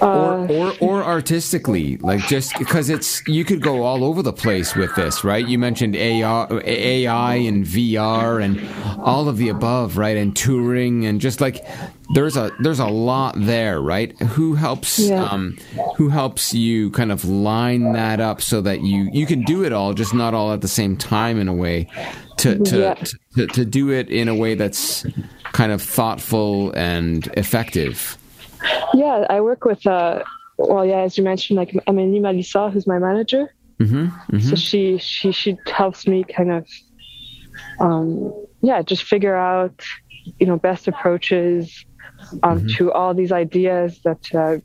Or, 0.00 0.06
Uh, 0.06 0.46
or 0.48 0.74
or 0.80 1.04
artistically 1.04 1.96
like 1.98 2.20
just 2.28 2.56
because 2.58 2.90
it's 2.90 3.22
you 3.26 3.44
could 3.44 3.60
go 3.62 3.82
all 3.82 4.04
over 4.04 4.22
the 4.22 4.32
place 4.32 4.74
with 4.76 4.94
this 4.94 5.24
right 5.24 5.46
you 5.48 5.58
mentioned 5.58 5.96
AI, 5.96 6.46
AI 6.64 7.34
and 7.36 7.64
VR 7.64 8.42
and 8.42 8.60
all 9.00 9.28
of 9.28 9.36
the 9.38 9.48
above 9.48 9.96
right 9.96 10.16
and 10.16 10.34
touring 10.36 11.06
and 11.06 11.20
just 11.20 11.40
like 11.40 11.64
there's 12.14 12.36
a 12.36 12.50
there's 12.60 12.78
a 12.78 12.86
lot 12.86 13.34
there 13.36 13.80
right 13.80 14.16
who 14.20 14.54
helps 14.54 14.98
Yeah. 14.98 15.24
um 15.24 15.56
who 15.96 16.08
helps 16.08 16.52
you 16.54 16.90
kind 16.90 17.10
of 17.10 17.24
line 17.24 17.92
that 17.94 18.20
up 18.20 18.40
so 18.42 18.60
that 18.60 18.82
you 18.82 19.08
you 19.12 19.26
can 19.26 19.42
do 19.42 19.64
it 19.64 19.72
all 19.72 19.94
just 19.94 20.14
not 20.14 20.34
all 20.34 20.52
at 20.52 20.60
the 20.60 20.68
same 20.68 20.96
time 20.96 21.40
in 21.40 21.48
a 21.48 21.54
way 21.54 21.88
to 22.38 22.58
to 22.58 22.78
Yeah. 22.78 22.94
to, 23.34 23.46
to 23.48 23.64
do 23.64 23.90
it 23.90 24.08
in 24.10 24.28
a 24.28 24.34
way 24.34 24.54
that's 24.54 25.04
kind 25.52 25.72
of 25.72 25.80
thoughtful 25.82 26.70
and 26.76 27.28
effective 27.36 28.18
yeah, 28.94 29.26
I 29.28 29.40
work 29.40 29.64
with. 29.64 29.86
Uh, 29.86 30.22
well, 30.58 30.84
yeah, 30.86 31.00
as 31.00 31.18
you 31.18 31.24
mentioned, 31.24 31.56
like 31.58 31.70
Amélie 31.86 32.20
Malissa, 32.20 32.70
who's 32.72 32.86
my 32.86 32.98
manager. 32.98 33.52
mm-hmm, 33.80 34.38
So 34.40 34.56
she 34.56 34.98
she 34.98 35.32
she 35.32 35.56
helps 35.66 36.06
me 36.06 36.24
kind 36.24 36.50
of, 36.50 36.66
um, 37.80 38.32
yeah, 38.62 38.82
just 38.82 39.04
figure 39.04 39.36
out, 39.36 39.78
you 40.38 40.46
know, 40.46 40.56
best 40.58 40.88
approaches 40.88 41.84
um, 42.42 42.60
Mm-hmm. 42.60 42.68
to 42.76 42.92
all 42.92 43.12
these 43.14 43.30
ideas 43.32 44.00
that 44.04 44.34
uh, 44.34 44.56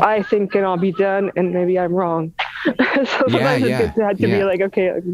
I 0.00 0.22
think 0.22 0.52
can 0.52 0.64
all 0.64 0.76
be 0.76 0.92
done, 0.92 1.30
and 1.36 1.52
maybe 1.52 1.78
I'm 1.78 1.92
wrong. 1.94 2.32
so 2.64 3.04
sometimes 3.04 3.62
yeah, 3.64 3.78
it's 3.82 3.94
good 3.96 4.08
to, 4.08 4.14
to 4.14 4.28
yeah. 4.28 4.38
be 4.38 4.44
like, 4.44 4.60
okay, 4.60 4.92
like, 4.94 5.04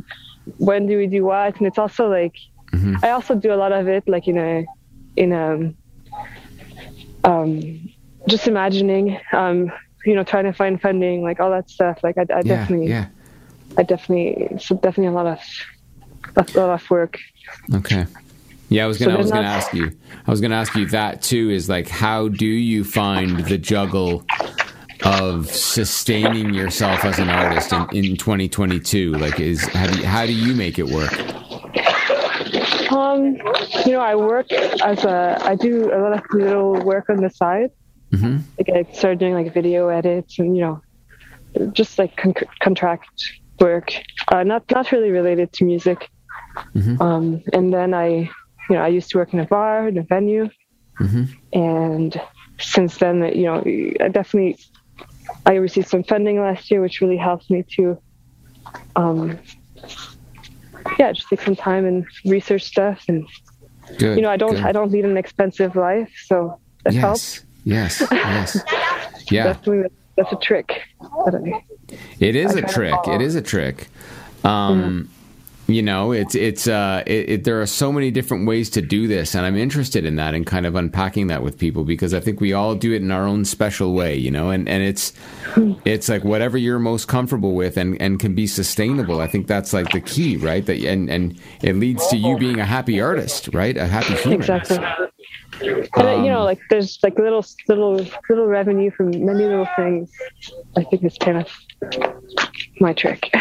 when 0.58 0.86
do 0.86 0.96
we 0.96 1.06
do 1.06 1.24
what? 1.24 1.56
And 1.58 1.66
it's 1.66 1.78
also 1.78 2.08
like, 2.08 2.34
Mm-hmm. 2.72 2.96
I 3.04 3.10
also 3.10 3.34
do 3.36 3.52
a 3.54 3.56
lot 3.56 3.72
of 3.72 3.86
it 3.88 4.02
like 4.08 4.26
in 4.26 4.36
a, 4.36 4.66
in 5.16 5.32
a, 5.32 5.72
um, 7.26 7.92
just 8.28 8.46
imagining, 8.48 9.20
um, 9.32 9.70
you 10.04 10.14
know, 10.14 10.24
trying 10.24 10.44
to 10.44 10.52
find 10.52 10.80
funding, 10.80 11.22
like 11.22 11.40
all 11.40 11.50
that 11.50 11.68
stuff. 11.68 11.98
Like 12.02 12.16
I, 12.16 12.22
I 12.22 12.24
yeah 12.36 12.42
definitely. 12.42 12.88
yeah 12.88 13.06
I 13.76 13.82
definitely, 13.82 14.48
it's 14.50 14.68
definitely 14.68 15.06
a 15.06 15.12
lot 15.12 15.26
of, 15.26 15.40
a 16.36 16.58
lot 16.58 16.70
of 16.80 16.90
work. 16.90 17.18
Okay. 17.74 18.06
Yeah, 18.68 18.84
I 18.84 18.86
was 18.86 18.98
gonna. 18.98 19.12
So 19.12 19.16
I 19.16 19.18
was 19.18 19.30
they're 19.30 19.42
gonna 19.42 19.54
ask 19.54 19.72
you. 19.74 19.96
I 20.26 20.30
was 20.30 20.40
gonna 20.40 20.56
ask 20.56 20.74
you 20.74 20.86
that 20.86 21.22
too. 21.22 21.50
Is 21.50 21.68
like, 21.68 21.88
how 21.88 22.28
do 22.28 22.46
you 22.46 22.82
find 22.82 23.40
the 23.46 23.58
juggle 23.58 24.24
of 25.04 25.48
sustaining 25.48 26.52
yourself 26.52 27.04
as 27.04 27.20
an 27.20 27.28
artist 27.28 27.72
in, 27.72 28.04
in 28.04 28.16
2022? 28.16 29.12
Like, 29.12 29.38
is 29.38 29.64
how 29.66 29.86
do 29.86 29.98
you, 29.98 30.04
how 30.04 30.26
do 30.26 30.32
you 30.32 30.54
make 30.54 30.80
it 30.80 30.88
work? 30.88 31.12
Um, 32.90 33.36
you 33.84 33.92
know, 33.92 34.00
I 34.00 34.14
work 34.14 34.52
as 34.52 35.04
a, 35.04 35.38
I 35.42 35.54
do 35.56 35.92
a 35.92 35.98
lot 35.98 36.12
of 36.12 36.22
little 36.32 36.72
work 36.84 37.08
on 37.10 37.22
the 37.22 37.30
side. 37.30 37.70
Mhm. 38.12 38.42
Like 38.58 38.68
I 38.88 38.92
started 38.92 39.18
doing 39.18 39.34
like 39.34 39.52
video 39.52 39.88
edits 39.88 40.38
and 40.38 40.56
you 40.56 40.62
know, 40.62 40.80
just 41.72 41.98
like 41.98 42.16
con- 42.16 42.34
contract 42.60 43.08
work, 43.60 43.92
uh, 44.28 44.42
not 44.44 44.62
not 44.70 44.92
really 44.92 45.10
related 45.10 45.52
to 45.54 45.64
music. 45.64 46.08
Mhm. 46.74 47.00
Um, 47.00 47.42
and 47.52 47.72
then 47.72 47.92
I, 47.94 48.08
you 48.68 48.76
know, 48.76 48.82
I 48.82 48.88
used 48.88 49.10
to 49.10 49.18
work 49.18 49.32
in 49.34 49.40
a 49.40 49.44
bar, 49.46 49.88
in 49.88 49.98
a 49.98 50.02
venue, 50.02 50.48
Mhm. 51.00 51.28
and 51.52 52.20
since 52.58 52.98
then, 52.98 53.16
you 53.34 53.44
know, 53.44 53.62
I 54.00 54.08
definitely, 54.08 54.56
I 55.44 55.54
received 55.54 55.88
some 55.88 56.04
funding 56.04 56.40
last 56.40 56.70
year, 56.70 56.80
which 56.80 57.00
really 57.00 57.18
helped 57.18 57.50
me 57.50 57.64
to, 57.76 57.98
um, 58.94 59.38
yeah, 60.98 61.12
just 61.12 61.28
take 61.28 61.40
some 61.40 61.56
time 61.56 61.84
and 61.84 62.06
research 62.24 62.62
stuff, 62.62 63.04
and 63.08 63.26
Good. 63.98 64.16
you 64.16 64.22
know, 64.22 64.30
I 64.30 64.36
don't, 64.36 64.54
good. 64.54 64.64
I 64.64 64.72
don't 64.72 64.90
lead 64.90 65.04
an 65.04 65.16
expensive 65.16 65.76
life, 65.76 66.12
so 66.26 66.58
that 66.84 66.94
helps. 66.94 67.44
Yes. 67.64 68.00
Yes. 68.00 68.10
Yes. 68.12 68.64
Yeah. 69.30 69.44
Definitely, 69.44 69.90
that's 70.16 70.32
a 70.32 70.36
trick. 70.36 70.82
It 72.20 72.36
is 72.36 72.54
I 72.54 72.60
a 72.60 72.62
trick. 72.62 72.94
It 73.08 73.20
is 73.20 73.34
a 73.34 73.42
trick. 73.42 73.88
Um, 74.44 75.10
You 75.68 75.82
know, 75.82 76.12
it's 76.12 76.36
it's 76.36 76.68
uh, 76.68 77.02
it, 77.06 77.28
it, 77.28 77.44
there 77.44 77.60
are 77.60 77.66
so 77.66 77.90
many 77.90 78.12
different 78.12 78.46
ways 78.46 78.70
to 78.70 78.80
do 78.80 79.08
this, 79.08 79.34
and 79.34 79.44
I'm 79.44 79.56
interested 79.56 80.04
in 80.04 80.14
that 80.16 80.32
and 80.32 80.46
kind 80.46 80.64
of 80.64 80.76
unpacking 80.76 81.26
that 81.26 81.42
with 81.42 81.58
people 81.58 81.82
because 81.82 82.14
I 82.14 82.20
think 82.20 82.40
we 82.40 82.52
all 82.52 82.76
do 82.76 82.92
it 82.92 83.02
in 83.02 83.10
our 83.10 83.26
own 83.26 83.44
special 83.44 83.92
way. 83.92 84.14
You 84.14 84.30
know, 84.30 84.50
and 84.50 84.68
and 84.68 84.84
it's 84.84 85.12
it's 85.84 86.08
like 86.08 86.22
whatever 86.22 86.56
you're 86.56 86.78
most 86.78 87.08
comfortable 87.08 87.54
with 87.54 87.76
and 87.76 88.00
and 88.00 88.20
can 88.20 88.34
be 88.34 88.46
sustainable. 88.46 89.20
I 89.20 89.26
think 89.26 89.48
that's 89.48 89.72
like 89.72 89.90
the 89.90 90.00
key, 90.00 90.36
right? 90.36 90.64
That 90.64 90.78
and 90.84 91.10
and 91.10 91.40
it 91.62 91.74
leads 91.74 92.06
to 92.08 92.16
you 92.16 92.38
being 92.38 92.60
a 92.60 92.64
happy 92.64 93.00
artist, 93.00 93.48
right? 93.52 93.76
A 93.76 93.86
happy 93.88 94.14
human. 94.14 94.40
Exactly. 94.42 94.78
And 95.60 95.88
you 95.96 96.02
Um, 96.04 96.22
know, 96.24 96.44
like 96.44 96.60
there's 96.70 96.98
like 97.02 97.18
little, 97.18 97.44
little, 97.68 98.04
little 98.28 98.46
revenue 98.46 98.90
from 98.90 99.10
many 99.24 99.44
little 99.46 99.68
things. 99.76 100.10
I 100.76 100.84
think 100.84 101.02
it's 101.02 101.18
kind 101.18 101.38
of 101.38 101.48
my 102.80 102.92
trick. 102.92 103.30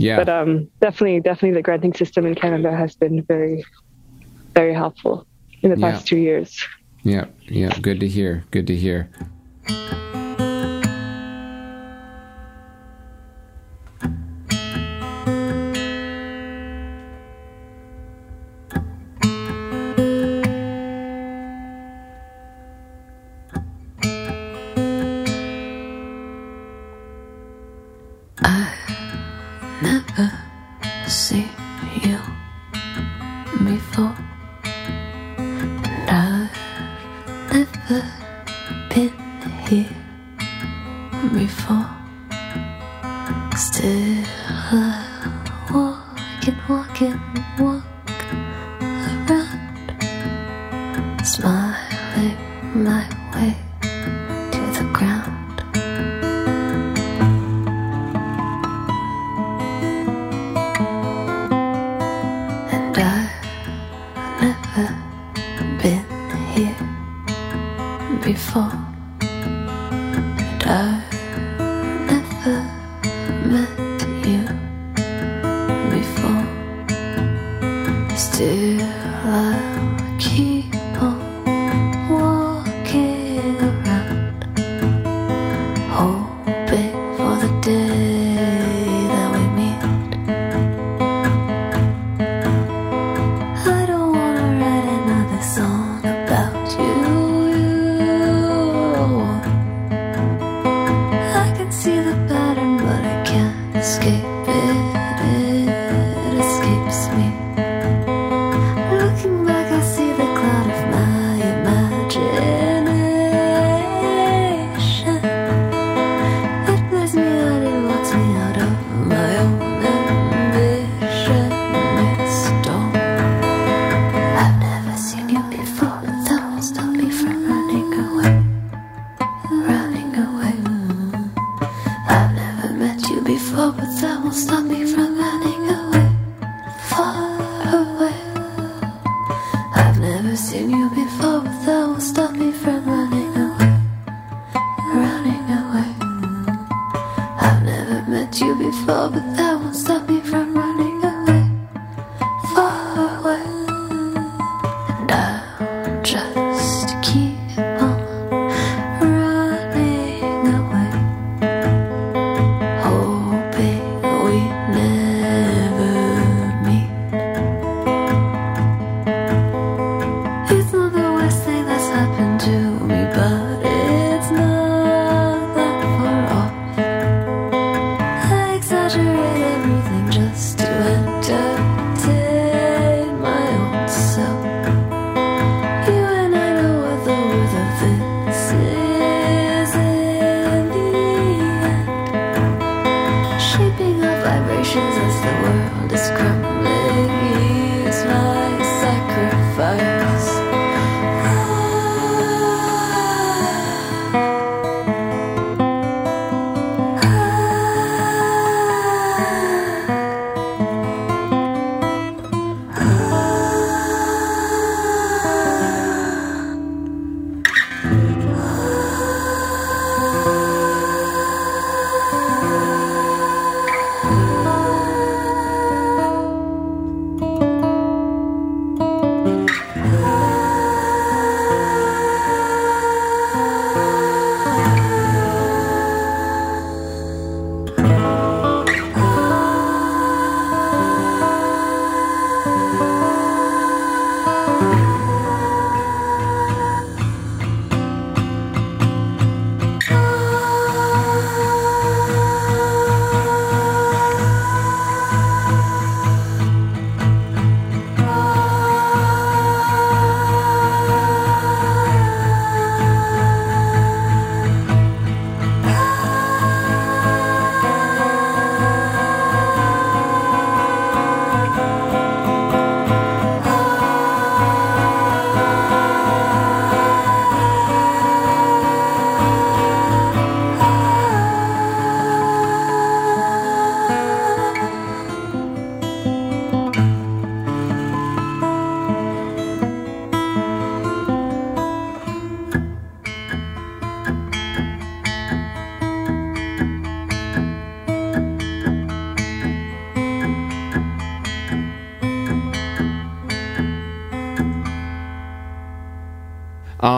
Yeah. 0.00 0.16
but 0.16 0.28
um, 0.28 0.68
definitely, 0.80 1.18
definitely, 1.18 1.54
the 1.56 1.62
granting 1.62 1.92
system 1.92 2.24
in 2.24 2.36
Canada 2.36 2.70
has 2.70 2.94
been 2.94 3.22
very, 3.24 3.64
very 4.54 4.72
helpful 4.72 5.26
in 5.62 5.70
the 5.70 5.76
past 5.76 6.04
Yeah. 6.06 6.08
two 6.10 6.18
years. 6.22 6.64
Yeah, 7.02 7.24
yeah, 7.48 7.76
good 7.82 7.98
to 7.98 8.06
hear. 8.06 8.44
Good 8.52 8.68
to 8.68 8.76
hear. 8.76 9.08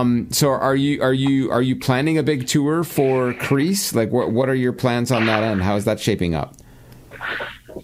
Um, 0.01 0.28
so 0.30 0.48
are 0.48 0.76
you 0.76 1.03
are 1.03 1.12
you 1.12 1.51
are 1.51 1.62
you 1.62 1.76
planning 1.76 2.18
a 2.18 2.22
big 2.22 2.46
tour 2.46 2.84
for 2.84 3.34
Crease? 3.34 3.94
Like, 3.94 4.11
what 4.11 4.32
what 4.32 4.48
are 4.48 4.55
your 4.55 4.72
plans 4.72 5.11
on 5.11 5.26
that 5.26 5.42
end? 5.42 5.62
How 5.62 5.76
is 5.76 5.84
that 5.84 6.01
shaping 6.01 6.34
up? 6.34 6.55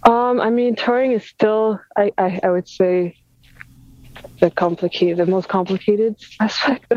Um, 0.03 0.41
I 0.41 0.51
mean, 0.51 0.77
touring 0.77 1.13
is 1.13 1.25
still, 1.25 1.81
I, 1.97 2.13
I, 2.19 2.41
I 2.43 2.51
would 2.51 2.69
say, 2.69 3.17
the 4.41 4.51
complicated, 4.51 5.19
the 5.19 5.27
most 5.27 5.49
complicated 5.49 6.17
aspect 6.41 6.93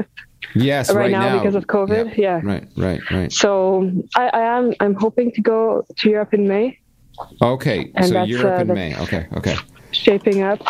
Yes, 0.55 0.89
right, 0.89 1.03
right, 1.03 1.11
now, 1.11 1.37
because 1.37 1.55
of 1.55 1.67
COVID. 1.67 2.17
Yeah. 2.17 2.41
Right, 2.43 2.67
right, 2.75 3.11
right. 3.11 3.31
So 3.31 3.91
I, 4.15 4.29
I 4.29 4.57
am, 4.57 4.73
I'm 4.79 4.95
hoping 4.95 5.31
to 5.33 5.41
go 5.41 5.85
to 5.97 6.09
Europe 6.09 6.33
in 6.33 6.47
May, 6.47 6.79
Okay, 7.41 7.91
And 7.95 8.07
so 8.07 8.23
Europe 8.23 8.59
uh, 8.59 8.61
in 8.61 8.73
May. 8.73 8.97
Okay, 8.97 9.27
okay. 9.33 9.55
shaping 9.91 10.41
up, 10.41 10.61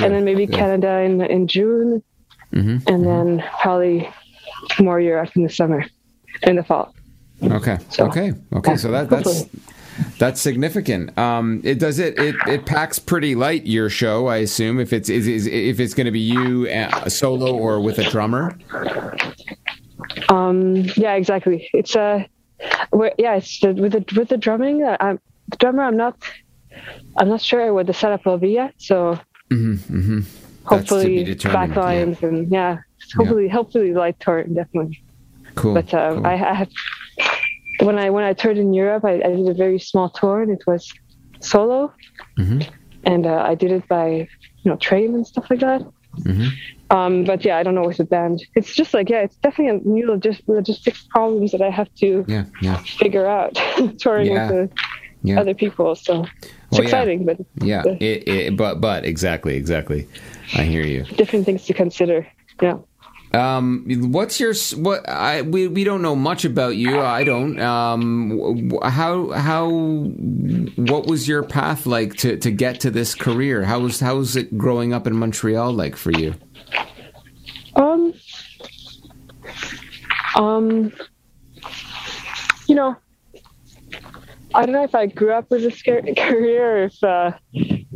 and 0.00 0.12
then 0.12 0.24
maybe 0.24 0.44
yeah. 0.44 0.56
Canada 0.56 1.00
in 1.00 1.20
in 1.22 1.48
June, 1.48 2.02
Mhm, 2.52 2.86
and 2.88 3.06
then 3.06 3.44
probably 3.60 4.08
more 4.80 5.00
Europe 5.00 5.30
in 5.36 5.42
the 5.42 5.48
summer, 5.48 5.84
in 6.44 6.56
the 6.56 6.62
fall. 6.64 6.94
Okay. 7.42 7.78
So, 7.90 8.06
okay. 8.06 8.32
Okay. 8.52 8.76
So 8.76 8.90
that 8.90 9.10
that's 9.10 9.40
hopefully. 9.42 9.62
that's 10.18 10.40
significant. 10.40 11.16
Um, 11.18 11.60
it 11.62 11.78
does 11.78 11.98
it, 11.98 12.18
it 12.18 12.34
it 12.46 12.66
packs 12.66 12.98
pretty 12.98 13.34
light 13.34 13.66
your 13.66 13.88
show, 13.90 14.26
I 14.26 14.38
assume. 14.38 14.80
If 14.80 14.92
it's 14.92 15.08
is, 15.08 15.28
is 15.28 15.46
if 15.46 15.78
it's 15.78 15.94
going 15.94 16.06
to 16.06 16.10
be 16.10 16.20
you 16.20 16.68
uh, 16.68 17.08
solo 17.08 17.54
or 17.56 17.80
with 17.80 17.98
a 17.98 18.10
drummer. 18.10 18.58
Um, 20.28 20.76
yeah, 20.96 21.14
exactly. 21.14 21.68
It's 21.72 21.94
a, 21.94 22.28
uh, 22.92 23.10
yeah, 23.18 23.36
it's 23.36 23.60
the, 23.60 23.72
with 23.74 23.92
the 23.92 24.04
with 24.16 24.28
the 24.30 24.36
drumming. 24.36 24.82
uh, 24.82 24.96
I'm 25.00 25.20
the 25.48 25.56
drummer. 25.58 25.82
I'm 25.84 25.96
not, 25.96 26.16
I'm 27.16 27.28
not 27.28 27.40
sure 27.40 27.72
what 27.72 27.86
the 27.86 27.94
setup 27.94 28.26
will 28.26 28.38
be 28.38 28.50
yet. 28.50 28.74
So 28.78 29.18
Mm-hmm, 29.50 29.74
That's 29.74 30.26
be 30.26 30.47
hopefully 30.68 31.24
determined, 31.24 31.74
back 31.74 31.82
lines 31.84 32.22
and 32.22 32.50
yeah, 32.50 32.78
hopefully 33.16 33.48
hopefully 33.48 33.92
light 33.94 34.18
tour 34.20 34.44
definitely. 34.44 35.00
Cool. 35.54 35.74
But 35.74 35.92
uh, 35.94 36.14
cool. 36.14 36.26
I, 36.26 36.32
I 36.34 36.54
had 36.54 36.68
when 37.80 37.98
I 37.98 38.10
when 38.10 38.24
I 38.24 38.32
toured 38.32 38.58
in 38.58 38.72
Europe, 38.74 39.04
I, 39.04 39.14
I 39.14 39.30
did 39.36 39.48
a 39.48 39.54
very 39.54 39.78
small 39.78 40.08
tour 40.10 40.42
and 40.42 40.50
it 40.52 40.62
was 40.66 40.92
solo, 41.40 41.92
Mhm. 42.38 42.66
and 43.04 43.26
uh, 43.26 43.42
I 43.50 43.54
did 43.54 43.70
it 43.72 43.86
by 43.88 44.28
you 44.62 44.70
know 44.70 44.76
train 44.76 45.14
and 45.14 45.26
stuff 45.26 45.46
like 45.50 45.60
that. 45.60 45.82
Um, 46.90 47.24
but 47.24 47.44
yeah, 47.44 47.58
I 47.58 47.62
don't 47.62 47.74
know 47.74 47.86
with 47.86 47.98
the 47.98 48.04
band. 48.04 48.42
It's 48.56 48.74
just 48.74 48.94
like 48.94 49.08
yeah, 49.10 49.20
it's 49.20 49.36
definitely 49.36 49.76
a 49.78 49.88
new 49.88 50.06
logis- 50.06 50.42
logistics 50.48 51.06
problems 51.10 51.52
that 51.52 51.60
I 51.62 51.70
have 51.70 51.88
to 52.00 52.24
Yeah, 52.26 52.44
yeah, 52.62 52.76
figure 53.02 53.26
out 53.26 53.54
touring 53.98 54.32
Yeah. 54.32 54.50
with 54.50 54.70
the 54.70 54.74
yeah. 55.22 55.40
other 55.40 55.54
people. 55.54 55.94
So 55.94 56.22
it's 56.24 56.30
Well, 56.70 56.80
yeah. 56.80 56.82
exciting, 56.82 57.24
but 57.24 57.38
Yeah, 57.56 57.82
it, 57.86 58.28
it, 58.28 58.56
but 58.56 58.80
but 58.80 59.04
exactly, 59.04 59.56
exactly. 59.56 60.06
I 60.54 60.64
hear 60.64 60.84
you. 60.84 61.04
different 61.16 61.44
things 61.46 61.64
to 61.66 61.74
consider. 61.74 62.26
Yeah. 62.60 62.78
Um, 63.34 63.84
what's 64.10 64.40
your 64.40 64.54
what? 64.76 65.06
I 65.06 65.42
we 65.42 65.68
we 65.68 65.84
don't 65.84 66.00
know 66.00 66.16
much 66.16 66.46
about 66.46 66.76
you. 66.76 67.00
I 67.02 67.24
don't. 67.24 67.60
Um, 67.60 68.70
how 68.82 69.30
how 69.32 69.68
what 70.76 71.06
was 71.06 71.28
your 71.28 71.42
path 71.42 71.84
like 71.84 72.14
to 72.18 72.38
to 72.38 72.50
get 72.50 72.80
to 72.80 72.90
this 72.90 73.14
career? 73.14 73.64
How 73.64 73.80
was 73.80 74.00
how 74.00 74.16
was 74.16 74.34
it 74.34 74.56
growing 74.56 74.94
up 74.94 75.06
in 75.06 75.14
Montreal 75.14 75.72
like 75.74 75.94
for 75.94 76.10
you? 76.10 76.34
Um. 77.76 78.14
Um. 80.36 80.92
You 82.66 82.74
know, 82.74 82.96
I 84.54 84.64
don't 84.64 84.72
know 84.72 84.84
if 84.84 84.94
I 84.94 85.06
grew 85.06 85.32
up 85.32 85.50
with 85.50 85.62
this 85.62 85.82
career, 85.82 86.76
or 86.76 86.84
if 86.84 87.04
uh, 87.04 87.32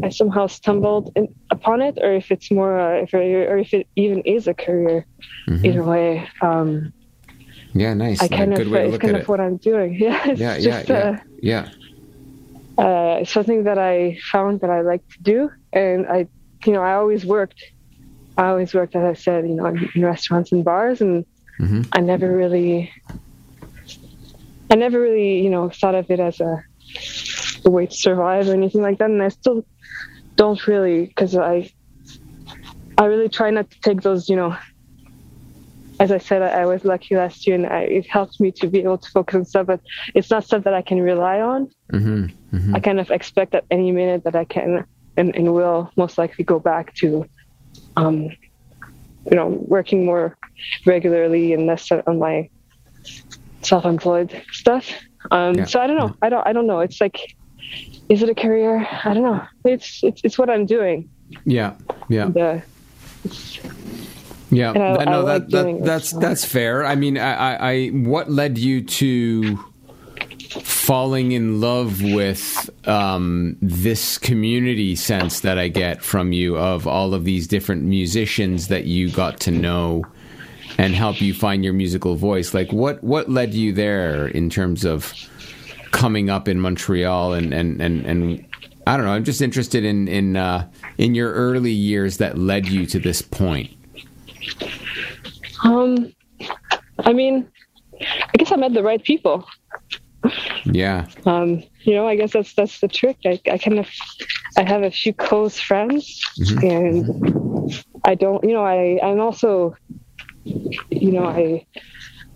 I 0.04 0.08
somehow 0.10 0.46
stumbled 0.46 1.10
in, 1.16 1.34
upon 1.50 1.80
it, 1.80 1.98
or 2.00 2.12
if 2.12 2.30
it's 2.30 2.50
more, 2.50 2.78
uh, 2.78 3.02
if 3.02 3.14
or 3.14 3.58
if 3.58 3.72
it 3.72 3.86
even 3.96 4.20
is 4.22 4.46
a 4.46 4.54
career. 4.54 5.06
Either 5.64 5.82
way, 5.84 6.28
um, 6.40 6.92
Yeah, 7.72 7.94
nice. 7.94 8.20
I 8.22 8.28
kind 8.28 8.52
a 8.52 8.56
good 8.56 8.66
of 8.66 8.72
way 8.72 8.82
to 8.82 8.88
it's 8.88 8.98
kind 8.98 9.16
of 9.16 9.22
it. 9.22 9.28
what 9.28 9.40
I'm 9.40 9.56
doing. 9.58 9.94
Yeah, 10.00 10.20
it's 10.26 10.40
Yeah, 10.40 10.56
yeah, 10.56 10.78
just, 10.78 10.88
yeah, 10.88 11.20
yeah. 11.42 11.68
Uh, 12.78 12.82
uh, 12.82 13.18
it's 13.20 13.30
something 13.32 13.64
that 13.64 13.78
I 13.78 14.18
found 14.30 14.60
that 14.60 14.70
I 14.70 14.80
like 14.82 15.02
to 15.16 15.22
do, 15.22 15.50
and 15.72 16.06
I, 16.06 16.28
you 16.66 16.72
know, 16.72 16.82
I 16.82 16.94
always 16.94 17.24
worked. 17.24 17.60
I 18.36 18.48
always 18.48 18.72
worked, 18.74 18.96
as 18.96 19.04
I 19.04 19.12
said, 19.14 19.46
you 19.46 19.54
know, 19.54 19.66
in, 19.66 19.88
in 19.94 20.04
restaurants 20.04 20.52
and 20.52 20.64
bars, 20.64 21.00
and 21.00 21.24
Mhm. 21.60 21.86
I 21.92 22.00
never 22.00 22.34
really, 22.34 22.90
I 24.72 24.74
never 24.74 24.98
really, 24.98 25.42
you 25.42 25.50
know, 25.50 25.68
thought 25.68 25.94
of 25.94 26.10
it 26.10 26.18
as 26.18 26.40
a, 26.40 26.64
a 27.66 27.70
way 27.70 27.84
to 27.84 27.94
survive 27.94 28.48
or 28.48 28.54
anything 28.54 28.80
like 28.80 28.96
that, 29.00 29.10
and 29.10 29.22
I 29.22 29.28
still 29.28 29.66
don't 30.36 30.66
really, 30.66 31.04
because 31.04 31.36
I, 31.36 31.70
I 32.96 33.04
really 33.04 33.28
try 33.28 33.50
not 33.50 33.70
to 33.70 33.80
take 33.82 34.00
those, 34.00 34.30
you 34.30 34.36
know. 34.36 34.56
As 36.00 36.10
I 36.10 36.16
said, 36.16 36.40
I, 36.40 36.62
I 36.62 36.64
was 36.64 36.86
lucky 36.86 37.16
last 37.16 37.46
year, 37.46 37.54
and 37.54 37.66
I, 37.66 37.80
it 37.80 38.06
helped 38.06 38.40
me 38.40 38.50
to 38.52 38.66
be 38.66 38.78
able 38.78 38.96
to 38.96 39.10
focus 39.10 39.34
on 39.34 39.44
stuff. 39.44 39.66
But 39.66 39.80
it's 40.14 40.30
not 40.30 40.44
stuff 40.44 40.64
that 40.64 40.72
I 40.72 40.80
can 40.80 41.02
rely 41.02 41.42
on. 41.42 41.70
Mm-hmm. 41.92 42.74
I 42.74 42.80
kind 42.80 42.98
of 42.98 43.10
expect 43.10 43.54
at 43.54 43.66
any 43.70 43.92
minute 43.92 44.24
that 44.24 44.34
I 44.34 44.46
can 44.46 44.86
and, 45.18 45.36
and 45.36 45.52
will 45.52 45.90
most 45.96 46.16
likely 46.16 46.44
go 46.44 46.58
back 46.58 46.94
to, 46.94 47.28
um, 47.96 48.30
you 49.30 49.36
know, 49.36 49.48
working 49.48 50.06
more 50.06 50.38
regularly 50.86 51.52
and 51.52 51.66
less 51.66 51.92
on 51.92 52.18
my 52.18 52.48
self-employed 53.64 54.42
stuff. 54.52 54.88
Um, 55.30 55.54
Yeah. 55.54 55.64
So 55.64 55.80
I 55.80 55.86
don't 55.86 55.96
know. 55.98 56.14
I 56.22 56.28
don't. 56.28 56.46
I 56.46 56.52
don't 56.52 56.66
know. 56.66 56.80
It's 56.80 57.00
like, 57.00 57.36
is 58.08 58.22
it 58.22 58.28
a 58.28 58.34
career? 58.34 58.86
I 59.04 59.14
don't 59.14 59.22
know. 59.22 59.42
It's 59.64 60.02
it's 60.02 60.20
it's 60.24 60.38
what 60.38 60.50
I'm 60.50 60.66
doing. 60.66 61.08
Yeah, 61.44 61.74
yeah. 62.08 62.26
The, 62.26 62.62
Yeah, 64.50 64.72
And 64.72 64.82
I- 64.82 65.04
know 65.04 65.26
I 65.26 65.38
that, 65.38 65.50
like 65.50 65.78
that 65.78 65.84
that's 65.84 66.08
so. 66.10 66.18
that's 66.18 66.44
fair. 66.44 66.84
I 66.84 66.94
mean, 66.94 67.16
I, 67.16 67.32
I, 67.34 67.72
I 67.72 67.88
what 67.88 68.30
led 68.30 68.58
you 68.58 68.82
to 68.84 69.58
falling 70.62 71.32
in 71.32 71.60
love 71.60 72.02
with 72.02 72.68
um, 72.86 73.56
this 73.62 74.18
community 74.18 74.94
sense 74.96 75.40
that 75.40 75.56
I 75.56 75.68
get 75.68 76.02
from 76.02 76.32
you 76.32 76.58
of 76.58 76.86
all 76.86 77.14
of 77.14 77.24
these 77.24 77.46
different 77.46 77.84
musicians 77.84 78.68
that 78.68 78.84
you 78.84 79.10
got 79.10 79.40
to 79.40 79.50
know 79.50 80.04
and 80.78 80.94
help 80.94 81.20
you 81.20 81.34
find 81.34 81.64
your 81.64 81.72
musical 81.74 82.16
voice. 82.16 82.54
Like, 82.54 82.72
what 82.72 83.02
what 83.02 83.28
led 83.30 83.54
you 83.54 83.72
there 83.72 84.26
in 84.28 84.50
terms 84.50 84.84
of 84.84 85.12
coming 85.90 86.30
up 86.30 86.48
in 86.48 86.60
Montreal 86.60 87.34
and 87.34 87.52
and 87.52 87.80
and, 87.80 88.06
and 88.06 88.46
I 88.86 88.96
don't 88.96 89.06
know. 89.06 89.12
I'm 89.12 89.24
just 89.24 89.40
interested 89.40 89.84
in 89.84 90.08
in 90.08 90.36
uh, 90.36 90.68
in 90.98 91.14
your 91.14 91.32
early 91.32 91.72
years 91.72 92.18
that 92.18 92.38
led 92.38 92.68
you 92.68 92.86
to 92.86 92.98
this 92.98 93.22
point. 93.22 93.70
um, 95.64 96.12
I 96.98 97.12
mean, 97.12 97.48
I 98.00 98.36
guess 98.38 98.52
I 98.52 98.56
met 98.56 98.74
the 98.74 98.82
right 98.82 99.02
people. 99.02 99.46
Yeah. 100.64 101.08
um, 101.26 101.62
you 101.80 101.94
know, 101.94 102.06
I 102.06 102.16
guess 102.16 102.32
that's 102.32 102.54
that's 102.54 102.80
the 102.80 102.88
trick. 102.88 103.18
I, 103.24 103.40
I 103.50 103.58
kind 103.58 103.78
of 103.78 103.88
I 104.56 104.62
have 104.62 104.82
a 104.82 104.90
few 104.90 105.12
close 105.12 105.58
friends, 105.58 106.22
and 106.62 107.84
I 108.04 108.14
don't, 108.14 108.42
you 108.44 108.52
know, 108.52 108.64
I 108.64 109.00
I'm 109.02 109.20
also, 109.20 109.74
you 110.44 111.12
know, 111.12 111.26
I 111.26 111.66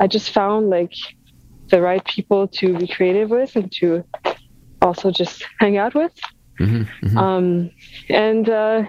I 0.01 0.07
just 0.07 0.31
found 0.31 0.71
like 0.71 0.93
the 1.69 1.81
right 1.81 2.05
people 2.05 2.49
to 2.49 2.77
be 2.79 2.87
creative 2.87 3.31
with 3.31 3.57
and 3.57 3.71
to 3.73 4.05
also 4.83 5.11
just 5.11 5.45
hang 5.61 5.77
out 5.77 5.95
with. 5.95 6.13
Um, 7.17 7.71
and 8.09 8.49
uh, 8.49 8.85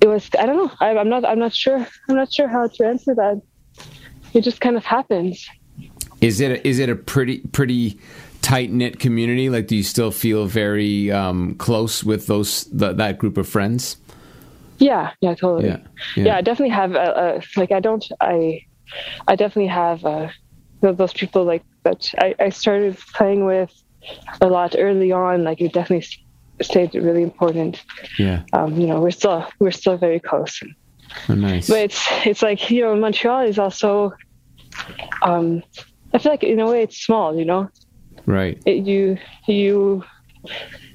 it 0.00 0.08
was 0.08 0.28
I 0.38 0.46
don't 0.46 0.56
know. 0.56 0.72
I, 0.80 0.96
I'm 0.96 1.08
not 1.08 1.24
I'm 1.24 1.38
not 1.38 1.54
sure. 1.54 1.76
I'm 2.08 2.16
not 2.16 2.32
sure 2.32 2.48
how 2.48 2.66
to 2.66 2.86
answer 2.86 3.14
that. 3.14 3.40
It 4.32 4.42
just 4.42 4.60
kind 4.60 4.76
of 4.76 4.84
happens. 4.84 5.48
Is 6.20 6.40
it 6.40 6.50
a, 6.50 6.66
is 6.66 6.78
it 6.78 6.88
a 6.88 6.96
pretty 6.96 7.38
pretty 7.38 7.98
tight 8.42 8.70
knit 8.72 8.98
community? 8.98 9.48
Like, 9.48 9.66
do 9.68 9.76
you 9.76 9.82
still 9.82 10.10
feel 10.10 10.46
very 10.46 11.10
um, 11.10 11.54
close 11.56 12.02
with 12.02 12.26
those 12.26 12.64
th- 12.64 12.96
that 12.96 13.18
group 13.18 13.36
of 13.36 13.48
friends? 13.48 13.96
Yeah, 14.78 15.12
yeah, 15.20 15.34
totally. 15.34 15.68
Yeah, 15.68 15.78
Yeah, 16.16 16.24
yeah. 16.24 16.36
I 16.36 16.40
definitely 16.40 16.74
have. 16.74 16.92
a, 16.94 17.00
uh, 17.16 17.40
like, 17.56 17.72
I 17.72 17.80
don't. 17.80 18.04
I, 18.20 18.62
I 19.28 19.36
definitely 19.36 19.68
have 19.68 20.04
uh, 20.04 20.28
th- 20.82 20.96
those 20.96 21.12
people 21.12 21.44
like 21.44 21.62
that. 21.84 22.10
I, 22.18 22.34
I 22.38 22.48
started 22.50 22.98
playing 23.14 23.44
with 23.44 23.72
a 24.40 24.46
lot 24.48 24.74
early 24.78 25.12
on. 25.12 25.44
Like, 25.44 25.60
it 25.60 25.72
definitely 25.72 26.06
stayed 26.62 26.94
really 26.94 27.22
important. 27.22 27.82
Yeah, 28.18 28.42
Um, 28.52 28.78
you 28.78 28.86
know, 28.86 29.00
we're 29.00 29.10
still 29.10 29.46
we're 29.60 29.70
still 29.70 29.96
very 29.96 30.20
close. 30.20 30.60
oh, 31.28 31.34
nice. 31.34 31.68
But 31.68 31.78
it's 31.80 32.06
it's 32.26 32.42
like 32.42 32.70
you 32.70 32.82
know, 32.82 32.96
Montreal 32.96 33.46
is 33.46 33.58
also. 33.58 34.12
Um, 35.22 35.62
I 36.12 36.18
feel 36.18 36.32
like 36.32 36.42
in 36.44 36.60
a 36.60 36.66
way 36.68 36.82
it's 36.82 36.98
small. 36.98 37.36
You 37.38 37.44
know, 37.44 37.68
right. 38.26 38.60
it, 38.66 38.84
you 38.86 39.18
you 39.46 40.04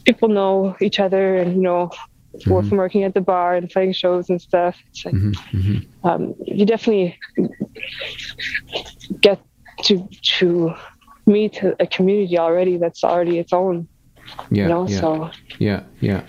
people 0.06 0.30
know 0.30 0.76
each 0.82 1.00
other 1.00 1.36
and 1.38 1.56
you 1.56 1.62
know 1.62 1.92
Mm-hmm. 2.36 2.70
from 2.70 2.78
working 2.78 3.04
at 3.04 3.14
the 3.16 3.22
bar 3.22 3.56
and 3.56 3.68
playing 3.70 3.94
shows 3.94 4.30
and 4.30 4.40
stuff 4.40 4.76
it's 4.90 5.04
like 5.06 5.16
Mm-hmm. 5.16 6.08
um, 6.08 6.36
you 6.46 6.66
definitely 6.66 7.18
get 9.22 9.40
to 9.84 10.08
to 10.38 10.74
meet 11.26 11.62
a, 11.64 11.88
community 11.88 12.38
already 12.38 12.78
that's 12.78 13.04
already 13.04 13.40
its 13.40 13.54
own 13.54 13.88
Yeah, 14.52 14.64
you 14.64 14.70
know 14.70 14.88
yeah, 14.88 15.00
so 15.00 15.32
yeah, 15.58 15.84
yeah. 16.02 16.22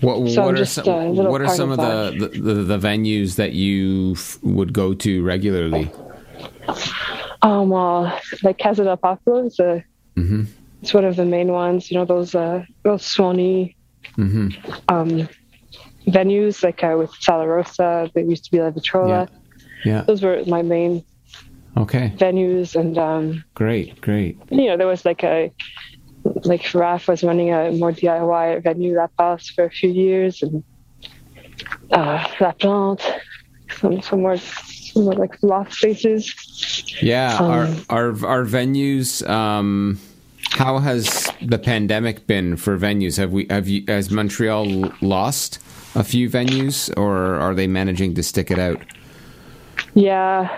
What, 0.00 0.28
So 0.30 0.44
what 0.44 0.54
are 0.58 0.64
some 0.66 1.16
what 1.16 1.40
are 1.40 1.48
some 1.48 1.70
of 1.70 1.78
the, 1.78 2.28
the, 2.32 2.54
the 2.54 2.78
venues 2.78 3.36
that 3.36 3.52
you 3.52 4.12
f- 4.12 4.38
would 4.42 4.72
go 4.72 4.94
to 4.94 5.22
regularly? 5.24 5.90
um 7.42 7.70
well 7.70 8.18
like 8.42 8.58
casa 8.58 8.84
del 8.84 8.96
popolo 8.96 9.46
is 9.46 9.58
a 9.58 9.84
Mm-hmm. 10.16 10.42
it's 10.80 10.94
one 10.94 11.04
of 11.04 11.16
the 11.16 11.24
main 11.24 11.48
ones 11.48 11.90
you 11.90 11.96
know 11.98 12.04
those 12.04 12.36
uh 12.36 12.62
those 12.84 13.04
swanee 13.04 13.74
Mm-hmm. 14.16 14.48
um 14.88 15.28
venues 16.06 16.62
like 16.62 16.84
uh, 16.84 16.94
with 16.98 17.10
Sala 17.20 17.46
Rosa 17.46 18.10
there 18.14 18.24
used 18.24 18.44
to 18.44 18.50
be 18.50 18.60
La 18.60 18.70
Vitrola 18.70 19.28
Yeah. 19.84 20.02
those 20.06 20.22
were 20.22 20.42
my 20.46 20.62
main 20.62 21.02
Okay. 21.76 22.12
venues 22.16 22.76
and 22.78 22.96
um 22.98 23.44
Great. 23.54 24.00
Great. 24.00 24.38
you 24.50 24.66
know 24.68 24.76
there 24.76 24.86
was 24.86 25.04
like 25.04 25.24
a 25.24 25.50
like 26.44 26.72
Raf 26.74 27.08
was 27.08 27.22
running 27.24 27.52
a 27.52 27.70
more 27.72 27.92
DIY 27.92 28.62
venue 28.62 28.94
La 28.96 29.08
Paz 29.18 29.48
for 29.48 29.64
a 29.64 29.70
few 29.70 29.90
years 29.90 30.42
and 30.42 30.62
uh 31.90 32.24
La 32.40 32.52
Plante 32.52 33.04
some 33.80 34.00
some 34.02 34.20
more 34.22 34.36
some 34.36 35.04
more 35.04 35.14
like 35.14 35.36
loft 35.42 35.74
spaces 35.74 36.32
Yeah, 37.02 37.36
Um, 37.40 37.50
our 37.50 37.66
our 37.90 38.26
our 38.26 38.44
venues. 38.44 39.26
Um, 39.28 39.98
how 40.56 40.78
has 40.78 41.32
the 41.42 41.58
pandemic 41.58 42.26
been 42.26 42.56
for 42.56 42.78
venues? 42.78 43.16
Have 43.18 43.32
we 43.32 43.46
have 43.50 43.68
you 43.68 43.84
has 43.88 44.10
Montreal 44.10 44.92
lost 45.00 45.58
a 45.94 46.04
few 46.04 46.28
venues, 46.30 46.96
or 46.96 47.36
are 47.38 47.54
they 47.54 47.66
managing 47.66 48.14
to 48.14 48.22
stick 48.22 48.50
it 48.50 48.58
out? 48.58 48.80
yeah 49.94 50.48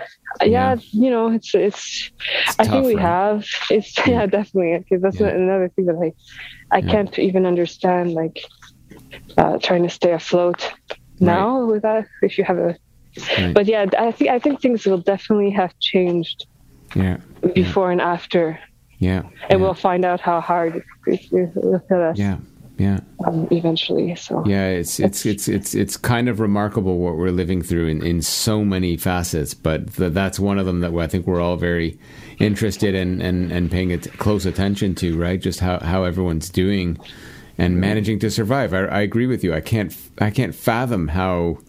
Yeah. 0.41 0.49
yeah, 0.49 0.75
you 0.91 1.09
know 1.09 1.31
it's 1.31 1.53
it's, 1.55 2.11
I 2.59 2.63
tough, 2.63 2.71
think 2.71 2.85
we 2.87 2.95
right? 2.95 3.01
have 3.01 3.45
it's 3.69 3.95
yeah 4.07 4.25
definitely 4.25 4.79
because 4.79 5.01
that's 5.01 5.19
Yeah. 5.19 5.29
another 5.29 5.69
thing 5.75 5.85
that 5.85 5.97
I 6.01 6.13
I 6.77 6.81
can't 6.81 7.17
even 7.19 7.45
understand 7.45 8.13
like 8.13 8.41
uh, 9.37 9.57
trying 9.59 9.83
to 9.83 9.89
stay 9.89 10.11
afloat 10.13 10.71
now 11.19 11.65
with 11.65 11.81
that 11.83 12.07
if 12.21 12.37
you 12.37 12.43
have 12.43 12.57
a 12.57 12.75
Right. 13.37 13.53
but 13.55 13.65
yeah 13.65 13.85
I 13.97 14.11
think 14.11 14.29
I 14.29 14.39
think 14.39 14.61
things 14.61 14.85
will 14.85 14.99
definitely 14.99 15.51
have 15.51 15.73
changed 15.79 16.45
Yeah, 16.95 17.17
before 17.53 17.91
and 17.91 18.01
after 18.01 18.59
yeah, 18.99 19.19
and 19.19 19.33
yeah, 19.51 19.55
we'll 19.57 19.73
find 19.73 20.05
out 20.05 20.19
how 20.19 20.41
hard 20.41 20.83
it, 21.05 21.21
will 21.31 21.81
hit 21.89 21.99
us. 21.99 22.17
yeah, 22.17 22.37
yeah. 22.77 22.99
um, 23.25 23.47
eventually. 23.51 24.15
So 24.15 24.43
Yeah, 24.45 24.69
it's 24.69 24.99
it's 24.99 25.25
it's 25.25 25.47
it's 25.47 25.75
it's 25.75 25.97
kind 25.97 26.29
of 26.29 26.39
remarkable 26.39 26.97
what 26.97 27.15
we're 27.15 27.31
living 27.31 27.61
through 27.61 27.87
in, 27.87 28.05
in 28.05 28.21
so 28.21 28.63
many 28.63 28.97
facets, 28.97 29.53
but 29.53 29.93
th- 29.95 30.13
that's 30.13 30.39
one 30.39 30.57
of 30.57 30.65
them 30.65 30.81
that 30.81 30.93
I 30.93 31.07
think 31.07 31.27
we're 31.27 31.41
all 31.41 31.57
very 31.57 31.99
interested 32.39 32.95
in 32.95 33.21
and 33.21 33.51
and 33.51 33.69
paying 33.69 33.91
it 33.91 34.11
close 34.17 34.45
attention 34.45 34.95
to, 34.95 35.17
right? 35.17 35.39
Just 35.39 35.59
how 35.59 35.79
how 35.79 36.03
everyone's 36.03 36.49
doing 36.49 36.97
and 37.57 37.79
managing 37.79 38.19
to 38.19 38.29
survive. 38.29 38.73
I, 38.73 38.85
I 38.85 39.01
agree 39.01 39.27
with 39.27 39.43
you. 39.43 39.53
I 39.53 39.61
can't 39.61 39.95
I 40.19 40.29
can't 40.29 40.53
fathom 40.53 41.09
how 41.09 41.59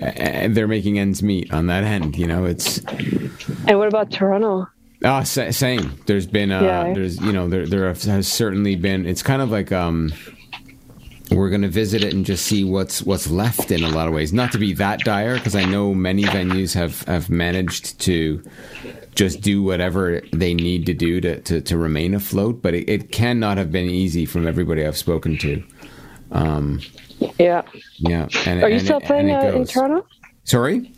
uh, 0.00 0.48
they're 0.48 0.68
making 0.68 0.98
ends 0.98 1.22
meet 1.22 1.52
on 1.52 1.66
that 1.66 1.84
end. 1.84 2.16
You 2.16 2.26
know, 2.26 2.44
it's 2.44 2.78
And 3.66 3.78
what 3.78 3.88
about 3.88 4.10
Toronto? 4.10 4.68
Ah, 5.04 5.22
sa- 5.22 5.50
same. 5.50 5.92
There's 6.06 6.26
been, 6.26 6.50
uh, 6.50 6.62
Yeah. 6.62 6.92
there's, 6.94 7.20
you 7.20 7.32
know, 7.32 7.48
there 7.48 7.66
there 7.66 7.92
has 7.92 8.26
certainly 8.26 8.74
been. 8.74 9.04
It's 9.06 9.22
kind 9.22 9.42
of 9.42 9.50
like 9.50 9.70
um, 9.70 10.12
we're 11.30 11.50
going 11.50 11.62
to 11.62 11.68
visit 11.68 12.02
it 12.02 12.14
and 12.14 12.24
just 12.24 12.46
see 12.46 12.64
what's 12.64 13.02
what's 13.02 13.30
left 13.30 13.70
in 13.70 13.82
a 13.84 13.88
lot 13.90 14.08
of 14.08 14.14
ways. 14.14 14.32
Not 14.32 14.52
to 14.52 14.58
be 14.58 14.72
that 14.74 15.00
dire, 15.00 15.34
because 15.34 15.54
I 15.54 15.64
know 15.66 15.92
many 15.94 16.22
venues 16.24 16.74
have 16.74 17.02
have 17.02 17.28
managed 17.28 17.98
to 18.00 18.42
just 19.14 19.42
do 19.42 19.62
whatever 19.62 20.20
they 20.32 20.54
need 20.54 20.86
to 20.86 20.94
do 20.94 21.20
to 21.20 21.40
to, 21.40 21.60
to 21.60 21.76
remain 21.78 22.14
afloat. 22.14 22.62
But 22.62 22.74
it, 22.74 22.88
it 22.88 23.12
cannot 23.12 23.58
have 23.58 23.70
been 23.70 23.88
easy 23.90 24.24
from 24.26 24.46
everybody 24.46 24.86
I've 24.86 24.96
spoken 24.96 25.36
to. 25.38 25.62
Um, 26.32 26.80
Yeah. 27.38 27.62
yeah. 27.98 28.28
And, 28.46 28.62
Are 28.62 28.68
you 28.68 28.76
and 28.76 28.84
still 28.84 29.00
playing 29.00 29.30
uh, 29.30 29.52
in. 29.54 29.66
Toronto? 29.66 30.06
Sorry. 30.44 30.90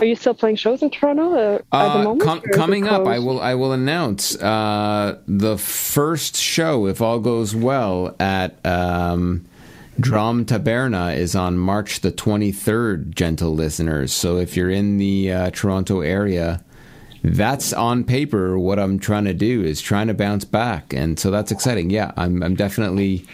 Are 0.00 0.04
you 0.04 0.14
still 0.16 0.34
playing 0.34 0.56
shows 0.56 0.82
in 0.82 0.90
Toronto 0.90 1.34
uh, 1.34 1.54
at 1.56 1.62
the 1.70 1.76
Uh, 1.76 2.02
moment? 2.04 2.22
com- 2.22 2.38
or 2.38 2.50
is 2.50 2.56
it 2.56 2.58
coming 2.58 2.86
up, 2.88 3.06
I 3.06 3.18
will 3.18 3.40
I 3.40 3.54
will 3.54 3.72
announce 3.72 4.36
uh, 4.36 5.18
the 5.26 5.56
first 5.58 6.36
show, 6.36 6.86
if 6.86 7.00
all 7.00 7.18
goes 7.18 7.54
well, 7.54 8.14
at 8.20 8.64
um, 8.66 9.44
Drom 9.98 10.44
Taberna 10.44 11.16
is 11.16 11.34
on 11.34 11.56
March 11.58 12.00
the 12.00 12.10
twenty 12.10 12.52
third. 12.52 13.16
Gentle 13.16 13.54
listeners, 13.54 14.12
so 14.12 14.36
if 14.38 14.56
you're 14.56 14.70
in 14.70 14.98
the 14.98 15.32
uh, 15.32 15.50
Toronto 15.50 16.00
area, 16.00 16.62
that's 17.24 17.72
on 17.72 18.04
paper. 18.04 18.58
What 18.58 18.78
I'm 18.78 18.98
trying 18.98 19.24
to 19.24 19.34
do 19.34 19.62
is 19.62 19.80
trying 19.80 20.08
to 20.08 20.14
bounce 20.14 20.44
back, 20.44 20.92
and 20.92 21.18
so 21.18 21.30
that's 21.30 21.50
exciting. 21.50 21.90
Yeah, 21.90 22.12
I'm 22.16 22.42
I'm 22.42 22.54
definitely. 22.54 23.24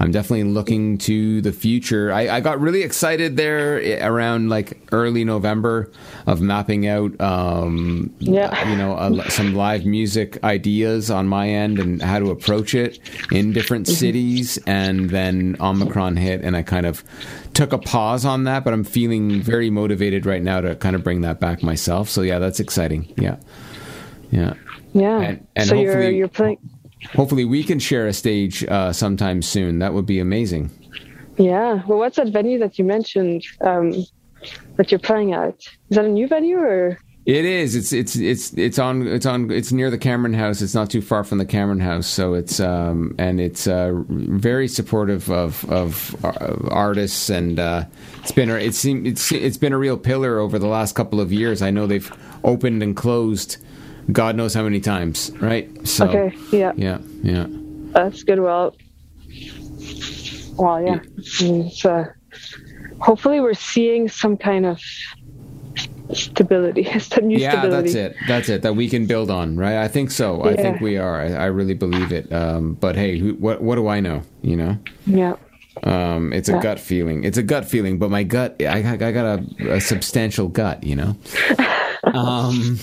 I'm 0.00 0.10
definitely 0.12 0.44
looking 0.44 0.98
to 0.98 1.40
the 1.40 1.52
future. 1.52 2.12
I, 2.12 2.28
I 2.36 2.40
got 2.40 2.60
really 2.60 2.82
excited 2.82 3.36
there 3.36 3.78
around 4.06 4.48
like 4.48 4.78
early 4.92 5.24
November 5.24 5.90
of 6.26 6.40
mapping 6.40 6.86
out, 6.86 7.18
um, 7.20 8.12
Yeah. 8.18 8.70
you 8.70 8.76
know, 8.76 8.94
uh, 8.94 9.28
some 9.30 9.54
live 9.54 9.86
music 9.86 10.42
ideas 10.44 11.10
on 11.10 11.26
my 11.26 11.48
end 11.48 11.78
and 11.78 12.02
how 12.02 12.18
to 12.18 12.30
approach 12.30 12.74
it 12.74 12.98
in 13.32 13.52
different 13.52 13.86
cities. 13.88 14.58
And 14.66 15.10
then 15.10 15.56
Omicron 15.60 16.16
hit, 16.16 16.42
and 16.42 16.56
I 16.56 16.62
kind 16.62 16.86
of 16.86 17.02
took 17.54 17.72
a 17.72 17.78
pause 17.78 18.24
on 18.24 18.44
that. 18.44 18.64
But 18.64 18.74
I'm 18.74 18.84
feeling 18.84 19.40
very 19.40 19.70
motivated 19.70 20.26
right 20.26 20.42
now 20.42 20.60
to 20.60 20.76
kind 20.76 20.94
of 20.96 21.02
bring 21.02 21.22
that 21.22 21.40
back 21.40 21.62
myself. 21.62 22.08
So 22.08 22.22
yeah, 22.22 22.38
that's 22.38 22.60
exciting. 22.60 23.12
Yeah, 23.16 23.36
yeah. 24.30 24.54
Yeah. 24.92 25.20
and- 25.20 25.46
and 25.56 25.68
so 25.68 25.74
you're 25.74 26.10
you're 26.10 26.28
playing. 26.28 26.58
Hopefully, 27.14 27.44
we 27.44 27.62
can 27.62 27.78
share 27.78 28.06
a 28.06 28.12
stage 28.12 28.64
uh, 28.64 28.92
sometime 28.92 29.42
soon. 29.42 29.78
That 29.78 29.94
would 29.94 30.06
be 30.06 30.18
amazing. 30.18 30.70
Yeah. 31.36 31.82
Well, 31.86 31.98
what's 31.98 32.16
that 32.16 32.28
venue 32.28 32.58
that 32.58 32.78
you 32.78 32.84
mentioned 32.84 33.44
um, 33.60 33.92
that 34.76 34.90
you're 34.90 34.98
playing 34.98 35.34
at? 35.34 35.54
Is 35.90 35.96
that 35.96 36.04
a 36.04 36.08
new 36.08 36.26
venue 36.26 36.58
or? 36.58 36.98
It 37.28 37.44
is. 37.44 37.76
It's 37.76 37.92
it's 37.92 38.16
it's 38.16 38.54
it's 38.54 38.78
on 38.78 39.06
it's 39.06 39.26
on 39.26 39.50
it's 39.50 39.70
near 39.70 39.90
the 39.90 39.98
Cameron 39.98 40.32
House. 40.32 40.62
It's 40.62 40.74
not 40.74 40.88
too 40.88 41.02
far 41.02 41.24
from 41.24 41.36
the 41.36 41.44
Cameron 41.44 41.80
House. 41.80 42.06
So 42.06 42.32
it's 42.32 42.58
um 42.58 43.14
and 43.18 43.38
it's 43.38 43.66
uh, 43.66 43.92
very 44.08 44.66
supportive 44.66 45.30
of 45.30 45.70
of 45.70 46.16
uh, 46.24 46.56
artists 46.70 47.28
and 47.28 47.58
uh, 47.60 47.84
it's 48.22 48.32
been 48.32 48.48
a, 48.48 48.54
it 48.54 48.74
seem 48.74 49.04
it's 49.04 49.30
it's 49.30 49.58
been 49.58 49.74
a 49.74 49.78
real 49.78 49.98
pillar 49.98 50.38
over 50.38 50.58
the 50.58 50.68
last 50.68 50.94
couple 50.94 51.20
of 51.20 51.30
years. 51.30 51.60
I 51.60 51.70
know 51.70 51.86
they've 51.86 52.10
opened 52.44 52.82
and 52.82 52.96
closed, 52.96 53.58
God 54.12 54.36
knows 54.36 54.54
how 54.54 54.62
many 54.62 54.80
times, 54.80 55.30
right? 55.40 55.68
So 55.86 56.08
Okay. 56.08 56.36
Yeah. 56.52 56.72
yeah, 56.76 56.98
yeah. 57.22 57.46
That's 57.92 58.22
good. 58.22 58.40
Well. 58.40 58.74
Well, 60.56 60.82
yeah. 60.82 61.00
It's, 61.16 61.84
uh, 61.84 62.06
hopefully, 63.00 63.40
we're 63.40 63.54
seeing 63.54 64.08
some 64.08 64.36
kind 64.36 64.66
of 64.66 64.80
stability. 66.12 66.84
Some 67.00 67.26
new 67.28 67.38
yeah, 67.38 67.60
stability. 67.60 67.92
that's 67.92 67.94
it. 67.94 68.16
That's 68.26 68.48
it. 68.48 68.62
That 68.62 68.74
we 68.74 68.88
can 68.88 69.06
build 69.06 69.30
on, 69.30 69.56
right? 69.56 69.76
I 69.76 69.88
think 69.88 70.10
so. 70.10 70.42
I 70.42 70.56
think 70.56 70.80
we 70.80 70.96
are. 70.96 71.20
I, 71.20 71.32
I 71.34 71.44
really 71.46 71.74
believe 71.74 72.12
it. 72.12 72.32
Um, 72.32 72.74
but 72.74 72.96
hey, 72.96 73.18
who, 73.18 73.34
what 73.34 73.60
what 73.62 73.74
do 73.76 73.88
I 73.88 74.00
know? 74.00 74.22
You 74.42 74.56
know. 74.56 74.78
Yeah. 75.06 75.34
Um, 75.84 76.32
it's 76.32 76.48
a 76.48 76.52
Yeah. 76.52 76.62
gut 76.62 76.80
feeling. 76.80 77.24
It's 77.24 77.36
a 77.38 77.42
gut 77.42 77.66
feeling, 77.66 77.98
but 77.98 78.10
my 78.10 78.22
gut, 78.24 78.56
I, 78.62 78.80
got- 78.82 79.02
I 79.02 79.12
got 79.12 79.38
a, 79.60 79.74
a 79.74 79.80
substantial 79.80 80.48
gut, 80.48 80.82
you 80.82 80.96
know. 80.96 81.16
Um, 82.14 82.78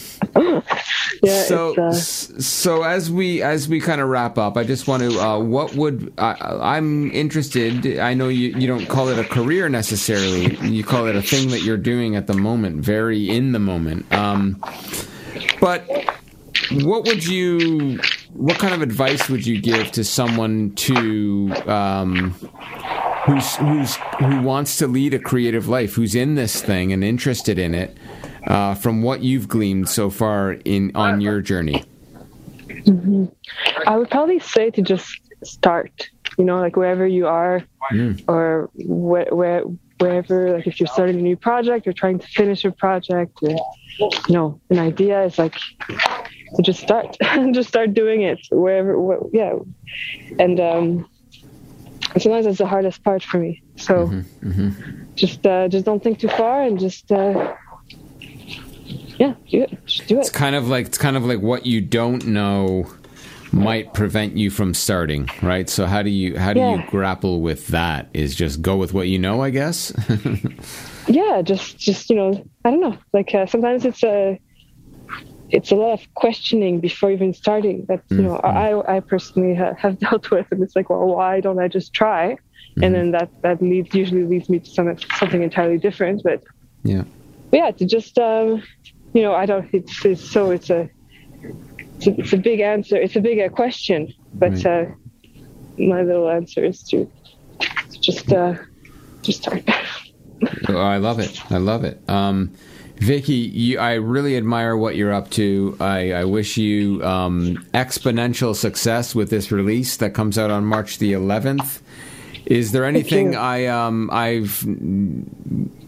Yeah. 1.24 1.44
so, 1.44 1.76
uh, 1.76 1.94
so 1.94 2.84
as 2.84 3.12
we 3.12 3.42
as 3.42 3.68
we 3.68 3.80
kind 3.80 4.02
of 4.02 4.10
wrap 4.10 4.38
up, 4.38 4.58
I 4.58 4.64
just 4.64 4.88
want 4.88 5.04
to. 5.04 5.20
Uh, 5.20 5.40
what 5.40 5.76
would 5.76 6.14
I, 6.18 6.36
I'm 6.76 7.12
interested? 7.12 8.00
I 8.00 8.14
know 8.14 8.28
you 8.28 8.50
you 8.58 8.68
don't 8.68 8.88
call 8.88 9.10
it 9.10 9.20
a 9.20 9.24
career 9.24 9.70
necessarily. 9.70 10.56
You 10.58 10.84
call 10.84 11.08
it 11.08 11.16
a 11.16 11.22
thing 11.22 11.50
that 11.50 11.62
you're 11.62 11.78
doing 11.78 12.16
at 12.16 12.28
the 12.28 12.34
moment, 12.36 12.84
very 12.84 13.30
in 13.30 13.52
the 13.52 13.60
moment. 13.60 14.12
Um, 14.14 14.62
but 15.60 15.86
what 16.84 17.06
would 17.06 17.26
you? 17.26 18.00
What 18.34 18.58
kind 18.58 18.74
of 18.74 18.82
advice 18.82 19.30
would 19.30 19.46
you 19.46 19.62
give 19.62 19.92
to 19.94 20.04
someone 20.04 20.74
to? 20.76 21.54
Um, 21.68 22.36
who's 23.26 23.56
who's 23.56 23.96
who 24.20 24.42
wants 24.42 24.78
to 24.78 24.88
lead 24.88 25.14
a 25.14 25.20
creative 25.20 25.68
life, 25.68 25.94
who's 25.94 26.16
in 26.16 26.36
this 26.36 26.62
thing 26.62 26.94
and 26.94 27.04
interested 27.04 27.58
in 27.58 27.74
it, 27.74 27.98
uh, 28.48 28.76
from 28.76 29.02
what 29.02 29.22
you've 29.22 29.48
gleaned 29.48 29.90
so 29.90 30.10
far 30.10 30.54
in 30.66 30.92
on 30.96 31.22
your 31.22 31.42
journey. 31.42 31.84
I 33.88 33.98
would 33.98 34.10
probably 34.10 34.40
say 34.40 34.70
to 34.72 34.82
just 34.82 35.20
start. 35.44 36.10
You 36.38 36.44
know, 36.44 36.60
like 36.60 36.76
wherever 36.76 37.08
you 37.08 37.28
are, 37.28 37.64
or 38.28 38.70
where, 38.76 39.28
where 39.32 39.64
wherever. 40.00 40.52
Like 40.54 40.68
if 40.68 40.80
you're 40.80 40.88
starting 40.88 41.18
a 41.18 41.22
new 41.22 41.38
project 41.38 41.88
or 41.88 41.94
trying 41.94 42.20
to 42.20 42.28
finish 42.28 42.66
a 42.66 42.72
project, 42.72 43.38
or, 43.42 43.52
you 44.00 44.34
know, 44.34 44.60
an 44.70 44.80
idea 44.80 45.24
is 45.24 45.38
like 45.40 45.56
to 45.88 46.62
just 46.62 46.82
start, 46.82 47.16
just 47.54 47.70
start 47.70 47.94
doing 47.94 48.22
it 48.24 48.40
wherever. 48.52 48.98
Wh- 48.98 49.34
yeah, 49.34 49.54
and 50.40 50.60
um, 50.60 51.10
sometimes 52.18 52.46
that's 52.46 52.58
the 52.58 52.68
hardest 52.68 53.04
part 53.04 53.24
for 53.24 53.40
me. 53.40 53.64
So 53.78 54.24
just 55.16 55.46
uh, 55.46 55.68
just 55.70 55.86
don't 55.86 56.04
think 56.04 56.20
too 56.20 56.30
far 56.30 56.64
and 56.64 56.80
just 56.80 57.12
uh, 57.12 57.56
yeah, 59.18 59.34
do 59.50 59.64
it. 59.64 59.86
Just 59.86 60.08
do 60.08 60.20
It's 60.20 60.30
kind 60.30 60.56
of 60.56 60.68
like 60.68 60.88
it's 60.88 60.98
kind 60.98 61.18
of 61.18 61.26
like 61.26 61.40
what 61.40 61.66
you 61.66 61.82
don't 61.82 62.26
know 62.26 62.92
might 63.52 63.94
prevent 63.94 64.36
you 64.36 64.50
from 64.50 64.74
starting, 64.74 65.30
right? 65.42 65.70
So 65.70 65.86
how 65.86 66.02
do 66.02 66.10
you 66.10 66.38
how 66.38 66.54
do 66.54 66.60
you 66.60 66.84
grapple 66.90 67.42
with 67.42 67.68
that? 67.68 68.10
Is 68.14 68.36
just 68.36 68.62
go 68.62 68.76
with 68.76 68.94
what 68.94 69.08
you 69.08 69.20
know, 69.20 69.42
I 69.42 69.50
guess. 69.50 69.94
yeah 71.08 71.42
just 71.42 71.78
just 71.78 72.10
you 72.10 72.16
know 72.16 72.46
i 72.64 72.72
don't 72.72 72.80
know 72.80 72.98
like 73.14 73.34
uh, 73.36 73.46
sometimes 73.46 73.86
it's 73.86 74.04
a 74.04 74.40
it's 75.50 75.72
a 75.72 75.76
lot 75.76 75.94
of 75.94 76.14
questioning 76.16 76.80
before 76.80 77.12
even 77.12 77.34
starting 77.34 77.86
that 77.88 78.02
you 78.10 78.22
know 78.22 78.38
i 78.38 78.98
i 78.98 79.00
personally 79.00 79.54
ha- 79.54 79.74
have 79.78 80.00
dealt 80.06 80.30
with 80.32 80.48
and 80.52 80.62
it's 80.64 80.76
like 80.76 80.90
well 80.90 81.06
why 81.06 81.40
don't 81.40 81.60
i 81.60 81.68
just 81.68 81.94
try 81.94 82.38
and 82.82 82.94
then 82.94 83.12
that 83.12 83.30
that 83.42 83.62
leads 83.62 83.96
usually 83.96 84.26
leads 84.26 84.50
me 84.50 84.60
to 84.60 84.70
some, 84.70 84.98
something 85.16 85.44
entirely 85.44 85.78
different 85.78 86.22
but 86.24 86.44
yeah. 86.84 87.04
yeah 87.52 87.72
to 87.72 87.86
just 87.86 88.18
um 88.18 88.62
you 89.16 89.22
know 89.24 89.34
i 89.34 89.46
don't 89.46 89.68
it's, 89.74 90.06
it's 90.06 90.22
so 90.36 90.52
it's 90.52 90.70
a 90.70 90.90
it's 91.98 92.08
a, 92.08 92.20
it's 92.20 92.34
a 92.34 92.38
big 92.38 92.60
answer 92.60 92.96
it's 92.98 93.16
a 93.16 93.22
big 93.22 93.40
uh, 93.40 93.50
question 93.50 94.14
but 94.34 94.52
Right. 94.52 94.66
uh 94.66 94.86
my 95.78 96.02
little 96.04 96.30
answer 96.30 96.64
is 96.64 96.84
to, 96.90 97.10
to 97.92 98.00
just 98.02 98.32
uh 98.32 98.54
just 99.22 99.42
start 99.44 99.64
Oh, 100.68 100.78
I 100.78 100.98
love 100.98 101.20
it. 101.20 101.40
I 101.52 101.58
love 101.58 101.84
it. 101.86 101.98
Um, 102.10 102.52
Vicky, 102.98 103.34
you, 103.34 103.80
I 103.80 103.94
really 103.94 104.36
admire 104.36 104.76
what 104.76 104.96
you're 104.96 105.14
up 105.14 105.30
to. 105.32 105.76
I, 105.80 106.12
I 106.12 106.26
wish 106.26 106.58
you 106.58 107.02
um, 107.04 107.66
exponential 107.74 108.54
success 108.56 109.16
with 109.16 109.30
this 109.30 109.52
release 109.52 109.96
that 109.98 110.14
comes 110.14 110.38
out 110.38 110.52
on 110.52 110.66
March 110.66 110.98
the 110.98 111.14
11th. 111.14 111.80
Is 112.46 112.72
there 112.72 112.86
anything. 112.86 113.36
I 113.36 113.66
um, 113.66 114.10
I've 114.12 114.66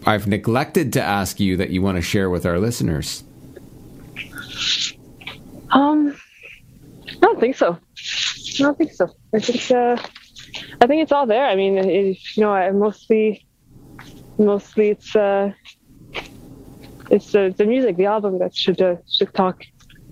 I've 0.06 0.26
neglected 0.26 0.92
to 0.94 1.02
ask 1.02 1.38
you 1.38 1.56
that 1.56 1.70
you 1.70 1.82
want 1.82 1.96
to 1.96 2.02
share 2.02 2.30
with 2.30 2.44
our 2.44 2.58
listeners? 2.58 3.22
Um, 5.70 6.16
I 7.08 7.14
don't 7.20 7.38
think 7.38 7.56
so. 7.56 7.78
I 8.58 8.62
don't 8.62 8.76
think 8.76 8.92
so. 8.92 9.14
I 9.34 9.38
think 9.38 9.70
uh, 9.70 9.96
I 10.80 10.86
think 10.86 11.02
it's 11.02 11.12
all 11.12 11.26
there. 11.26 11.46
I 11.46 11.54
mean, 11.54 11.78
it, 11.78 12.18
you 12.36 12.42
know, 12.42 12.52
I 12.52 12.70
mostly, 12.70 13.46
mostly 14.38 14.90
it's 14.90 15.14
uh, 15.14 15.52
it's 17.10 17.32
the 17.32 17.54
the 17.56 17.66
music, 17.66 17.96
the 17.96 18.06
album 18.06 18.38
that 18.38 18.56
should 18.56 18.80
uh, 18.80 18.96
should 19.08 19.32
talk, 19.34 19.64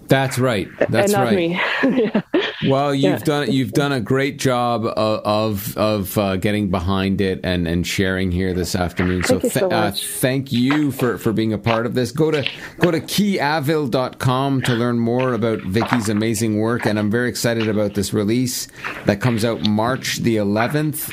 That's 0.08 0.38
right. 0.38 0.68
That's 0.88 1.14
right. 1.14 1.50
yeah. 1.82 2.22
Well, 2.68 2.94
you've 2.94 3.04
Yeah. 3.04 3.18
done 3.18 3.52
you've 3.52 3.72
done 3.72 3.92
a 3.92 4.00
great 4.00 4.38
job 4.38 4.84
of 4.86 4.96
of, 5.24 5.76
of 5.76 6.18
uh, 6.18 6.36
getting 6.36 6.70
behind 6.70 7.20
it 7.20 7.40
and, 7.44 7.66
and 7.68 7.86
sharing 7.86 8.30
here 8.32 8.54
this 8.54 8.74
afternoon. 8.74 9.22
Thank 9.22 9.42
you 9.44 9.50
so 9.50 9.68
uh, 9.68 9.90
thank 9.92 10.52
you 10.52 10.90
for, 10.92 11.18
for 11.18 11.32
being 11.32 11.52
a 11.52 11.58
part 11.58 11.86
of 11.86 11.94
this. 11.94 12.12
Go 12.12 12.30
to 12.30 12.48
go 12.78 12.90
to 12.90 13.00
keyavil.com 13.00 14.62
to 14.62 14.72
learn 14.74 14.98
more 14.98 15.32
about 15.34 15.60
Vicky's 15.62 16.08
amazing 16.08 16.58
work, 16.58 16.86
and 16.86 16.98
I'm 16.98 17.10
very 17.10 17.28
excited 17.28 17.68
about 17.68 17.94
this 17.94 18.12
release 18.12 18.68
that 19.04 19.20
comes 19.20 19.44
out 19.44 19.66
March 19.68 20.18
the 20.18 20.36
11th. 20.36 21.12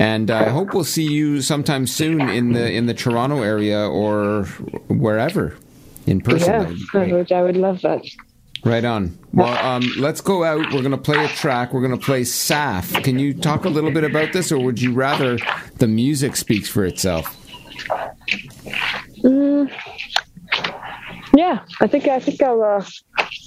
And 0.00 0.30
I 0.30 0.48
hope 0.50 0.74
we'll 0.74 0.84
see 0.84 1.10
you 1.10 1.42
sometime 1.42 1.86
soon 1.86 2.20
in 2.28 2.52
the 2.52 2.70
in 2.70 2.86
the 2.86 2.94
Toronto 2.94 3.42
area 3.42 3.80
or 3.88 4.44
wherever 4.88 5.56
in 6.10 6.20
person. 6.20 6.76
Yeah, 6.92 7.04
be 7.04 7.34
I 7.34 7.42
would, 7.42 7.56
love 7.56 7.80
that. 7.82 8.02
Right 8.64 8.84
on. 8.84 9.18
Well, 9.32 9.56
um, 9.64 9.88
let's 9.98 10.20
go 10.20 10.42
out. 10.42 10.72
We're 10.72 10.82
going 10.82 10.90
to 10.90 10.98
play 10.98 11.24
a 11.24 11.28
track. 11.28 11.72
We're 11.72 11.86
going 11.86 11.98
to 11.98 12.04
play 12.04 12.22
Saf. 12.22 13.04
Can 13.04 13.18
you 13.18 13.32
talk 13.32 13.64
a 13.64 13.68
little 13.68 13.92
bit 13.92 14.04
about 14.04 14.32
this, 14.32 14.50
or 14.50 14.58
would 14.58 14.80
you 14.80 14.92
rather 14.92 15.38
the 15.76 15.86
music 15.86 16.34
speaks 16.34 16.68
for 16.68 16.84
itself? 16.84 17.36
Yeah, 21.34 21.60
I 21.80 21.86
think 21.86 22.08
I 22.08 22.18
think 22.18 22.42
I'll 22.42 22.62
uh, 22.62 22.84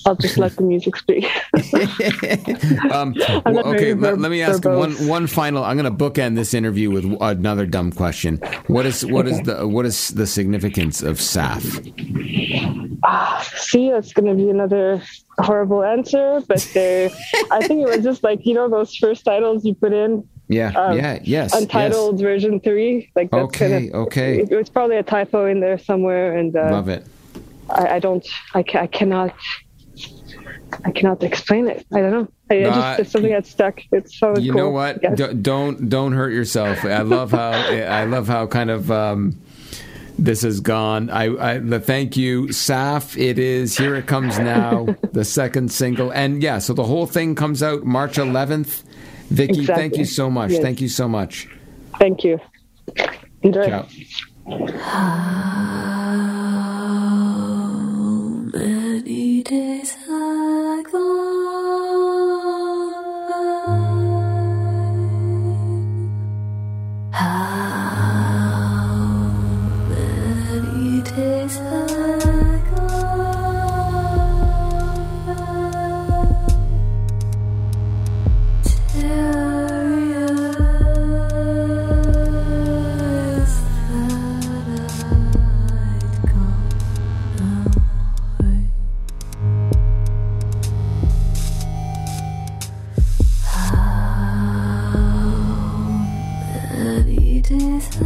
I'll 0.05 0.15
just 0.15 0.37
let 0.37 0.55
the 0.55 0.63
music 0.63 0.95
speak. 0.97 1.25
Um, 2.91 3.15
well, 3.45 3.67
okay, 3.67 3.93
very 3.93 4.17
let, 4.17 4.31
me 4.31 4.41
ask 4.41 4.63
one 4.65 4.91
verbose. 4.93 5.07
one 5.07 5.27
final. 5.27 5.63
I'm 5.63 5.77
going 5.77 5.91
to 5.91 5.97
bookend 6.05 6.35
this 6.35 6.53
interview 6.53 6.89
with 6.89 7.05
another 7.21 7.65
dumb 7.65 7.91
question. 7.91 8.37
What 8.67 8.85
is 8.85 9.05
what 9.05 9.27
is 9.27 9.41
the 9.41 9.67
what 9.67 9.85
is 9.85 10.09
the 10.09 10.27
significance 10.27 11.01
of 11.01 11.17
Saf? 11.17 11.61
See, 13.57 13.87
it's 13.89 14.13
going 14.13 14.27
to 14.27 14.35
be 14.35 14.49
another 14.49 15.01
horrible 15.39 15.83
answer, 15.83 16.41
but 16.47 16.67
there, 16.73 17.09
I 17.51 17.65
think 17.67 17.81
it 17.81 17.87
was 17.95 18.03
just 18.03 18.23
like 18.23 18.45
you 18.45 18.53
know 18.53 18.69
those 18.69 18.95
first 18.95 19.23
titles 19.25 19.63
you 19.65 19.73
put 19.75 19.93
in, 19.93 20.27
Yeah, 20.47 20.71
Um, 20.75 20.97
yeah, 20.97 21.19
yes, 21.23 21.53
Untitled 21.55 22.19
version 22.19 22.59
three. 22.59 23.09
Like 23.15 23.31
that's 23.31 23.43
Okay, 23.45 23.69
kind 23.69 23.89
of 23.95 24.01
okay. 24.07 24.39
It, 24.41 24.51
was 24.51 24.69
probably 24.69 24.97
a 24.97 25.03
typo 25.03 25.45
in 25.47 25.59
there 25.59 25.77
somewhere, 25.77 26.37
and 26.37 26.55
uh, 26.55 26.71
Love 26.71 26.89
it. 26.89 27.05
I, 27.69 27.95
I 27.95 27.99
don't, 27.99 28.27
I, 28.53 28.63
ca- 28.63 28.79
I 28.81 28.87
cannot, 28.87 29.33
I 30.85 30.91
cannot 30.91 31.21
explain 31.23 31.67
it. 31.67 31.85
I 31.93 31.99
don't 32.01 32.11
know. 32.11 32.27
I, 32.49 32.55
I 32.55 32.63
Uh, 32.63 32.73
just 32.73 32.99
it's 33.01 33.11
something 33.11 33.31
that 33.31 33.45
stuck. 33.45 33.81
It's 33.91 34.17
so 34.17 34.37
You 34.37 34.51
cool. 34.53 34.61
know 34.61 34.69
what? 34.69 34.99
Yes. 35.03 35.17
D- 35.17 35.33
don't 35.41 35.89
don't 35.89 36.13
hurt 36.13 36.31
yourself. 36.33 36.83
I 36.85 37.01
love 37.01 37.31
how 37.31 37.49
I 38.01 38.05
love 38.05 38.27
how 38.27 38.47
kind 38.47 38.69
of 38.69 38.89
um, 38.91 39.37
this 40.17 40.41
has 40.43 40.59
gone. 40.59 41.09
I, 41.09 41.25
I 41.53 41.57
the 41.59 41.79
thank 41.79 42.15
you, 42.17 42.47
Saf. 42.47 43.17
It 43.19 43.39
is 43.39 43.77
here. 43.77 43.95
It 43.95 44.07
comes 44.07 44.37
now. 44.39 44.87
the 45.13 45.25
second 45.25 45.71
single, 45.71 46.11
and 46.11 46.41
yeah. 46.43 46.59
So 46.59 46.73
the 46.73 46.83
whole 46.83 47.05
thing 47.07 47.35
comes 47.35 47.61
out 47.63 47.83
March 47.83 48.17
11th. 48.17 48.83
Vicky, 49.29 49.65
thank 49.65 49.95
you 49.97 50.05
so 50.05 50.29
much. 50.29 50.51
Yes. 50.51 50.61
Thank 50.61 50.81
you 50.81 50.89
so 50.89 51.07
much. 51.07 51.47
Thank 51.99 52.23
you. 52.25 52.39
Enjoy. 53.43 53.65
Ciao. 53.65 53.87
Many 58.53 59.20
How 59.51 59.57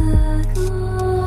days 0.06 1.25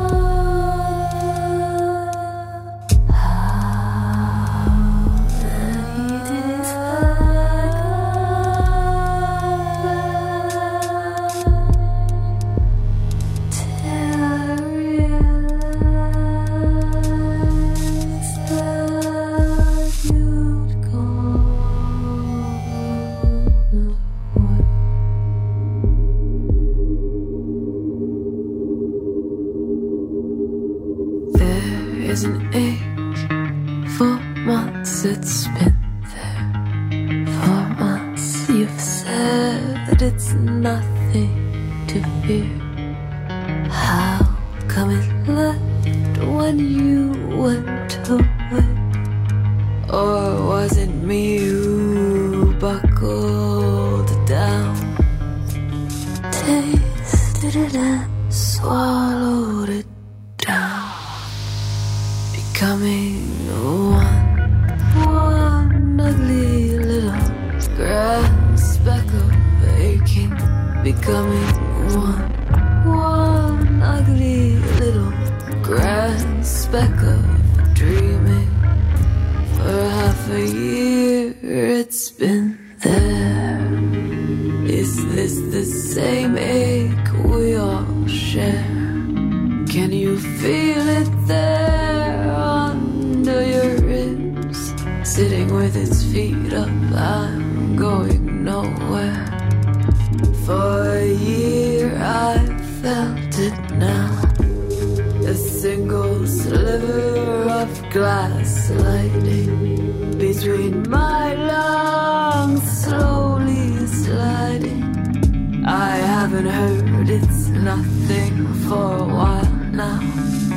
haven't 116.42 116.88
heard 116.88 117.10
it's 117.10 117.48
nothing 117.48 118.54
for 118.66 118.96
a 118.96 119.04
while 119.04 119.52
now. 119.72 120.00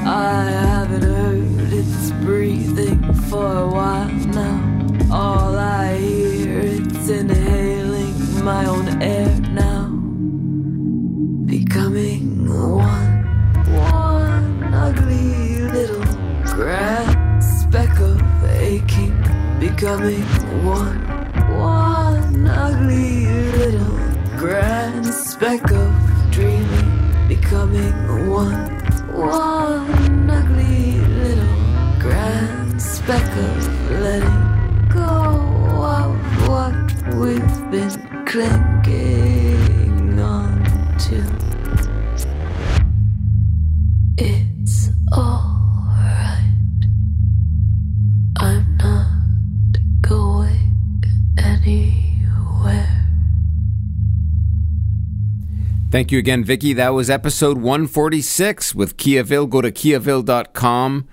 I 0.05 0.43
haven't 0.49 1.03
heard 1.03 1.73
it's 1.73 2.11
breathing 2.23 3.01
for 3.29 3.45
a 3.45 3.67
while 3.67 4.09
now. 4.09 4.87
All 5.11 5.57
I 5.57 5.97
hear 5.97 6.59
it's 6.59 7.09
inhaling 7.09 8.45
my 8.45 8.65
own 8.65 9.01
air 9.01 9.35
now. 9.51 9.87
Becoming 11.45 12.47
one, 12.47 13.25
one 13.73 14.73
ugly 14.73 15.63
little 15.67 16.05
grass 16.55 17.61
speck 17.63 17.99
of 17.99 18.21
aching. 18.45 19.15
Becoming 19.59 20.23
one, 20.63 21.01
one 21.57 22.47
ugly 22.47 23.12
speck 25.33 25.71
of 25.71 25.91
dreaming. 26.29 26.89
Becoming 27.27 28.29
one, 28.29 28.69
one 29.15 30.29
ugly 30.29 31.01
little 31.21 31.55
grand 31.99 32.79
speck 32.79 33.27
of 33.47 33.91
letting 34.03 34.89
go 34.89 35.09
of 35.97 36.13
what 36.47 36.75
we've 37.15 37.71
been 37.71 38.25
clinging 38.27 39.32
Thank 55.93 56.11
you 56.11 56.17
again, 56.17 56.43
Vicky. 56.43 56.73
That 56.73 56.95
was 56.95 57.11
episode 57.11 57.59
146 57.59 58.73
with 58.73 58.97
Kee 58.97 59.19
Avil. 59.19 59.45
Go 59.45 59.61
to 59.61 59.71
keeavil.com 59.71 61.07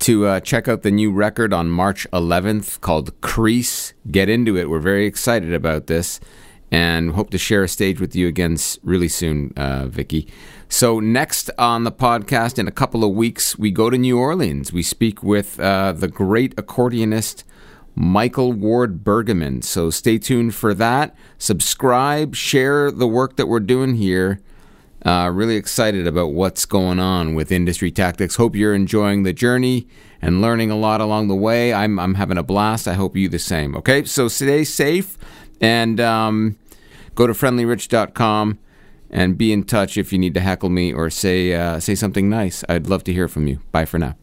to 0.00 0.26
uh, 0.26 0.40
check 0.40 0.66
out 0.66 0.82
the 0.82 0.90
new 0.90 1.12
record 1.12 1.52
on 1.52 1.70
March 1.70 2.08
11th 2.12 2.80
called 2.80 3.20
Crease. 3.20 3.94
Get 4.10 4.28
into 4.28 4.56
it. 4.56 4.68
We're 4.68 4.80
very 4.80 5.06
excited 5.06 5.54
about 5.54 5.86
this 5.86 6.18
and 6.72 7.12
hope 7.12 7.30
to 7.30 7.38
share 7.38 7.62
a 7.62 7.68
stage 7.68 8.00
with 8.00 8.16
you 8.16 8.26
again 8.26 8.56
really 8.82 9.06
soon, 9.06 9.52
uh, 9.56 9.86
Vicky. 9.86 10.26
So, 10.68 10.98
next 10.98 11.48
on 11.56 11.84
the 11.84 11.92
podcast 11.92 12.58
in 12.58 12.66
a 12.66 12.72
couple 12.72 13.04
of 13.04 13.12
weeks, 13.12 13.56
we 13.56 13.70
go 13.70 13.90
to 13.90 13.96
New 13.96 14.18
Orleans. 14.18 14.72
We 14.72 14.82
speak 14.82 15.22
with 15.22 15.60
uh, 15.60 15.92
the 15.92 16.08
great 16.08 16.56
accordionist 16.56 17.44
Michael 17.96 18.52
Ward-Bergeman. 18.52 19.64
So, 19.64 19.90
stay 19.90 20.18
tuned 20.18 20.54
for 20.54 20.74
that. 20.74 21.16
Subscribe, 21.38 22.36
share 22.36 22.90
the 22.92 23.08
work 23.08 23.36
that 23.36 23.46
we're 23.46 23.60
doing 23.60 23.96
here. 23.96 24.40
Uh, 25.04 25.30
really 25.32 25.56
excited 25.56 26.06
about 26.06 26.32
what's 26.32 26.64
going 26.64 26.98
on 26.98 27.34
with 27.34 27.52
industry 27.52 27.90
tactics. 27.90 28.36
Hope 28.36 28.56
you're 28.56 28.74
enjoying 28.74 29.22
the 29.22 29.32
journey 29.32 29.86
and 30.20 30.42
learning 30.42 30.70
a 30.70 30.76
lot 30.76 31.00
along 31.00 31.28
the 31.28 31.34
way. 31.34 31.72
I'm, 31.72 31.98
I'm 31.98 32.14
having 32.14 32.38
a 32.38 32.42
blast. 32.42 32.88
I 32.88 32.94
hope 32.94 33.16
you 33.16 33.28
the 33.28 33.38
same. 33.38 33.76
Okay, 33.76 34.04
so 34.04 34.28
stay 34.28 34.64
safe 34.64 35.16
and 35.60 36.00
um, 36.00 36.58
go 37.14 37.26
to 37.26 37.32
friendlyrich.com 37.32 38.58
and 39.10 39.38
be 39.38 39.52
in 39.52 39.62
touch 39.62 39.96
if 39.96 40.12
you 40.12 40.18
need 40.18 40.34
to 40.34 40.40
heckle 40.40 40.70
me 40.70 40.92
or 40.92 41.08
say 41.10 41.54
uh, 41.54 41.78
say 41.78 41.94
something 41.94 42.28
nice. 42.28 42.64
I'd 42.68 42.88
love 42.88 43.04
to 43.04 43.12
hear 43.12 43.28
from 43.28 43.46
you. 43.46 43.60
Bye 43.70 43.84
for 43.84 43.98
now. 43.98 44.16